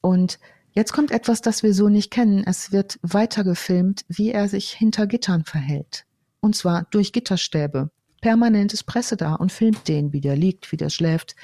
Und 0.00 0.38
jetzt 0.72 0.92
kommt 0.92 1.10
etwas, 1.10 1.40
das 1.40 1.64
wir 1.64 1.74
so 1.74 1.88
nicht 1.88 2.12
kennen. 2.12 2.44
Es 2.46 2.70
wird 2.70 3.00
weitergefilmt, 3.02 4.04
wie 4.08 4.30
er 4.30 4.48
sich 4.48 4.70
hinter 4.70 5.08
Gittern 5.08 5.44
verhält. 5.44 6.04
Und 6.40 6.54
zwar 6.54 6.86
durch 6.90 7.12
Gitterstäbe 7.12 7.90
permanent 8.22 8.72
ist 8.72 8.84
Presse 8.84 9.16
da 9.16 9.34
und 9.34 9.52
filmt 9.52 9.88
den, 9.88 10.14
wie 10.14 10.22
der 10.22 10.36
liegt, 10.36 10.72
wie 10.72 10.78
der 10.78 10.88
schläft, 10.88 11.36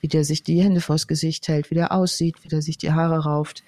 wie 0.00 0.08
der 0.08 0.24
sich 0.24 0.42
die 0.42 0.60
Hände 0.62 0.82
vors 0.82 1.06
Gesicht 1.06 1.48
hält, 1.48 1.70
wie 1.70 1.76
der 1.76 1.92
aussieht, 1.92 2.42
wie 2.42 2.48
der 2.48 2.60
sich 2.60 2.76
die 2.76 2.92
Haare 2.92 3.20
rauft. 3.20 3.62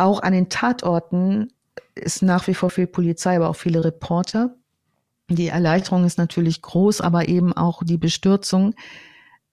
Auch 0.00 0.22
an 0.22 0.32
den 0.32 0.48
Tatorten 0.48 1.52
ist 1.94 2.22
nach 2.22 2.46
wie 2.46 2.54
vor 2.54 2.70
viel 2.70 2.86
Polizei, 2.86 3.36
aber 3.36 3.50
auch 3.50 3.56
viele 3.56 3.84
Reporter. 3.84 4.56
Die 5.28 5.48
Erleichterung 5.48 6.06
ist 6.06 6.16
natürlich 6.16 6.62
groß, 6.62 7.02
aber 7.02 7.28
eben 7.28 7.52
auch 7.52 7.82
die 7.84 7.98
Bestürzung, 7.98 8.74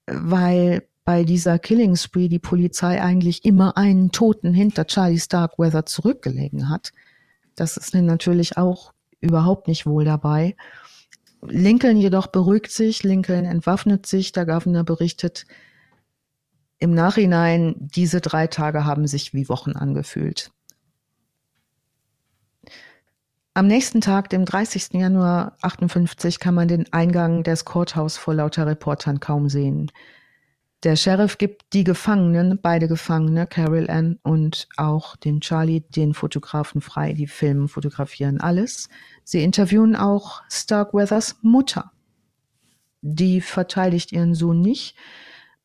weil 0.05 0.87
bei 1.03 1.25
dieser 1.25 1.59
Killing 1.59 1.97
Spree 1.97 2.29
die 2.29 2.39
Polizei 2.39 3.01
eigentlich 3.01 3.43
immer 3.43 3.75
einen 3.75 4.13
Toten 4.13 4.53
hinter 4.53 4.87
Charlie 4.87 5.19
Starkweather 5.19 5.85
zurückgelegen 5.85 6.69
hat. 6.69 6.93
Das 7.55 7.75
ist 7.75 7.93
natürlich 7.93 8.57
auch 8.57 8.93
überhaupt 9.19 9.67
nicht 9.67 9.85
wohl 9.85 10.05
dabei. 10.05 10.55
Lincoln 11.41 11.97
jedoch 11.97 12.27
beruhigt 12.27 12.71
sich, 12.71 13.03
Lincoln 13.03 13.43
entwaffnet 13.43 14.05
sich, 14.05 14.31
der 14.31 14.45
Governor 14.45 14.85
berichtet 14.85 15.45
im 16.79 16.93
Nachhinein, 16.93 17.75
diese 17.79 18.21
drei 18.21 18.47
Tage 18.47 18.85
haben 18.85 19.07
sich 19.07 19.33
wie 19.33 19.49
Wochen 19.49 19.71
angefühlt. 19.71 20.51
Am 23.53 23.65
nächsten 23.65 24.01
Tag, 24.01 24.29
dem 24.29 24.45
30. 24.45 24.93
Januar 24.93 25.57
58, 25.61 26.39
kann 26.39 26.53
man 26.53 26.67
den 26.67 26.93
Eingang 26.93 27.41
des 27.41 27.65
Courthouse 27.65 28.15
vor 28.15 28.35
lauter 28.35 28.67
Reportern 28.67 29.19
kaum 29.19 29.49
sehen. 29.49 29.91
Der 30.83 30.95
Sheriff 30.95 31.39
gibt 31.39 31.73
die 31.73 31.83
Gefangenen, 31.83 32.59
beide 32.61 32.87
Gefangene, 32.87 33.47
Carol 33.47 33.89
Ann 33.89 34.19
und 34.21 34.67
auch 34.77 35.15
den 35.15 35.41
Charlie, 35.41 35.81
den 35.81 36.13
Fotografen 36.13 36.81
frei. 36.81 37.13
Die 37.13 37.25
filmen, 37.25 37.67
fotografieren 37.67 38.39
alles. 38.39 38.89
Sie 39.23 39.43
interviewen 39.43 39.95
auch 39.95 40.43
Starkweathers 40.51 41.37
Mutter. 41.41 41.91
Die 43.01 43.41
verteidigt 43.41 44.11
ihren 44.11 44.35
Sohn 44.35 44.61
nicht, 44.61 44.95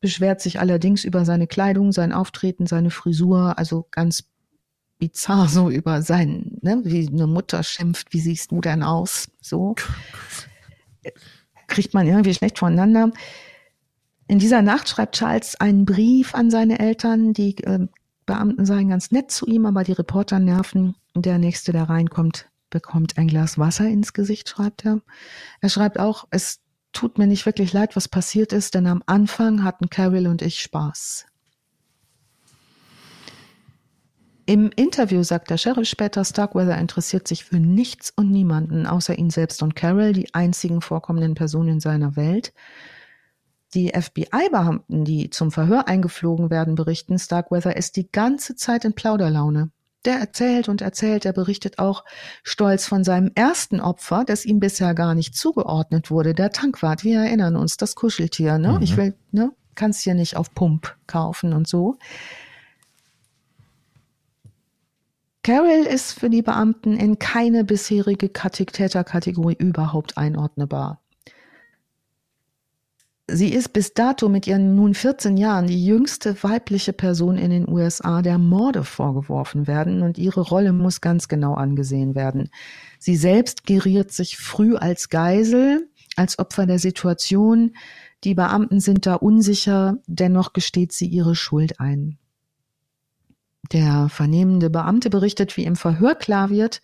beschwert 0.03 0.43
sich 0.43 0.61
allerdings 0.61 1.05
über 1.05 1.25
seine 1.25 1.47
Kleidung, 1.47 1.93
sein 1.93 2.13
Auftreten, 2.13 2.67
seine 2.67 2.91
Frisur, 2.91 3.57
also 3.57 3.87
ganz 3.91 4.25
bizarr 4.99 5.49
so 5.49 5.71
über 5.71 6.03
sein, 6.03 6.59
ne, 6.61 6.83
wie 6.85 7.09
eine 7.09 7.27
Mutter 7.27 7.63
schimpft, 7.63 8.13
wie 8.13 8.21
siehst 8.21 8.51
du 8.51 8.61
denn 8.61 8.83
aus? 8.83 9.31
So 9.41 9.75
kriegt 11.69 11.95
man 11.95 12.07
irgendwie 12.07 12.35
schlecht 12.35 12.59
voneinander. 12.59 13.13
In 14.29 14.39
dieser 14.39 14.61
Nacht 14.61 14.89
schreibt 14.89 15.17
Charles 15.17 15.57
einen 15.61 15.85
Brief 15.85 16.35
an 16.35 16.51
seine 16.51 16.79
Eltern. 16.79 17.33
Die 17.33 17.57
äh, 17.65 17.87
Beamten 18.27 18.67
seien 18.67 18.89
ganz 18.89 19.11
nett 19.11 19.31
zu 19.31 19.47
ihm, 19.47 19.67
aber 19.67 19.85
die 19.85 19.93
Reporter 19.93 20.39
nerven. 20.39 20.95
Der 21.15 21.39
nächste, 21.39 21.73
der 21.73 21.85
reinkommt, 21.85 22.49
bekommt 22.71 23.19
ein 23.19 23.29
Glas 23.29 23.59
Wasser 23.59 23.87
ins 23.87 24.13
Gesicht, 24.13 24.49
schreibt 24.49 24.85
er. 24.85 25.01
Er 25.61 25.69
schreibt 25.69 25.99
auch, 25.99 26.27
es 26.31 26.61
tut 26.93 27.19
mir 27.19 27.27
nicht 27.27 27.47
wirklich 27.47 27.73
leid, 27.73 27.97
was 27.97 28.09
passiert 28.09 28.53
ist, 28.53 28.75
denn 28.75 28.87
am 28.87 29.03
Anfang 29.07 29.65
hatten 29.65 29.91
Carol 29.91 30.27
und 30.27 30.43
ich 30.43 30.61
Spaß. 30.61 31.27
Im 34.45 34.71
Interview 34.75 35.23
sagt 35.23 35.51
der 35.51 35.57
Sheriff 35.57 35.89
später, 35.89 36.25
Starkweather 36.25 36.77
interessiert 36.77 37.29
sich 37.29 37.45
für 37.45 37.61
nichts 37.61 38.13
und 38.15 38.31
niemanden, 38.31 38.87
außer 38.87 39.17
ihn 39.17 39.31
selbst 39.31 39.63
und 39.63 39.77
Carol, 39.77 40.13
die 40.13 40.35
einzigen 40.35 40.81
vorkommenden 40.81 41.35
Personen 41.35 41.69
in 41.69 41.81
seiner 41.81 42.17
Welt. 42.17 42.53
Die 43.75 43.89
FBI-Beamten, 43.89 45.05
die 45.05 45.31
zum 45.31 45.53
Verhör 45.53 45.89
eingeflogen 45.89 46.51
werden, 46.51 46.75
berichten, 46.75 47.19
Starkweather 47.19 47.77
ist 47.77 47.97
die 47.97 48.11
ganze 48.11 48.57
Zeit 48.57 48.85
in 48.85 48.95
Plauderlaune. 48.95 49.71
Der 50.05 50.19
erzählt 50.19 50.69
und 50.69 50.81
erzählt, 50.81 51.25
er 51.25 51.33
berichtet 51.33 51.79
auch 51.79 52.05
stolz 52.43 52.87
von 52.87 53.05
seinem 53.05 53.31
ersten 53.35 53.81
Opfer, 53.81 54.25
das 54.27 54.45
ihm 54.45 54.59
bisher 54.59 54.95
gar 54.95 55.15
nicht 55.15 55.37
zugeordnet 55.37 56.11
wurde, 56.11 56.35
der 56.35 56.51
Tankwart. 56.51 57.05
Wir 57.05 57.21
erinnern 57.21 57.55
uns, 57.55 57.77
das 57.77 57.95
Kuscheltier, 57.95 58.59
ne? 58.59 58.73
Mhm. 58.73 58.83
Ich 58.83 58.97
will, 58.97 59.15
ne? 59.31 59.53
Kannst 59.75 60.03
hier 60.03 60.15
nicht 60.15 60.37
auf 60.37 60.55
Pump 60.55 60.97
kaufen 61.07 61.53
und 61.53 61.69
so. 61.69 61.97
Carol 65.45 65.87
ist 65.87 66.13
für 66.19 66.31
die 66.31 66.43
Beamten 66.43 66.97
in 66.97 67.19
keine 67.19 67.65
bisherige 67.65 68.33
Täterkategorie 68.33 69.57
überhaupt 69.59 70.17
einordnbar. 70.17 71.01
Sie 73.35 73.55
ist 73.55 73.73
bis 73.73 73.95
dato 73.95 74.29
mit 74.29 74.47
ihren 74.47 74.75
nun 74.75 74.93
14 74.93 75.39
Jahren 75.39 75.67
die 75.67 75.87
jüngste 75.87 76.43
weibliche 76.43 76.93
Person 76.93 77.39
in 77.39 77.51
den 77.51 77.67
USA, 77.67 78.21
der 78.21 78.37
Morde 78.37 78.85
vorgeworfen 78.85 79.67
werden 79.67 80.03
und 80.03 80.19
ihre 80.19 80.43
Rolle 80.43 80.75
muss 80.75 81.01
ganz 81.01 81.29
genau 81.29 81.55
angesehen 81.55 82.15
werden. 82.15 82.51
Sie 82.99 83.17
selbst 83.17 83.65
geriert 83.65 84.13
sich 84.13 84.37
früh 84.37 84.77
als 84.77 85.09
Geisel, 85.09 85.89
als 86.15 86.39
Opfer 86.39 86.67
der 86.67 86.79
Situation. 86.79 87.75
Die 88.23 88.35
Beamten 88.35 88.81
sind 88.81 89.07
da 89.07 89.15
unsicher, 89.15 89.97
dennoch 90.07 90.53
gesteht 90.53 90.93
sie 90.93 91.07
ihre 91.07 91.35
Schuld 91.35 91.81
ein. 91.81 92.19
Der 93.73 94.11
vernehmende 94.11 94.69
Beamte 94.69 95.09
berichtet, 95.09 95.57
wie 95.57 95.65
im 95.65 95.77
Verhör 95.77 96.17
klar 96.17 96.51
wird, 96.51 96.83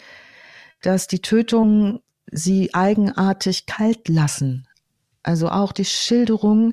dass 0.80 1.08
die 1.08 1.20
Tötungen 1.20 2.00
sie 2.30 2.72
eigenartig 2.72 3.66
kalt 3.66 4.08
lassen. 4.08 4.67
Also 5.28 5.50
auch 5.50 5.72
die 5.72 5.84
Schilderung, 5.84 6.72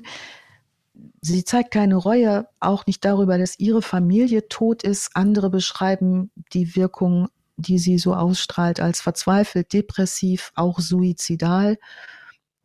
sie 1.20 1.44
zeigt 1.44 1.72
keine 1.72 1.94
Reue, 1.94 2.48
auch 2.58 2.86
nicht 2.86 3.04
darüber, 3.04 3.36
dass 3.36 3.58
ihre 3.58 3.82
Familie 3.82 4.48
tot 4.48 4.82
ist. 4.82 5.10
Andere 5.12 5.50
beschreiben 5.50 6.30
die 6.54 6.74
Wirkung, 6.74 7.28
die 7.58 7.78
sie 7.78 7.98
so 7.98 8.14
ausstrahlt, 8.14 8.80
als 8.80 9.02
verzweifelt, 9.02 9.74
depressiv, 9.74 10.52
auch 10.54 10.80
suizidal. 10.80 11.76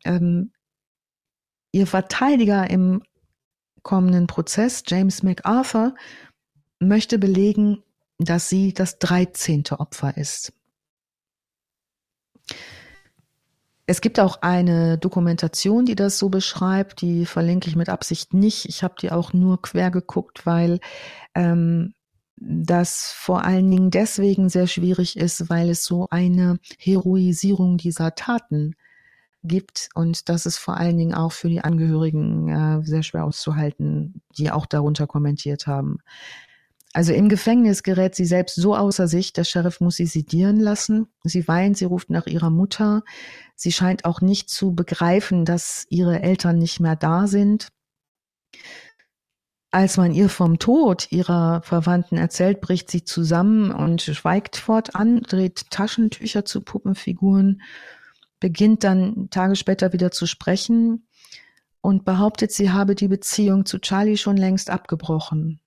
Ähm, 0.06 0.52
ihr 1.72 1.86
Verteidiger 1.86 2.70
im 2.70 3.02
kommenden 3.82 4.26
Prozess, 4.26 4.84
James 4.86 5.22
MacArthur, 5.22 5.94
möchte 6.80 7.18
belegen, 7.18 7.82
dass 8.18 8.48
sie 8.48 8.72
das 8.72 8.98
13. 8.98 9.64
Opfer 9.72 10.16
ist. 10.16 10.54
Es 13.86 14.00
gibt 14.00 14.20
auch 14.20 14.42
eine 14.42 14.96
Dokumentation, 14.96 15.84
die 15.84 15.96
das 15.96 16.18
so 16.18 16.28
beschreibt, 16.28 17.00
die 17.00 17.26
verlinke 17.26 17.68
ich 17.68 17.76
mit 17.76 17.88
Absicht 17.88 18.32
nicht. 18.32 18.66
Ich 18.66 18.84
habe 18.84 18.94
die 19.00 19.10
auch 19.10 19.32
nur 19.32 19.60
quer 19.60 19.90
geguckt, 19.90 20.46
weil 20.46 20.78
ähm, 21.34 21.94
das 22.36 23.12
vor 23.12 23.44
allen 23.44 23.70
Dingen 23.70 23.90
deswegen 23.90 24.48
sehr 24.48 24.66
schwierig 24.66 25.16
ist, 25.16 25.48
weil 25.50 25.70
es 25.70 25.84
so 25.84 26.08
eine 26.10 26.58
Heroisierung 26.78 27.76
dieser 27.76 28.14
Taten 28.14 28.74
gibt 29.44 29.88
und 29.94 30.28
das 30.28 30.46
ist 30.46 30.58
vor 30.58 30.76
allen 30.76 30.96
Dingen 30.96 31.14
auch 31.14 31.32
für 31.32 31.48
die 31.48 31.62
Angehörigen 31.62 32.48
äh, 32.48 32.84
sehr 32.84 33.02
schwer 33.02 33.24
auszuhalten, 33.24 34.22
die 34.38 34.50
auch 34.50 34.66
darunter 34.66 35.06
kommentiert 35.06 35.66
haben. 35.66 35.98
Also 36.94 37.14
im 37.14 37.30
Gefängnis 37.30 37.82
gerät 37.82 38.14
sie 38.14 38.26
selbst 38.26 38.54
so 38.54 38.76
außer 38.76 39.08
sich, 39.08 39.32
der 39.32 39.44
Sheriff 39.44 39.80
muss 39.80 39.96
sie 39.96 40.06
sedieren 40.06 40.60
lassen. 40.60 41.06
Sie 41.24 41.48
weint, 41.48 41.78
sie 41.78 41.86
ruft 41.86 42.10
nach 42.10 42.26
ihrer 42.26 42.50
Mutter. 42.50 43.02
Sie 43.56 43.72
scheint 43.72 44.04
auch 44.04 44.20
nicht 44.20 44.50
zu 44.50 44.74
begreifen, 44.74 45.46
dass 45.46 45.86
ihre 45.88 46.20
Eltern 46.20 46.58
nicht 46.58 46.80
mehr 46.80 46.96
da 46.96 47.26
sind. 47.26 47.68
Als 49.70 49.96
man 49.96 50.12
ihr 50.12 50.28
vom 50.28 50.58
Tod 50.58 51.10
ihrer 51.10 51.62
Verwandten 51.62 52.18
erzählt, 52.18 52.60
bricht 52.60 52.90
sie 52.90 53.04
zusammen 53.04 53.70
und 53.70 54.02
schweigt 54.02 54.56
fortan, 54.56 55.22
dreht 55.22 55.70
Taschentücher 55.70 56.44
zu 56.44 56.60
Puppenfiguren, 56.60 57.62
beginnt 58.38 58.84
dann 58.84 59.30
Tage 59.30 59.56
später 59.56 59.94
wieder 59.94 60.10
zu 60.10 60.26
sprechen 60.26 61.06
und 61.80 62.04
behauptet, 62.04 62.52
sie 62.52 62.70
habe 62.70 62.94
die 62.94 63.08
Beziehung 63.08 63.64
zu 63.64 63.78
Charlie 63.78 64.18
schon 64.18 64.36
längst 64.36 64.68
abgebrochen. 64.68 65.61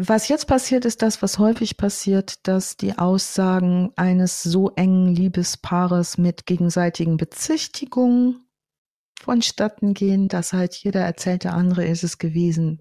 Was 0.00 0.28
jetzt 0.28 0.46
passiert, 0.46 0.84
ist 0.84 1.02
das, 1.02 1.22
was 1.22 1.40
häufig 1.40 1.76
passiert, 1.76 2.46
dass 2.46 2.76
die 2.76 2.96
Aussagen 2.96 3.90
eines 3.96 4.44
so 4.44 4.70
engen 4.76 5.12
Liebespaares 5.12 6.18
mit 6.18 6.46
gegenseitigen 6.46 7.16
Bezichtigungen 7.16 8.44
vonstatten 9.20 9.94
gehen, 9.94 10.28
dass 10.28 10.52
halt 10.52 10.76
jeder 10.76 11.00
erzählt, 11.00 11.42
der 11.42 11.54
andere 11.54 11.84
ist 11.84 12.04
es 12.04 12.18
gewesen. 12.18 12.78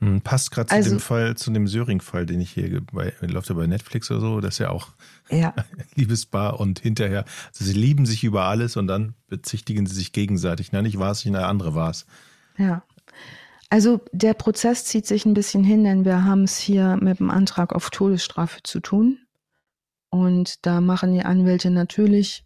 Hm, 0.00 0.20
passt 0.22 0.50
gerade 0.50 0.72
also, 0.72 0.90
zu 0.90 0.96
dem 0.96 1.00
Fall, 1.00 1.36
zu 1.36 1.52
dem 1.52 1.68
Söring-Fall, 1.68 2.26
den 2.26 2.40
ich 2.40 2.50
hier 2.50 2.80
bei, 2.92 3.12
läuft 3.20 3.50
ja 3.50 3.54
bei 3.54 3.68
Netflix 3.68 4.10
oder 4.10 4.20
so, 4.20 4.40
das 4.40 4.54
ist 4.54 4.58
ja 4.58 4.70
auch 4.70 4.88
ja. 5.30 5.54
Liebespaar 5.94 6.58
und 6.58 6.80
hinterher, 6.80 7.24
also 7.52 7.64
sie 7.64 7.72
lieben 7.72 8.04
sich 8.04 8.24
über 8.24 8.46
alles 8.46 8.76
und 8.76 8.88
dann 8.88 9.14
bezichtigen 9.28 9.86
sie 9.86 9.94
sich 9.94 10.12
gegenseitig. 10.12 10.72
Na, 10.72 10.82
nicht 10.82 10.98
war 10.98 11.12
es, 11.12 11.24
nicht 11.24 11.36
eine 11.36 11.46
andere 11.46 11.76
war 11.76 11.90
es. 11.90 12.04
Ja. 12.56 12.82
Also 13.70 14.00
der 14.12 14.34
Prozess 14.34 14.84
zieht 14.84 15.06
sich 15.06 15.26
ein 15.26 15.34
bisschen 15.34 15.62
hin, 15.62 15.84
denn 15.84 16.04
wir 16.04 16.24
haben 16.24 16.44
es 16.44 16.58
hier 16.58 16.96
mit 17.00 17.18
dem 17.18 17.30
Antrag 17.30 17.74
auf 17.74 17.90
Todesstrafe 17.90 18.62
zu 18.62 18.80
tun. 18.80 19.18
Und 20.10 20.64
da 20.64 20.80
machen 20.80 21.12
die 21.12 21.22
Anwälte 21.22 21.70
natürlich 21.70 22.44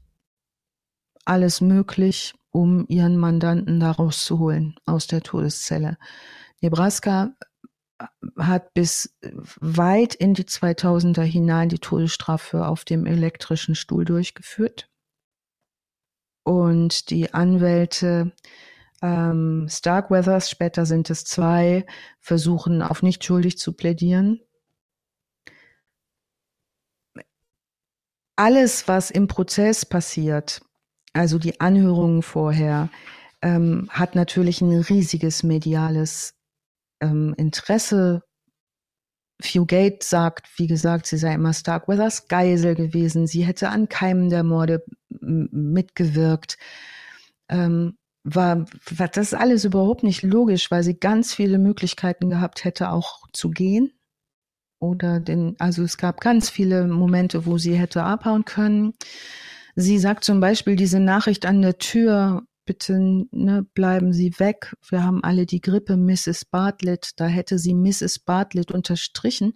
alles 1.24 1.60
möglich, 1.60 2.34
um 2.50 2.86
ihren 2.88 3.16
Mandanten 3.16 3.78
da 3.78 3.92
rauszuholen 3.92 4.74
aus 4.84 5.06
der 5.06 5.22
Todeszelle. 5.22 5.96
Nebraska 6.60 7.34
hat 8.36 8.74
bis 8.74 9.16
weit 9.60 10.14
in 10.16 10.34
die 10.34 10.44
2000er 10.44 11.22
hinein 11.22 11.68
die 11.68 11.78
Todesstrafe 11.78 12.66
auf 12.66 12.84
dem 12.84 13.06
elektrischen 13.06 13.76
Stuhl 13.76 14.04
durchgeführt. 14.04 14.90
Und 16.44 17.10
die 17.10 17.32
Anwälte 17.32 18.32
ähm, 19.02 19.66
Starkweathers, 19.68 20.48
später 20.48 20.86
sind 20.86 21.10
es 21.10 21.24
zwei, 21.24 21.84
versuchen 22.20 22.82
auf 22.82 23.02
nicht 23.02 23.24
schuldig 23.24 23.58
zu 23.58 23.72
plädieren. 23.72 24.40
Alles, 28.36 28.88
was 28.88 29.10
im 29.10 29.26
Prozess 29.26 29.84
passiert, 29.84 30.62
also 31.12 31.38
die 31.38 31.60
Anhörungen 31.60 32.22
vorher, 32.22 32.88
ähm, 33.42 33.88
hat 33.90 34.14
natürlich 34.14 34.60
ein 34.60 34.80
riesiges 34.80 35.42
mediales 35.42 36.34
ähm, 37.00 37.34
Interesse. 37.36 38.22
Fugate 39.40 39.98
sagt, 40.02 40.48
wie 40.56 40.68
gesagt, 40.68 41.06
sie 41.06 41.18
sei 41.18 41.34
immer 41.34 41.52
Starkweathers 41.52 42.28
Geisel 42.28 42.76
gewesen. 42.76 43.26
Sie 43.26 43.44
hätte 43.44 43.68
an 43.68 43.88
Keimen 43.88 44.30
der 44.30 44.44
Morde 44.44 44.84
mitgewirkt. 45.10 46.56
Ähm, 47.48 47.98
war, 48.24 48.66
war 48.96 49.08
das 49.08 49.34
alles 49.34 49.64
überhaupt 49.64 50.02
nicht 50.02 50.22
logisch, 50.22 50.70
weil 50.70 50.82
sie 50.82 50.98
ganz 50.98 51.34
viele 51.34 51.58
Möglichkeiten 51.58 52.30
gehabt 52.30 52.64
hätte, 52.64 52.90
auch 52.90 53.26
zu 53.32 53.50
gehen. 53.50 53.92
oder 54.80 55.20
den, 55.20 55.56
also 55.60 55.82
es 55.84 55.96
gab 55.96 56.20
ganz 56.20 56.50
viele 56.50 56.86
Momente, 56.88 57.46
wo 57.46 57.58
sie 57.58 57.76
hätte 57.76 58.02
abhauen 58.04 58.44
können. 58.44 58.94
Sie 59.76 59.98
sagt 59.98 60.24
zum 60.24 60.40
Beispiel 60.40 60.76
diese 60.76 61.00
Nachricht 61.00 61.46
an 61.46 61.62
der 61.62 61.78
Tür, 61.78 62.42
bitte 62.64 62.98
ne, 63.30 63.66
bleiben 63.74 64.12
Sie 64.12 64.38
weg. 64.38 64.74
Wir 64.88 65.04
haben 65.04 65.22
alle 65.24 65.46
die 65.46 65.60
Grippe, 65.60 65.96
Mrs. 65.96 66.44
Bartlett. 66.46 67.12
Da 67.16 67.26
hätte 67.26 67.58
sie 67.58 67.74
Mrs. 67.74 68.20
Bartlett 68.20 68.72
unterstrichen 68.72 69.54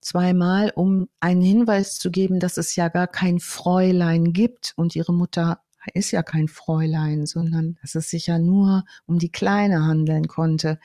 zweimal, 0.00 0.72
um 0.74 1.08
einen 1.20 1.42
Hinweis 1.42 1.98
zu 1.98 2.10
geben, 2.10 2.38
dass 2.38 2.56
es 2.56 2.76
ja 2.76 2.88
gar 2.88 3.08
kein 3.08 3.40
Fräulein 3.40 4.32
gibt 4.32 4.72
und 4.76 4.94
ihre 4.94 5.12
Mutter 5.12 5.60
ist 5.94 6.10
ja 6.10 6.22
kein 6.22 6.48
Fräulein, 6.48 7.26
sondern 7.26 7.78
dass 7.82 7.94
es 7.94 8.10
sich 8.10 8.26
ja 8.26 8.38
nur 8.38 8.84
um 9.06 9.18
die 9.18 9.32
Kleine 9.32 9.84
handeln 9.84 10.28
konnte. 10.28 10.78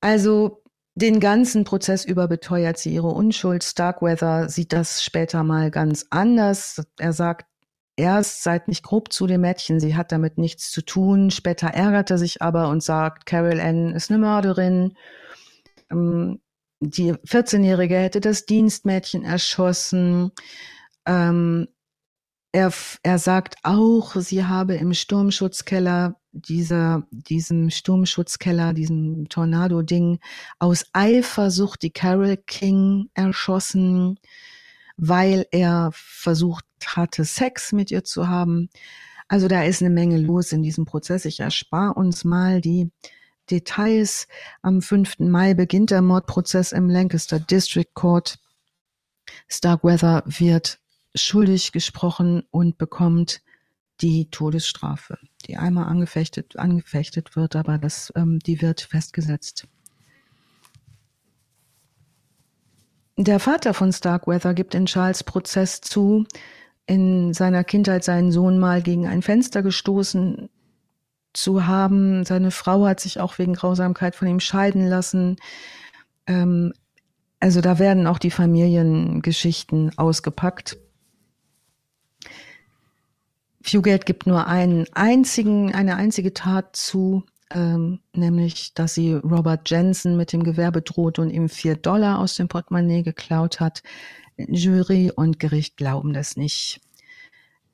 Also 0.00 0.62
den 0.94 1.20
ganzen 1.20 1.64
Prozess 1.64 2.04
über 2.04 2.28
beteuert 2.28 2.78
sie 2.78 2.92
ihre 2.92 3.08
Unschuld. 3.08 3.64
Starkweather 3.64 4.48
sieht 4.48 4.72
das 4.72 5.02
später 5.02 5.44
mal 5.44 5.70
ganz 5.70 6.06
anders. 6.10 6.82
Er 6.98 7.12
sagt, 7.12 7.46
erst 7.96 8.42
seid 8.42 8.68
nicht 8.68 8.82
grob 8.82 9.12
zu 9.12 9.26
dem 9.26 9.42
Mädchen, 9.42 9.80
sie 9.80 9.96
hat 9.96 10.12
damit 10.12 10.38
nichts 10.38 10.70
zu 10.70 10.82
tun. 10.82 11.30
Später 11.30 11.68
ärgert 11.68 12.10
er 12.10 12.18
sich 12.18 12.42
aber 12.42 12.68
und 12.68 12.82
sagt, 12.82 13.26
Carol 13.26 13.60
Ann 13.60 13.94
ist 13.94 14.10
eine 14.10 14.18
Mörderin. 14.18 14.94
Ähm, 15.90 16.40
die 16.80 17.12
14-Jährige 17.12 17.96
hätte 17.96 18.20
das 18.20 18.46
Dienstmädchen 18.46 19.24
erschossen. 19.24 20.32
Ähm, 21.06 21.68
er, 22.52 22.72
er 23.02 23.18
sagt 23.18 23.56
auch, 23.62 24.16
sie 24.16 24.44
habe 24.44 24.74
im 24.74 24.92
Sturmschutzkeller 24.92 26.16
dieser, 26.32 27.06
diesem 27.10 27.70
Sturmschutzkeller, 27.70 28.72
diesem 28.72 29.28
Tornado-Ding 29.28 30.20
aus 30.58 30.86
Eifersucht 30.92 31.82
die 31.82 31.90
Carol 31.90 32.36
King 32.36 33.10
erschossen, 33.14 34.18
weil 34.96 35.46
er 35.50 35.90
versucht 35.92 36.64
hatte, 36.86 37.24
Sex 37.24 37.72
mit 37.72 37.90
ihr 37.90 38.04
zu 38.04 38.28
haben. 38.28 38.68
Also 39.28 39.48
da 39.48 39.62
ist 39.62 39.80
eine 39.80 39.90
Menge 39.90 40.18
los 40.18 40.52
in 40.52 40.62
diesem 40.62 40.84
Prozess. 40.84 41.24
Ich 41.24 41.40
erspare 41.40 41.94
uns 41.94 42.24
mal 42.24 42.60
die 42.60 42.90
Details. 43.50 44.26
Am 44.62 44.82
5. 44.82 45.20
Mai 45.20 45.54
beginnt 45.54 45.90
der 45.90 46.02
Mordprozess 46.02 46.72
im 46.72 46.88
Lancaster 46.88 47.38
District 47.38 47.92
Court. 47.94 48.38
Starkweather 49.48 50.24
wird 50.26 50.79
schuldig 51.14 51.72
gesprochen 51.72 52.44
und 52.50 52.78
bekommt 52.78 53.42
die 54.00 54.30
Todesstrafe, 54.30 55.18
die 55.46 55.56
einmal 55.56 55.86
angefechtet, 55.86 56.56
angefechtet 56.56 57.36
wird, 57.36 57.56
aber 57.56 57.78
das, 57.78 58.12
ähm, 58.16 58.38
die 58.38 58.62
wird 58.62 58.80
festgesetzt. 58.80 59.66
Der 63.16 63.38
Vater 63.38 63.74
von 63.74 63.92
Starkweather 63.92 64.54
gibt 64.54 64.74
in 64.74 64.86
Charles 64.86 65.24
Prozess 65.24 65.82
zu, 65.82 66.24
in 66.86 67.34
seiner 67.34 67.64
Kindheit 67.64 68.02
seinen 68.02 68.32
Sohn 68.32 68.58
mal 68.58 68.80
gegen 68.80 69.06
ein 69.06 69.20
Fenster 69.20 69.62
gestoßen 69.62 70.48
zu 71.34 71.66
haben. 71.66 72.24
Seine 72.24 72.50
Frau 72.50 72.86
hat 72.86 73.00
sich 73.00 73.20
auch 73.20 73.38
wegen 73.38 73.54
Grausamkeit 73.54 74.16
von 74.16 74.26
ihm 74.26 74.40
scheiden 74.40 74.86
lassen. 74.86 75.36
Ähm, 76.26 76.72
also 77.40 77.60
da 77.60 77.78
werden 77.78 78.06
auch 78.06 78.18
die 78.18 78.30
Familiengeschichten 78.30 79.96
ausgepackt. 79.98 80.78
Fugate 83.62 84.04
gibt 84.04 84.26
nur 84.26 84.46
einen 84.46 84.86
einzigen, 84.92 85.74
eine 85.74 85.96
einzige 85.96 86.32
Tat 86.32 86.74
zu, 86.76 87.24
ähm, 87.52 88.00
nämlich, 88.14 88.74
dass 88.74 88.94
sie 88.94 89.14
Robert 89.14 89.68
Jensen 89.68 90.16
mit 90.16 90.32
dem 90.32 90.44
Gewehr 90.44 90.70
bedroht 90.70 91.18
und 91.18 91.30
ihm 91.30 91.48
vier 91.48 91.76
Dollar 91.76 92.18
aus 92.18 92.34
dem 92.34 92.48
Portemonnaie 92.48 93.02
geklaut 93.02 93.60
hat. 93.60 93.82
Jury 94.36 95.12
und 95.14 95.38
Gericht 95.38 95.76
glauben 95.76 96.12
das 96.12 96.36
nicht. 96.36 96.80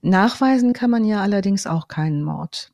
Nachweisen 0.02 0.72
kann 0.72 0.90
man 0.90 1.04
ja 1.04 1.20
allerdings 1.20 1.66
auch 1.66 1.88
keinen 1.88 2.22
Mord. 2.22 2.72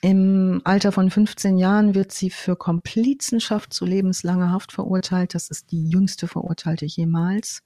Im 0.00 0.60
Alter 0.64 0.90
von 0.90 1.10
15 1.10 1.58
Jahren 1.58 1.94
wird 1.94 2.10
sie 2.10 2.30
für 2.30 2.56
Komplizenschaft 2.56 3.72
zu 3.72 3.84
lebenslanger 3.84 4.50
Haft 4.50 4.72
verurteilt. 4.72 5.34
Das 5.34 5.48
ist 5.48 5.70
die 5.70 5.88
jüngste 5.88 6.26
Verurteilte 6.26 6.86
jemals. 6.86 7.62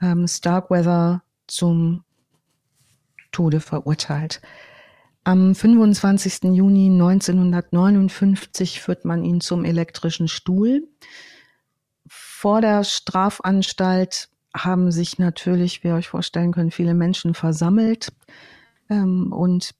Ähm, 0.00 0.26
Starkweather 0.26 1.22
zum 1.46 2.04
Tode 3.36 3.60
verurteilt. 3.60 4.40
Am 5.24 5.54
25. 5.54 6.54
Juni 6.54 6.86
1959 6.86 8.80
führt 8.80 9.04
man 9.04 9.24
ihn 9.24 9.42
zum 9.42 9.66
elektrischen 9.66 10.26
Stuhl. 10.26 10.88
Vor 12.06 12.62
der 12.62 12.82
Strafanstalt 12.82 14.30
haben 14.56 14.90
sich 14.90 15.18
natürlich, 15.18 15.84
wie 15.84 15.88
ihr 15.88 15.96
euch 15.96 16.08
vorstellen 16.08 16.52
könnt, 16.52 16.72
viele 16.72 16.94
Menschen 16.94 17.34
versammelt 17.34 18.10
ähm, 18.88 19.32
und 19.32 19.74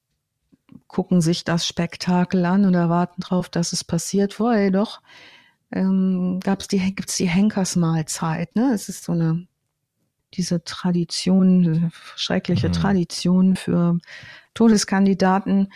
gucken 0.87 1.23
sich 1.23 1.45
das 1.45 1.67
Spektakel 1.67 2.45
an 2.45 2.67
und 2.67 2.75
erwarten 2.75 3.23
darauf, 3.23 3.49
dass 3.49 3.73
es 3.73 3.85
passiert. 3.85 4.35
Vorher 4.35 4.65
jedoch 4.65 5.01
ähm, 5.73 6.41
gab's 6.45 6.69
die, 6.69 6.95
gibt's 6.95 7.17
die 7.17 7.29
Henkersmahlzeit. 7.29 8.55
Ne? 8.55 8.73
Es 8.75 8.91
ist 8.91 9.05
so 9.05 9.13
eine 9.13 9.47
diese 10.37 10.65
Tradition, 10.65 11.93
schreckliche 12.15 12.69
mhm. 12.69 12.73
Tradition 12.73 13.57
für 13.57 13.99
Todeskandidaten. 14.55 15.73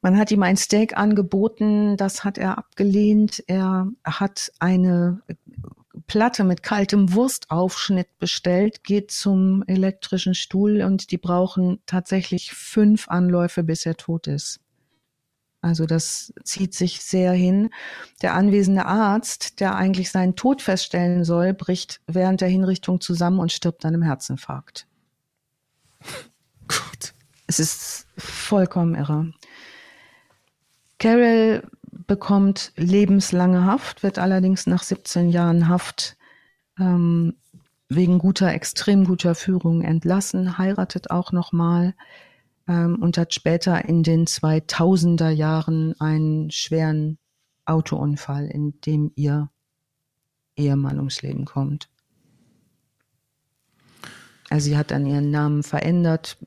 Man 0.00 0.16
hat 0.16 0.30
ihm 0.30 0.42
ein 0.42 0.56
Steak 0.56 0.96
angeboten, 0.96 1.96
das 1.96 2.24
hat 2.24 2.38
er 2.38 2.58
abgelehnt. 2.58 3.42
Er 3.46 3.88
hat 4.04 4.52
eine 4.60 5.22
Platte 6.06 6.44
mit 6.44 6.62
kaltem 6.62 7.12
Wurstaufschnitt 7.12 8.18
bestellt, 8.18 8.84
geht 8.84 9.10
zum 9.10 9.64
elektrischen 9.66 10.34
Stuhl 10.34 10.82
und 10.82 11.10
die 11.10 11.18
brauchen 11.18 11.80
tatsächlich 11.86 12.52
fünf 12.52 13.08
Anläufe, 13.08 13.62
bis 13.62 13.84
er 13.84 13.96
tot 13.96 14.26
ist. 14.26 14.60
Also 15.60 15.86
das 15.86 16.32
zieht 16.44 16.74
sich 16.74 17.02
sehr 17.02 17.32
hin. 17.32 17.70
Der 18.22 18.34
anwesende 18.34 18.86
Arzt, 18.86 19.60
der 19.60 19.74
eigentlich 19.74 20.10
seinen 20.10 20.36
Tod 20.36 20.62
feststellen 20.62 21.24
soll, 21.24 21.52
bricht 21.52 22.00
während 22.06 22.40
der 22.40 22.48
Hinrichtung 22.48 23.00
zusammen 23.00 23.40
und 23.40 23.52
stirbt 23.52 23.84
an 23.84 23.94
einem 23.94 24.02
Herzinfarkt. 24.02 24.86
Gut. 26.68 27.14
Es 27.46 27.58
ist 27.58 28.06
vollkommen 28.16 28.94
irre. 28.94 29.32
Carol 30.98 31.68
bekommt 32.06 32.72
lebenslange 32.76 33.64
Haft, 33.64 34.02
wird 34.02 34.18
allerdings 34.18 34.66
nach 34.66 34.82
17 34.82 35.30
Jahren 35.30 35.68
Haft 35.68 36.16
ähm, 36.78 37.34
wegen 37.88 38.18
guter, 38.18 38.52
extrem 38.52 39.04
guter 39.04 39.34
Führung 39.34 39.82
entlassen, 39.82 40.58
heiratet 40.58 41.10
auch 41.10 41.32
nochmal 41.32 41.94
ähm, 42.68 43.02
und 43.02 43.18
hat 43.18 43.34
später 43.34 43.84
in 43.86 44.02
den 44.02 44.26
2000er 44.26 45.30
Jahren 45.30 45.98
einen 46.00 46.50
schweren 46.50 47.18
Autounfall, 47.64 48.46
in 48.46 48.80
dem 48.82 49.12
ihr 49.16 49.50
Ehemann 50.56 50.98
ums 50.98 51.22
Leben 51.22 51.44
kommt. 51.44 51.88
Also 54.50 54.70
sie 54.70 54.76
hat 54.76 54.90
dann 54.90 55.06
ihren 55.06 55.30
Namen 55.30 55.62
verändert. 55.62 56.38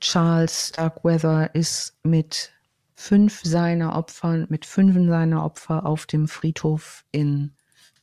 Charles 0.00 0.68
Starkweather 0.68 1.54
ist 1.54 1.96
mit 2.02 2.52
fünf 2.94 3.42
seiner 3.44 3.96
Opfer, 3.96 4.46
mit 4.48 4.66
fünf 4.66 4.94
seiner 5.08 5.44
Opfer 5.44 5.86
auf 5.86 6.06
dem 6.06 6.26
Friedhof 6.26 7.04
in 7.12 7.52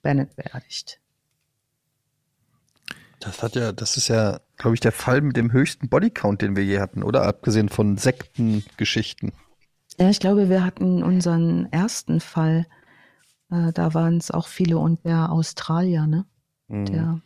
Bennett 0.01 0.35
beerdigt. 0.35 1.01
Das 3.19 3.43
hat 3.43 3.55
ja, 3.55 3.71
das 3.71 3.97
ist 3.97 4.07
ja, 4.07 4.39
glaube 4.57 4.75
ich, 4.75 4.79
der 4.79 4.91
Fall 4.91 5.21
mit 5.21 5.35
dem 5.35 5.51
höchsten 5.51 5.89
Bodycount, 5.89 6.41
den 6.41 6.55
wir 6.55 6.63
je 6.63 6.79
hatten, 6.79 7.03
oder? 7.03 7.23
Abgesehen 7.23 7.69
von 7.69 7.97
Sektengeschichten. 7.97 9.33
Ja, 9.99 10.09
ich 10.09 10.19
glaube, 10.19 10.49
wir 10.49 10.63
hatten 10.63 11.03
unseren 11.03 11.71
ersten 11.71 12.21
Fall. 12.21 12.65
Äh, 13.51 13.73
da 13.73 13.93
waren 13.93 14.17
es 14.17 14.31
auch 14.31 14.47
viele 14.47 14.77
und 14.77 15.03
der 15.05 15.31
Australier, 15.31 16.07
ne? 16.07 16.25
Mhm. 16.67 16.85
Der 16.85 17.21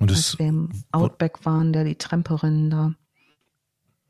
und 0.00 0.10
es, 0.10 0.32
als 0.32 0.38
wir 0.38 0.46
im 0.46 0.70
Outback 0.92 1.44
waren, 1.44 1.72
der 1.72 1.84
die 1.84 1.96
Tremperin 1.96 2.70
da. 2.70 2.94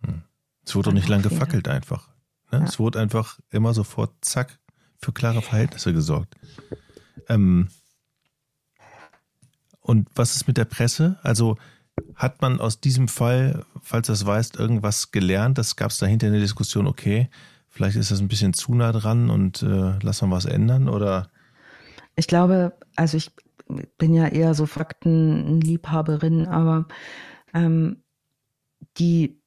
Hm. 0.04 0.22
Es 0.64 0.74
wurde 0.74 0.90
doch 0.90 0.94
nicht 0.94 1.08
lang 1.08 1.22
gefackelt 1.22 1.68
einfach. 1.68 2.08
Ne? 2.50 2.60
Ja. 2.60 2.64
Es 2.64 2.78
wurde 2.78 3.00
einfach 3.00 3.40
immer 3.50 3.74
sofort, 3.74 4.12
zack, 4.20 4.60
für 4.98 5.12
klare 5.12 5.42
Verhältnisse 5.42 5.92
gesorgt. 5.92 6.36
Ähm, 7.28 7.68
und 9.80 10.08
was 10.14 10.36
ist 10.36 10.46
mit 10.46 10.56
der 10.56 10.64
Presse? 10.64 11.18
Also 11.22 11.56
hat 12.14 12.42
man 12.42 12.60
aus 12.60 12.80
diesem 12.80 13.08
Fall, 13.08 13.64
falls 13.82 14.06
du 14.06 14.12
das 14.12 14.24
weißt, 14.24 14.56
irgendwas 14.56 15.10
gelernt? 15.10 15.58
Das 15.58 15.76
gab 15.76 15.90
es 15.90 15.98
dahinter 15.98 16.26
in 16.26 16.32
der 16.32 16.42
Diskussion, 16.42 16.86
okay, 16.86 17.28
vielleicht 17.68 17.96
ist 17.96 18.10
das 18.10 18.20
ein 18.20 18.28
bisschen 18.28 18.52
zu 18.52 18.74
nah 18.74 18.92
dran 18.92 19.30
und 19.30 19.62
äh, 19.62 19.98
lass 20.02 20.22
mal 20.22 20.30
was 20.30 20.44
ändern 20.44 20.88
oder? 20.88 21.30
Ich 22.16 22.26
glaube, 22.26 22.74
also 22.96 23.16
ich 23.16 23.30
bin 23.98 24.14
ja 24.14 24.26
eher 24.26 24.54
so 24.54 24.66
Faktenliebhaberin, 24.66 26.46
aber 26.46 26.86
ähm, 27.54 28.02
die 28.98 29.40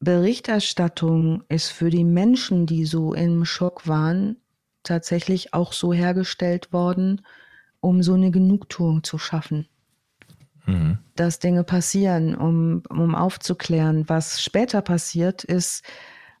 Berichterstattung 0.00 1.44
ist 1.48 1.70
für 1.70 1.90
die 1.90 2.04
Menschen, 2.04 2.66
die 2.66 2.84
so 2.84 3.14
im 3.14 3.44
Schock 3.44 3.86
waren, 3.88 4.36
tatsächlich 4.82 5.54
auch 5.54 5.72
so 5.72 5.92
hergestellt 5.92 6.72
worden, 6.72 7.22
um 7.84 8.02
so 8.02 8.14
eine 8.14 8.30
Genugtuung 8.30 9.04
zu 9.04 9.18
schaffen. 9.18 9.68
Mhm. 10.64 10.98
Dass 11.16 11.38
Dinge 11.38 11.64
passieren, 11.64 12.34
um, 12.34 12.82
um 12.88 13.14
aufzuklären. 13.14 14.08
Was 14.08 14.42
später 14.42 14.80
passiert, 14.80 15.44
ist, 15.44 15.84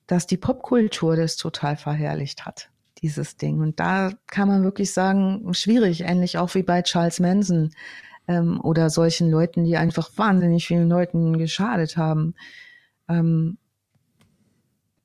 dass 0.06 0.26
die 0.26 0.38
Popkultur 0.38 1.16
das 1.16 1.36
total 1.36 1.76
verherrlicht 1.76 2.46
hat, 2.46 2.70
dieses 3.02 3.36
Ding. 3.36 3.60
Und 3.60 3.78
da 3.78 4.12
kann 4.26 4.48
man 4.48 4.64
wirklich 4.64 4.92
sagen, 4.94 5.52
schwierig, 5.52 6.00
ähnlich 6.00 6.38
auch 6.38 6.54
wie 6.54 6.62
bei 6.62 6.80
Charles 6.80 7.20
Manson 7.20 7.70
ähm, 8.26 8.58
oder 8.62 8.88
solchen 8.88 9.30
Leuten, 9.30 9.64
die 9.64 9.76
einfach 9.76 10.10
wahnsinnig 10.16 10.66
vielen 10.66 10.88
Leuten 10.88 11.36
geschadet 11.36 11.98
haben. 11.98 12.34
Ähm, 13.06 13.58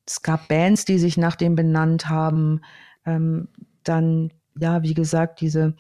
es 0.08 0.22
gab 0.22 0.48
Bands, 0.48 0.86
die 0.86 1.00
sich 1.00 1.18
nach 1.18 1.36
dem 1.36 1.56
benannt 1.56 2.08
haben. 2.08 2.62
Ähm, 3.06 3.50
dann, 3.84 4.32
ja, 4.58 4.84
wie 4.84 4.94
gesagt, 4.94 5.42
diese 5.42 5.76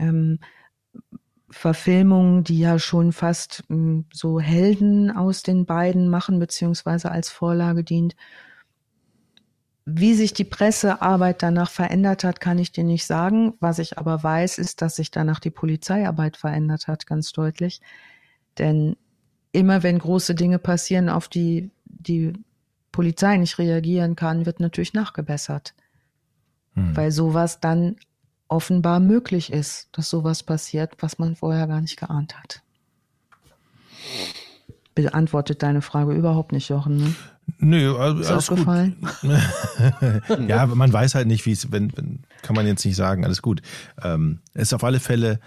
ähm, 0.00 0.38
Verfilmungen, 1.50 2.44
die 2.44 2.60
ja 2.60 2.78
schon 2.78 3.12
fast 3.12 3.64
ähm, 3.70 4.06
so 4.12 4.40
Helden 4.40 5.10
aus 5.10 5.42
den 5.42 5.66
beiden 5.66 6.08
machen, 6.08 6.38
beziehungsweise 6.38 7.10
als 7.10 7.28
Vorlage 7.28 7.84
dient. 7.84 8.16
Wie 9.84 10.14
sich 10.14 10.32
die 10.32 10.44
Pressearbeit 10.44 11.42
danach 11.42 11.70
verändert 11.70 12.22
hat, 12.22 12.40
kann 12.40 12.58
ich 12.58 12.70
dir 12.70 12.84
nicht 12.84 13.04
sagen. 13.04 13.54
Was 13.58 13.80
ich 13.80 13.98
aber 13.98 14.22
weiß, 14.22 14.58
ist, 14.58 14.82
dass 14.82 14.96
sich 14.96 15.10
danach 15.10 15.40
die 15.40 15.50
Polizeiarbeit 15.50 16.36
verändert 16.36 16.86
hat, 16.86 17.06
ganz 17.06 17.32
deutlich. 17.32 17.80
Denn 18.58 18.96
immer 19.50 19.82
wenn 19.82 19.98
große 19.98 20.36
Dinge 20.36 20.60
passieren, 20.60 21.08
auf 21.08 21.26
die 21.26 21.70
die 21.84 22.32
Polizei 22.92 23.36
nicht 23.36 23.58
reagieren 23.58 24.16
kann, 24.16 24.46
wird 24.46 24.60
natürlich 24.60 24.94
nachgebessert. 24.94 25.74
Hm. 26.74 26.96
Weil 26.96 27.10
sowas 27.10 27.60
dann 27.60 27.96
offenbar 28.50 29.00
möglich 29.00 29.52
ist, 29.52 29.88
dass 29.92 30.10
sowas 30.10 30.42
passiert, 30.42 30.94
was 30.98 31.18
man 31.18 31.36
vorher 31.36 31.66
gar 31.66 31.80
nicht 31.80 31.98
geahnt 31.98 32.36
hat. 32.36 32.62
Beantwortet 34.94 35.62
deine 35.62 35.82
Frage 35.82 36.12
überhaupt 36.12 36.52
nicht, 36.52 36.68
Jochen. 36.68 36.96
Ne? 36.96 37.14
Nö, 37.58 37.96
also, 37.96 38.20
ist 38.20 38.30
alles 38.30 38.50
aufgefallen? 38.50 38.96
gut. 39.20 40.48
ja, 40.48 40.66
man 40.66 40.92
weiß 40.92 41.14
halt 41.14 41.28
nicht, 41.28 41.46
wie 41.46 41.52
es, 41.52 41.70
wenn, 41.70 41.96
wenn, 41.96 42.24
kann 42.42 42.56
man 42.56 42.66
jetzt 42.66 42.84
nicht 42.84 42.96
sagen, 42.96 43.24
alles 43.24 43.40
gut. 43.40 43.62
Ähm, 44.02 44.40
es 44.52 44.62
ist 44.64 44.74
auf 44.74 44.84
alle 44.84 45.00
Fälle 45.00 45.38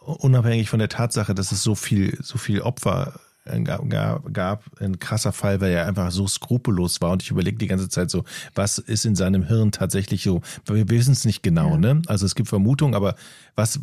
unabhängig 0.00 0.68
von 0.68 0.78
der 0.78 0.88
Tatsache, 0.88 1.34
dass 1.34 1.50
es 1.50 1.62
so 1.62 1.74
viel, 1.74 2.18
so 2.22 2.38
viel 2.38 2.60
Opfer 2.60 3.20
gab, 3.64 4.32
gab 4.32 4.64
ein 4.80 4.98
krasser 4.98 5.32
Fall, 5.32 5.60
weil 5.60 5.72
er 5.72 5.86
einfach 5.86 6.10
so 6.10 6.26
skrupellos 6.26 7.00
war 7.00 7.12
und 7.12 7.22
ich 7.22 7.30
überlege 7.30 7.58
die 7.58 7.66
ganze 7.66 7.88
Zeit 7.88 8.10
so, 8.10 8.24
was 8.54 8.78
ist 8.78 9.04
in 9.04 9.16
seinem 9.16 9.44
Hirn 9.44 9.72
tatsächlich 9.72 10.22
so, 10.22 10.40
wir 10.66 10.88
wissen 10.88 11.12
es 11.12 11.24
nicht 11.24 11.42
genau, 11.42 11.72
ja. 11.72 11.78
ne? 11.78 12.02
Also 12.06 12.26
es 12.26 12.34
gibt 12.34 12.48
Vermutungen, 12.48 12.94
aber 12.94 13.14
was, 13.54 13.80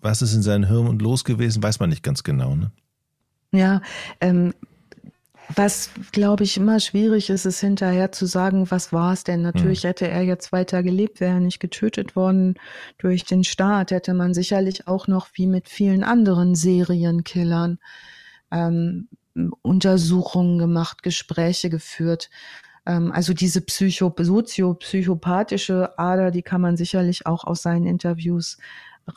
was 0.00 0.22
ist 0.22 0.34
in 0.34 0.42
seinem 0.42 0.68
Hirn 0.68 0.98
los 0.98 1.24
gewesen, 1.24 1.62
weiß 1.62 1.80
man 1.80 1.90
nicht 1.90 2.02
ganz 2.02 2.22
genau, 2.22 2.54
ne? 2.56 2.70
Ja, 3.50 3.80
ähm, 4.20 4.52
was, 5.54 5.90
glaube 6.12 6.44
ich, 6.44 6.58
immer 6.58 6.78
schwierig 6.78 7.30
ist, 7.30 7.46
ist 7.46 7.60
hinterher 7.60 8.12
zu 8.12 8.26
sagen, 8.26 8.70
was 8.70 8.92
war 8.92 9.14
es 9.14 9.24
denn? 9.24 9.42
Natürlich 9.42 9.82
hm. 9.82 9.88
hätte 9.88 10.08
er 10.08 10.22
jetzt 10.22 10.52
weiter 10.52 10.82
gelebt, 10.82 11.20
wäre 11.20 11.34
er 11.34 11.40
nicht 11.40 11.60
getötet 11.60 12.16
worden 12.16 12.54
durch 12.98 13.24
den 13.24 13.44
Staat, 13.44 13.90
hätte 13.90 14.12
man 14.12 14.34
sicherlich 14.34 14.86
auch 14.86 15.06
noch 15.06 15.28
wie 15.34 15.46
mit 15.46 15.68
vielen 15.68 16.04
anderen 16.04 16.54
Serienkillern 16.54 17.78
ähm, 18.50 19.08
Untersuchungen 19.62 20.58
gemacht, 20.58 21.02
Gespräche 21.02 21.70
geführt. 21.70 22.30
Ähm, 22.86 23.12
also 23.12 23.34
diese 23.34 23.60
psycho 23.60 24.14
soziopsychopathische 24.18 25.98
Ader, 25.98 26.30
die 26.30 26.42
kann 26.42 26.60
man 26.60 26.76
sicherlich 26.76 27.26
auch 27.26 27.44
aus 27.44 27.62
seinen 27.62 27.86
Interviews 27.86 28.58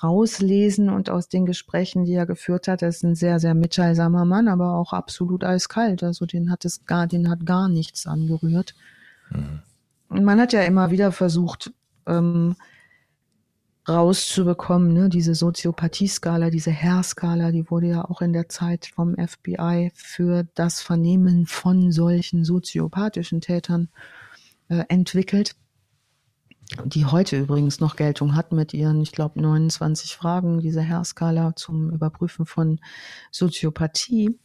rauslesen 0.03 0.89
und 0.89 1.09
aus 1.09 1.27
den 1.27 1.45
Gesprächen, 1.45 2.05
die 2.05 2.13
er 2.13 2.25
geführt 2.25 2.67
hat. 2.67 2.81
Er 2.81 2.89
ist 2.89 3.03
ein 3.03 3.15
sehr, 3.15 3.39
sehr 3.39 3.55
mitteilsamer 3.55 4.25
Mann, 4.25 4.47
aber 4.47 4.75
auch 4.75 4.93
absolut 4.93 5.43
eiskalt. 5.43 6.03
Also 6.03 6.25
den 6.25 6.49
hat 6.51 6.65
es 6.65 6.85
gar, 6.85 7.07
den 7.07 7.29
hat 7.29 7.45
gar 7.45 7.67
nichts 7.67 8.07
angerührt. 8.07 8.73
Mhm. 9.29 9.61
Und 10.09 10.23
man 10.23 10.39
hat 10.39 10.53
ja 10.53 10.61
immer 10.61 10.91
wieder 10.91 11.11
versucht, 11.11 11.71
ähm, 12.05 12.55
rauszubekommen. 13.87 14.93
Ne? 14.93 15.09
Diese 15.09 15.35
Soziopathie-Skala, 15.35 16.49
diese 16.49 16.71
Herr-Skala, 16.71 17.51
die 17.51 17.69
wurde 17.69 17.87
ja 17.87 18.05
auch 18.05 18.21
in 18.21 18.33
der 18.33 18.49
Zeit 18.49 18.87
vom 18.93 19.15
FBI 19.15 19.91
für 19.95 20.47
das 20.55 20.81
Vernehmen 20.81 21.45
von 21.45 21.91
solchen 21.91 22.45
soziopathischen 22.45 23.41
Tätern 23.41 23.89
äh, 24.69 24.83
entwickelt, 24.87 25.55
die 26.85 27.05
heute 27.05 27.37
übrigens 27.37 27.79
noch 27.79 27.95
Geltung 27.95 28.35
hat 28.35 28.51
mit 28.51 28.73
ihren, 28.73 29.01
ich 29.01 29.11
glaube, 29.11 29.41
29 29.41 30.15
Fragen, 30.15 30.61
diese 30.61 30.81
Herr-Skala 30.81 31.55
zum 31.55 31.89
Überprüfen 31.89 32.45
von 32.45 32.79
Soziopathie. 33.31 34.39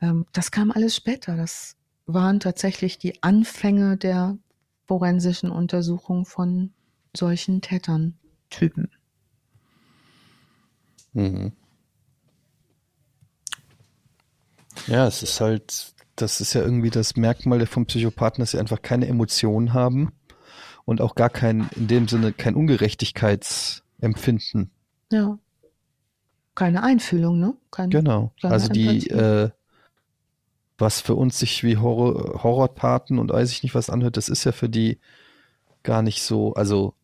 Ähm, 0.00 0.26
das 0.32 0.50
kam 0.50 0.70
alles 0.72 0.96
später. 0.96 1.36
Das 1.36 1.76
waren 2.06 2.40
tatsächlich 2.40 2.98
die 2.98 3.22
Anfänge 3.22 3.96
der 3.96 4.38
forensischen 4.86 5.50
Untersuchung 5.50 6.26
von 6.26 6.72
solchen 7.14 7.60
Tätern. 7.60 8.18
Typen. 8.52 8.90
Mhm. 11.12 11.52
Ja, 14.86 15.06
es 15.06 15.22
ist 15.22 15.38
halt, 15.40 15.94
das 16.16 16.40
ist 16.40 16.54
ja 16.54 16.62
irgendwie 16.62 16.90
das 16.90 17.14
Merkmal 17.16 17.64
vom 17.66 17.86
Psychopathen, 17.86 18.42
dass 18.42 18.50
sie 18.52 18.58
einfach 18.58 18.80
keine 18.82 19.08
Emotionen 19.08 19.74
haben 19.74 20.12
und 20.84 21.00
auch 21.00 21.14
gar 21.14 21.30
kein, 21.30 21.70
in 21.76 21.86
dem 21.88 22.08
Sinne, 22.08 22.32
kein 22.32 22.54
Ungerechtigkeitsempfinden. 22.54 24.70
Ja. 25.10 25.38
Keine 26.54 26.82
Einfühlung, 26.82 27.38
ne? 27.38 27.54
Kein, 27.70 27.88
genau. 27.90 28.32
Also 28.42 28.68
die, 28.68 29.08
äh, 29.08 29.48
was 30.78 31.00
für 31.00 31.14
uns 31.14 31.38
sich 31.38 31.64
wie 31.64 31.78
Horror, 31.78 32.42
Horrorpaten 32.42 33.18
und 33.18 33.30
weiß 33.30 33.50
ich 33.52 33.62
nicht 33.62 33.74
was 33.74 33.88
anhört, 33.88 34.18
das 34.18 34.28
ist 34.28 34.44
ja 34.44 34.52
für 34.52 34.68
die 34.68 34.98
gar 35.82 36.02
nicht 36.02 36.22
so, 36.22 36.52
also 36.54 36.94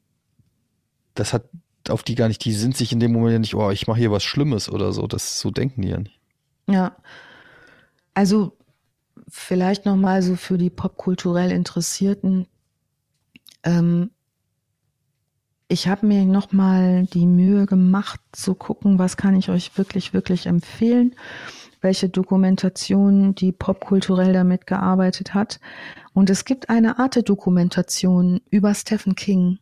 das 1.18 1.32
hat 1.32 1.48
auf 1.88 2.02
die 2.02 2.14
gar 2.14 2.28
nicht, 2.28 2.44
die 2.44 2.52
sind 2.52 2.76
sich 2.76 2.92
in 2.92 3.00
dem 3.00 3.12
Moment 3.12 3.32
ja 3.32 3.38
nicht, 3.38 3.54
oh, 3.54 3.70
ich 3.70 3.86
mache 3.86 3.98
hier 3.98 4.12
was 4.12 4.22
Schlimmes 4.22 4.70
oder 4.70 4.92
so. 4.92 5.06
Das 5.06 5.40
so 5.40 5.50
denken 5.50 5.82
die 5.82 5.88
ja 5.88 5.98
nicht. 5.98 6.20
Ja. 6.68 6.96
Also 8.14 8.56
vielleicht 9.28 9.86
nochmal 9.86 10.22
so 10.22 10.36
für 10.36 10.58
die 10.58 10.70
popkulturell 10.70 11.50
Interessierten. 11.50 12.46
Ähm, 13.62 14.10
ich 15.68 15.88
habe 15.88 16.06
mir 16.06 16.24
nochmal 16.24 17.06
die 17.06 17.26
Mühe 17.26 17.66
gemacht 17.66 18.20
zu 18.32 18.54
gucken, 18.54 18.98
was 18.98 19.16
kann 19.16 19.36
ich 19.36 19.50
euch 19.50 19.76
wirklich, 19.76 20.14
wirklich 20.14 20.46
empfehlen, 20.46 21.14
welche 21.80 22.08
Dokumentation 22.08 23.34
die 23.34 23.52
popkulturell 23.52 24.32
damit 24.32 24.66
gearbeitet 24.66 25.34
hat. 25.34 25.60
Und 26.12 26.30
es 26.30 26.44
gibt 26.44 26.70
eine 26.70 26.98
Art 26.98 27.28
Dokumentation 27.28 28.40
über 28.50 28.74
Stephen 28.74 29.14
King 29.14 29.58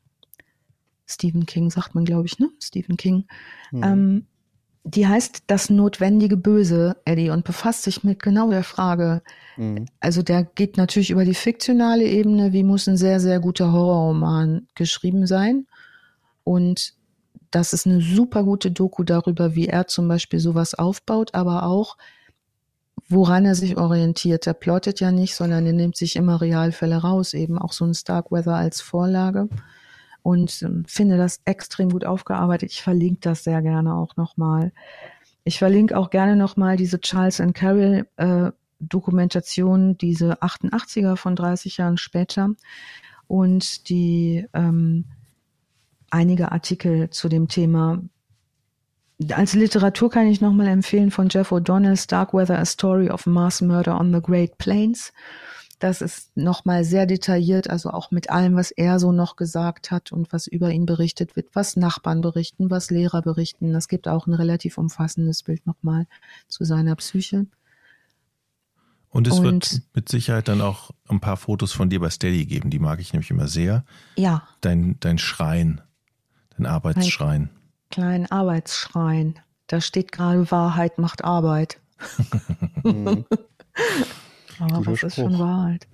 Stephen 1.07 1.47
King 1.47 1.71
sagt 1.71 1.95
man, 1.95 2.05
glaube 2.05 2.27
ich, 2.27 2.39
ne? 2.39 2.51
Stephen 2.61 2.97
King. 2.97 3.27
Mhm. 3.71 3.83
Ähm, 3.83 4.27
die 4.85 5.07
heißt 5.07 5.45
Das 5.49 5.69
notwendige 5.69 6.37
Böse, 6.37 6.97
Eddie, 7.05 7.31
und 7.31 7.45
befasst 7.45 7.83
sich 7.83 8.05
mit 8.05 8.23
genau 8.23 8.51
der 8.51 8.63
Frage. 8.63 9.23
Mhm. 9.57 9.87
Also 9.99 10.23
der 10.23 10.45
geht 10.45 10.77
natürlich 10.77 11.11
über 11.11 11.25
die 11.25 11.35
fiktionale 11.35 12.05
Ebene, 12.05 12.53
wie 12.53 12.63
muss 12.63 12.89
ein 12.89 12.97
sehr, 12.97 13.19
sehr 13.19 13.41
guter 13.41 13.73
Horrorroman 13.73 14.69
geschrieben 14.75 15.27
sein. 15.27 15.67
Und 16.45 16.95
das 17.51 17.73
ist 17.73 17.87
eine 17.87 18.01
super 18.01 18.45
gute 18.45 18.71
Doku 18.71 19.03
darüber, 19.03 19.57
wie 19.57 19.67
er 19.67 19.89
zum 19.89 20.07
Beispiel 20.07 20.39
sowas 20.39 20.75
aufbaut, 20.75 21.35
aber 21.35 21.65
auch, 21.65 21.97
woran 23.09 23.45
er 23.45 23.57
sich 23.57 23.77
orientiert. 23.77 24.47
Er 24.47 24.55
plottet 24.55 25.01
ja 25.01 25.11
nicht, 25.11 25.35
sondern 25.35 25.67
er 25.67 25.73
nimmt 25.73 25.97
sich 25.97 26.15
immer 26.15 26.41
Realfälle 26.41 26.99
raus, 26.99 27.35
eben 27.35 27.59
auch 27.59 27.73
so 27.73 27.85
ein 27.85 27.95
Starkweather 27.95 28.55
als 28.55 28.81
Vorlage 28.81 29.49
und 30.27 30.61
ähm, 30.63 30.85
finde 30.89 31.19
das 31.19 31.41
extrem 31.45 31.89
gut 31.89 32.05
aufgearbeitet. 32.05 32.73
Ich 32.73 32.83
verlinke 32.83 33.21
das 33.21 33.45
sehr 33.45 33.63
gerne 33.63 33.95
auch 33.95 34.17
nochmal. 34.17 34.73
Ich 35.45 35.61
verlinke 35.61 35.97
auch 35.97 36.11
gerne 36.11 36.35
nochmal 36.35 36.77
diese 36.77 37.01
Charles 37.01 37.41
and 37.41 37.55
Carroll 37.55 38.09
äh, 38.17 38.51
Dokumentation, 38.81 39.97
diese 39.97 40.43
88er 40.43 41.15
von 41.15 41.37
30 41.37 41.77
Jahren 41.77 41.97
später 41.97 42.51
und 43.29 43.89
die 43.89 44.45
ähm, 44.53 45.05
einige 46.11 46.51
Artikel 46.51 47.09
zu 47.11 47.29
dem 47.29 47.47
Thema. 47.47 48.03
Als 49.31 49.55
Literatur 49.55 50.11
kann 50.11 50.27
ich 50.27 50.41
nochmal 50.41 50.67
empfehlen 50.67 51.13
von 51.13 51.29
Jeff 51.31 51.53
O'Donnell, 51.53 51.97
Starkweather, 51.97 52.59
A 52.59 52.65
Story 52.65 53.11
of 53.11 53.27
Mass 53.27 53.61
Murder 53.61 53.97
on 54.01 54.13
the 54.13 54.21
Great 54.21 54.59
Plains. 54.59 55.13
Das 55.79 56.01
ist 56.01 56.35
nochmal 56.37 56.85
sehr 56.85 57.05
detailliert, 57.05 57.69
also 57.69 57.91
auch 57.91 58.11
mit 58.11 58.31
allem, 58.31 58.57
was 58.57 58.71
er 58.71 58.99
so 58.99 59.13
noch 59.13 59.37
gesagt 59.37 59.91
hat 59.91 60.11
und 60.11 60.33
was 60.33 60.47
über 60.47 60.71
ihn 60.71 60.87
berichtet 60.87 61.37
wird, 61.37 61.49
was 61.53 61.77
Nachbarn 61.77 62.23
berichten, 62.23 62.71
was 62.71 62.91
Lehrer 62.91 63.21
berichten. 63.21 63.75
Das 63.75 63.87
gibt 63.87 64.09
auch 64.09 64.27
ein 64.27 64.33
relativ 64.33 64.79
umfassendes 64.79 65.43
Bild 65.43 65.67
nochmal 65.67 66.07
zu 66.49 66.65
seiner 66.65 66.97
Psyche. 66.97 67.47
Und 69.11 69.27
es 69.27 69.39
und 69.39 69.45
wird 69.45 69.83
mit 69.95 70.09
Sicherheit 70.09 70.49
dann 70.49 70.63
auch 70.63 70.91
ein 71.09 71.21
paar 71.21 71.37
Fotos 71.37 71.73
von 71.73 71.91
dir 71.91 72.01
bei 72.01 72.11
Steady 72.11 72.47
geben. 72.47 72.71
Die 72.71 72.79
mag 72.79 73.01
ich 73.01 73.13
nämlich 73.13 73.31
immer 73.31 73.49
sehr. 73.49 73.85
Ja. 74.17 74.49
Dein, 74.63 74.97
dein 75.01 75.19
Schrein, 75.19 75.83
dein 76.57 76.67
Arbeitsschrein. 76.67 77.43
Ein 77.43 77.51
kleinen 77.91 78.27
Arbeitsschrein. 78.31 79.39
Da 79.67 79.81
steht 79.81 80.13
gerade 80.13 80.51
Wahrheit 80.51 80.99
macht 80.99 81.25
Arbeit. 81.25 81.81
Aber 84.59 84.79
Guter 84.79 84.93
was 84.93 84.99
Spruch. 84.99 85.09
ist 85.09 85.15
schon 85.17 85.39
Wahrheit? 85.39 85.87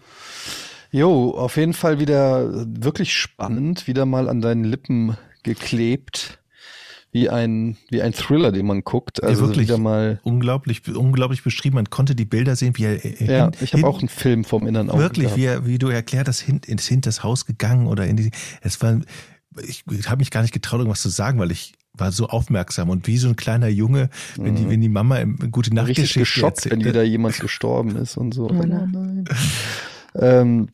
Jo, 0.91 1.31
auf 1.31 1.57
jeden 1.57 1.73
Fall 1.73 1.99
wieder 1.99 2.67
wirklich 2.67 3.15
spannend, 3.15 3.87
wieder 3.87 4.05
mal 4.05 4.29
an 4.29 4.41
deinen 4.41 4.65
Lippen 4.65 5.17
geklebt 5.43 6.39
wie 7.13 7.29
ein, 7.29 7.77
wie 7.91 8.01
ein 8.01 8.15
Thriller, 8.15 8.53
den 8.53 8.67
man 8.67 8.85
guckt. 8.85 9.23
Also 9.23 9.43
ja, 9.43 9.49
wirklich 9.49 9.69
wieder 9.69 9.79
mal 9.79 10.19
unglaublich, 10.25 10.83
unglaublich 10.89 11.43
beschrieben. 11.43 11.75
Man 11.77 11.91
konnte 11.91 12.15
die 12.15 12.25
Bilder 12.25 12.57
sehen, 12.57 12.77
wie 12.79 12.85
er. 12.85 13.05
Ja, 13.21 13.51
ich 13.61 13.75
habe 13.75 13.87
auch 13.87 13.99
einen 13.99 14.09
Film 14.09 14.45
vom 14.45 14.67
Inneren 14.67 14.89
Auge. 14.89 15.03
Wirklich, 15.03 15.37
wie, 15.37 15.45
er, 15.45 15.67
wie 15.67 15.79
du 15.79 15.89
erklärt 15.89 16.27
hast, 16.27 16.41
hin, 16.41 16.63
ins 16.67 16.91
das 17.03 17.23
Haus 17.23 17.45
gegangen 17.45 17.87
oder 17.87 18.07
in 18.07 18.17
die. 18.17 18.31
Es 18.63 18.81
war, 18.81 18.99
ich, 19.63 19.85
ich 19.91 20.09
habe 20.09 20.21
mich 20.21 20.31
gar 20.31 20.41
nicht 20.41 20.55
getraut, 20.55 20.81
irgendwas 20.81 21.03
zu 21.03 21.11
sagen, 21.11 21.39
weil 21.39 21.51
ich 21.51 21.75
war 22.03 22.13
so 22.13 22.27
aufmerksam 22.27 22.91
und 22.91 23.07
wie 23.07 23.17
so 23.17 23.29
ein 23.29 23.37
kleiner 23.37 23.69
Junge, 23.69 24.11
wenn 24.37 24.57
die, 24.57 24.65
mhm. 24.65 24.71
wenn 24.71 24.81
die 24.81 24.89
Mama 24.89 25.19
im 25.19 25.53
gute 25.53 25.73
Nacht 25.73 25.87
Richtig 25.89 26.15
geschockt, 26.15 26.57
erzählt. 26.59 26.75
wenn 26.75 26.85
wieder 26.85 27.05
jemand 27.05 27.39
gestorben 27.39 27.95
ist 27.97 28.17
und 28.17 28.35
so. 28.35 28.51
Oh 28.51 28.53
nein. 28.53 29.25
ähm, 30.17 30.71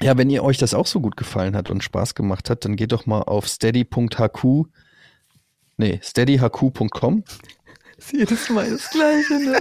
ja, 0.00 0.16
wenn 0.16 0.30
ihr 0.30 0.42
euch 0.42 0.56
das 0.56 0.72
auch 0.72 0.86
so 0.86 1.00
gut 1.00 1.18
gefallen 1.18 1.54
hat 1.54 1.70
und 1.70 1.84
Spaß 1.84 2.14
gemacht 2.14 2.48
hat, 2.48 2.64
dann 2.64 2.76
geht 2.76 2.92
doch 2.92 3.04
mal 3.06 3.20
auf 3.20 3.46
steady.hq 3.46 4.44
Nee, 5.76 6.00
steadyhq.com. 6.02 7.24
Ist 7.96 8.12
jedes 8.12 8.50
Mal 8.50 8.68
das 8.70 8.90
Gleiche. 8.90 9.34
Ne? 9.34 9.60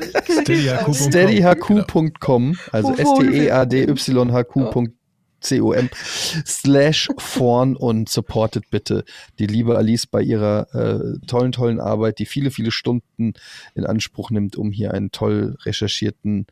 Steadyhq.com, 0.96 2.58
also 2.72 2.96
S-T-E-A-D-Y-H-Q.com 2.96 4.94
slash 5.44 7.10
vorn 7.18 7.76
und 7.76 8.10
supportet 8.10 8.70
bitte 8.70 9.04
die 9.40 9.48
liebe 9.48 9.78
Alice 9.78 10.08
bei 10.08 10.22
ihrer 10.22 10.74
äh, 10.74 11.26
tollen, 11.28 11.52
tollen 11.52 11.80
Arbeit, 11.80 12.20
die 12.20 12.26
viele, 12.26 12.52
viele 12.52 12.72
Stunden 12.72 13.34
in 13.76 13.86
Anspruch 13.86 14.30
nimmt, 14.32 14.56
um 14.56 14.72
hier 14.72 14.94
einen 14.94 15.12
toll 15.12 15.58
recherchierten 15.64 16.48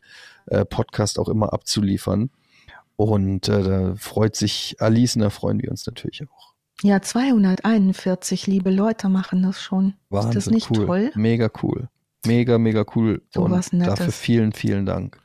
äh, 0.47 0.65
Podcast 0.65 1.19
auch 1.19 1.29
immer 1.29 1.53
abzuliefern. 1.53 2.29
Und 2.95 3.47
äh, 3.47 3.63
da 3.63 3.95
freut 3.95 4.35
sich 4.35 4.75
Alice 4.79 5.15
und 5.15 5.21
da 5.21 5.29
freuen 5.29 5.61
wir 5.61 5.71
uns 5.71 5.85
natürlich 5.85 6.23
auch. 6.23 6.53
Ja, 6.81 7.01
241 7.01 8.47
liebe 8.47 8.71
Leute 8.71 9.09
machen 9.09 9.43
das 9.43 9.61
schon. 9.61 9.95
Wahnsinn, 10.09 10.37
ist 10.37 10.47
das 10.47 10.53
nicht 10.53 10.71
cool. 10.71 10.85
toll? 10.85 11.11
Mega 11.15 11.49
cool. 11.61 11.89
Mega, 12.25 12.57
mega 12.57 12.85
cool. 12.95 13.21
So 13.33 13.43
und 13.43 13.51
was 13.51 13.71
Nettes. 13.71 13.95
dafür 13.95 14.11
vielen, 14.11 14.51
vielen 14.53 14.85
Dank. 14.85 15.19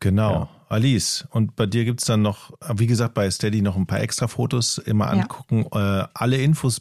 Genau. 0.00 0.32
Ja. 0.32 0.59
Alice, 0.70 1.26
und 1.30 1.56
bei 1.56 1.66
dir 1.66 1.84
gibt 1.84 2.00
es 2.00 2.06
dann 2.06 2.22
noch, 2.22 2.52
wie 2.74 2.86
gesagt, 2.86 3.14
bei 3.14 3.28
Steady 3.28 3.60
noch 3.60 3.76
ein 3.76 3.86
paar 3.86 4.00
extra 4.00 4.28
Fotos 4.28 4.78
immer 4.78 5.10
angucken. 5.10 5.66
Ja. 5.74 6.02
Äh, 6.02 6.08
alle 6.14 6.36
Infos 6.36 6.80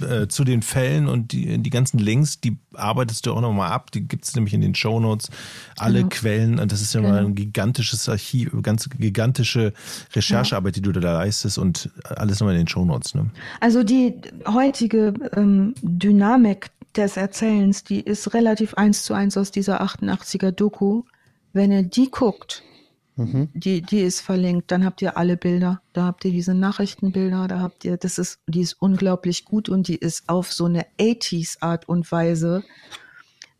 äh, 0.00 0.26
zu 0.26 0.44
den 0.44 0.62
Fällen 0.62 1.06
und 1.06 1.32
die, 1.32 1.58
die 1.58 1.70
ganzen 1.70 1.98
Links, 1.98 2.40
die 2.40 2.56
arbeitest 2.72 3.26
du 3.26 3.34
auch 3.34 3.42
nochmal 3.42 3.72
ab. 3.72 3.90
Die 3.92 4.08
gibt 4.08 4.24
es 4.24 4.34
nämlich 4.34 4.54
in 4.54 4.62
den 4.62 4.74
Show 4.74 5.00
Notes. 5.00 5.28
Alle 5.76 5.98
genau. 5.98 6.08
Quellen. 6.08 6.58
Und 6.58 6.72
das 6.72 6.80
ist 6.80 6.94
ja 6.94 7.00
genau. 7.00 7.12
mal 7.12 7.26
ein 7.26 7.34
gigantisches 7.34 8.08
Archiv, 8.08 8.50
ganz 8.62 8.88
gigantische 8.88 9.74
Recherchearbeit, 10.14 10.76
die 10.76 10.82
du 10.82 10.92
da 10.92 11.00
leistest 11.18 11.58
und 11.58 11.90
alles 12.04 12.40
nochmal 12.40 12.54
in 12.54 12.62
den 12.62 12.68
Show 12.68 12.86
Notes. 12.86 13.14
Ne? 13.14 13.30
Also 13.60 13.82
die 13.82 14.14
heutige 14.46 15.12
ähm, 15.34 15.74
Dynamik 15.82 16.70
des 16.96 17.18
Erzählens, 17.18 17.84
die 17.84 18.00
ist 18.00 18.32
relativ 18.32 18.74
eins 18.74 19.02
zu 19.02 19.12
eins 19.12 19.36
aus 19.36 19.50
dieser 19.50 19.82
88er 19.82 20.52
Doku. 20.52 21.02
Wenn 21.52 21.70
ihr 21.70 21.82
die 21.82 22.10
guckt, 22.10 22.62
Mhm. 23.16 23.48
Die, 23.54 23.82
die 23.82 24.00
ist 24.00 24.20
verlinkt. 24.20 24.70
Dann 24.70 24.84
habt 24.84 25.02
ihr 25.02 25.16
alle 25.16 25.36
Bilder. 25.36 25.80
Da 25.92 26.04
habt 26.04 26.24
ihr 26.24 26.30
diese 26.30 26.54
Nachrichtenbilder. 26.54 27.48
Da 27.48 27.60
habt 27.60 27.84
ihr, 27.84 27.96
das 27.96 28.18
ist, 28.18 28.40
die 28.46 28.60
ist 28.60 28.74
unglaublich 28.74 29.44
gut 29.44 29.68
und 29.68 29.88
die 29.88 29.96
ist 29.96 30.28
auf 30.28 30.52
so 30.52 30.66
eine 30.66 30.86
80s 30.98 31.56
Art 31.60 31.88
und 31.88 32.10
Weise 32.12 32.62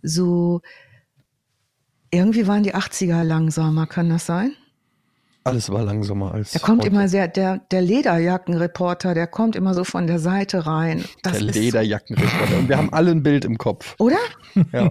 so, 0.06 0.62
irgendwie 2.10 2.46
waren 2.46 2.62
die 2.62 2.74
80er 2.74 3.22
langsamer, 3.22 3.86
kann 3.86 4.08
das 4.08 4.26
sein? 4.26 4.52
Alles 5.44 5.70
war 5.70 5.84
langsamer 5.84 6.34
als. 6.34 6.52
Der 6.52 6.60
kommt 6.60 6.82
heute. 6.82 6.90
immer 6.90 7.08
sehr, 7.08 7.28
der, 7.28 7.58
der 7.70 7.80
Lederjackenreporter, 7.80 9.14
der 9.14 9.28
kommt 9.28 9.54
immer 9.54 9.74
so 9.74 9.84
von 9.84 10.08
der 10.08 10.18
Seite 10.18 10.66
rein. 10.66 11.04
Das 11.22 11.34
der 11.34 11.42
Lederjackenreporter. 11.42 12.58
Und 12.58 12.68
wir 12.68 12.76
haben 12.76 12.92
alle 12.92 13.12
ein 13.12 13.22
Bild 13.22 13.44
im 13.44 13.56
Kopf. 13.56 13.94
Oder? 13.98 14.16
Ja. 14.72 14.90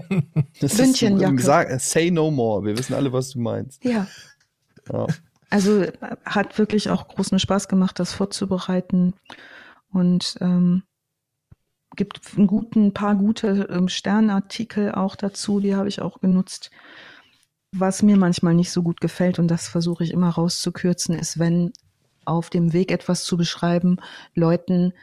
Das 0.62 0.78
Bündchenjacke. 0.78 1.74
Ist, 1.74 1.90
say 1.90 2.10
no 2.10 2.32
more. 2.32 2.64
Wir 2.64 2.78
wissen 2.78 2.94
alle, 2.94 3.12
was 3.12 3.32
du 3.32 3.40
meinst. 3.40 3.84
Ja. 3.84 4.08
Also 5.50 5.86
hat 6.26 6.58
wirklich 6.58 6.90
auch 6.90 7.08
großen 7.08 7.40
Spaß 7.40 7.68
gemacht, 7.68 8.00
das 8.00 8.14
vorzubereiten. 8.14 9.14
Und 9.92 10.36
ähm, 10.42 10.84
gibt 11.96 12.20
einen 12.36 12.48
guten, 12.48 12.94
paar 12.94 13.16
gute 13.16 13.68
ähm, 13.70 13.88
Sternartikel 13.88 14.92
auch 14.92 15.16
dazu, 15.16 15.60
die 15.60 15.76
habe 15.76 15.88
ich 15.88 16.02
auch 16.02 16.20
genutzt. 16.20 16.72
Was 17.72 18.04
mir 18.04 18.18
manchmal 18.18 18.54
nicht 18.54 18.72
so 18.72 18.84
gut 18.84 19.02
gefällt 19.02 19.40
und 19.40 19.48
das 19.48 19.68
versuche 19.68 20.04
ich 20.04 20.12
immer 20.12 20.30
rauszukürzen, 20.30 21.18
ist, 21.18 21.40
wenn 21.40 21.74
auf 22.26 22.50
dem 22.50 22.74
Weg 22.74 22.92
etwas 22.92 23.24
zu 23.24 23.38
beschreiben, 23.38 23.98
Leuten 24.34 24.94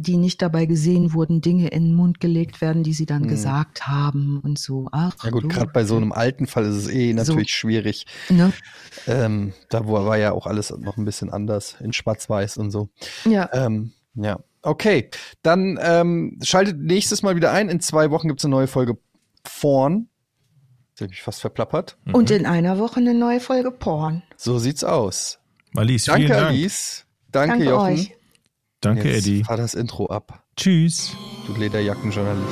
die 0.00 0.16
nicht 0.16 0.42
dabei 0.42 0.66
gesehen 0.66 1.12
wurden, 1.12 1.40
Dinge 1.40 1.68
in 1.68 1.84
den 1.84 1.94
Mund 1.94 2.20
gelegt 2.20 2.60
werden, 2.60 2.82
die 2.82 2.92
sie 2.92 3.06
dann 3.06 3.22
hm. 3.22 3.28
gesagt 3.28 3.86
haben 3.86 4.40
und 4.40 4.58
so. 4.58 4.88
Ach, 4.92 5.14
ja 5.22 5.30
gut, 5.30 5.48
gerade 5.48 5.70
bei 5.72 5.84
so 5.84 5.96
einem 5.96 6.12
alten 6.12 6.46
Fall 6.46 6.64
ist 6.64 6.76
es 6.76 6.88
eh 6.88 7.12
natürlich 7.12 7.50
so, 7.52 7.58
schwierig. 7.58 8.06
Ne? 8.28 8.52
Ähm, 9.06 9.52
da 9.68 9.86
war 9.86 10.18
ja 10.18 10.32
auch 10.32 10.46
alles 10.46 10.70
noch 10.70 10.96
ein 10.96 11.04
bisschen 11.04 11.30
anders 11.30 11.76
in 11.80 11.92
Schwarz-Weiß 11.92 12.56
und 12.56 12.70
so. 12.70 12.88
Ja. 13.24 13.48
Ähm, 13.52 13.92
ja. 14.14 14.40
Okay, 14.62 15.08
dann 15.42 15.78
ähm, 15.80 16.38
schaltet 16.42 16.78
nächstes 16.78 17.22
Mal 17.22 17.36
wieder 17.36 17.52
ein. 17.52 17.68
In 17.68 17.80
zwei 17.80 18.10
Wochen 18.10 18.28
gibt 18.28 18.40
es 18.40 18.44
eine 18.44 18.54
neue 18.54 18.66
Folge 18.66 18.98
Porn. 19.42 20.08
Ich 20.94 21.00
habe 21.00 21.10
mich 21.10 21.22
fast 21.22 21.40
verplappert. 21.40 21.96
Mhm. 22.04 22.14
Und 22.14 22.30
in 22.30 22.44
einer 22.44 22.78
Woche 22.78 23.00
eine 23.00 23.14
neue 23.14 23.40
Folge 23.40 23.70
Porn. 23.70 24.22
So 24.36 24.58
sieht's 24.58 24.84
aus. 24.84 25.38
Alice, 25.74 26.04
Danke, 26.04 26.28
Dank. 26.28 26.48
Alice. 26.48 27.06
Danke, 27.32 27.52
Danke 27.52 27.64
Jochen. 27.70 27.92
Euch. 27.94 28.16
Danke, 28.80 29.08
Jetzt 29.08 29.26
Eddie. 29.26 29.44
Fahr 29.44 29.56
das 29.56 29.74
Intro 29.74 30.06
ab. 30.06 30.42
Tschüss. 30.56 31.16
Du 31.46 31.54
Lederjackenjournalist. 31.54 32.48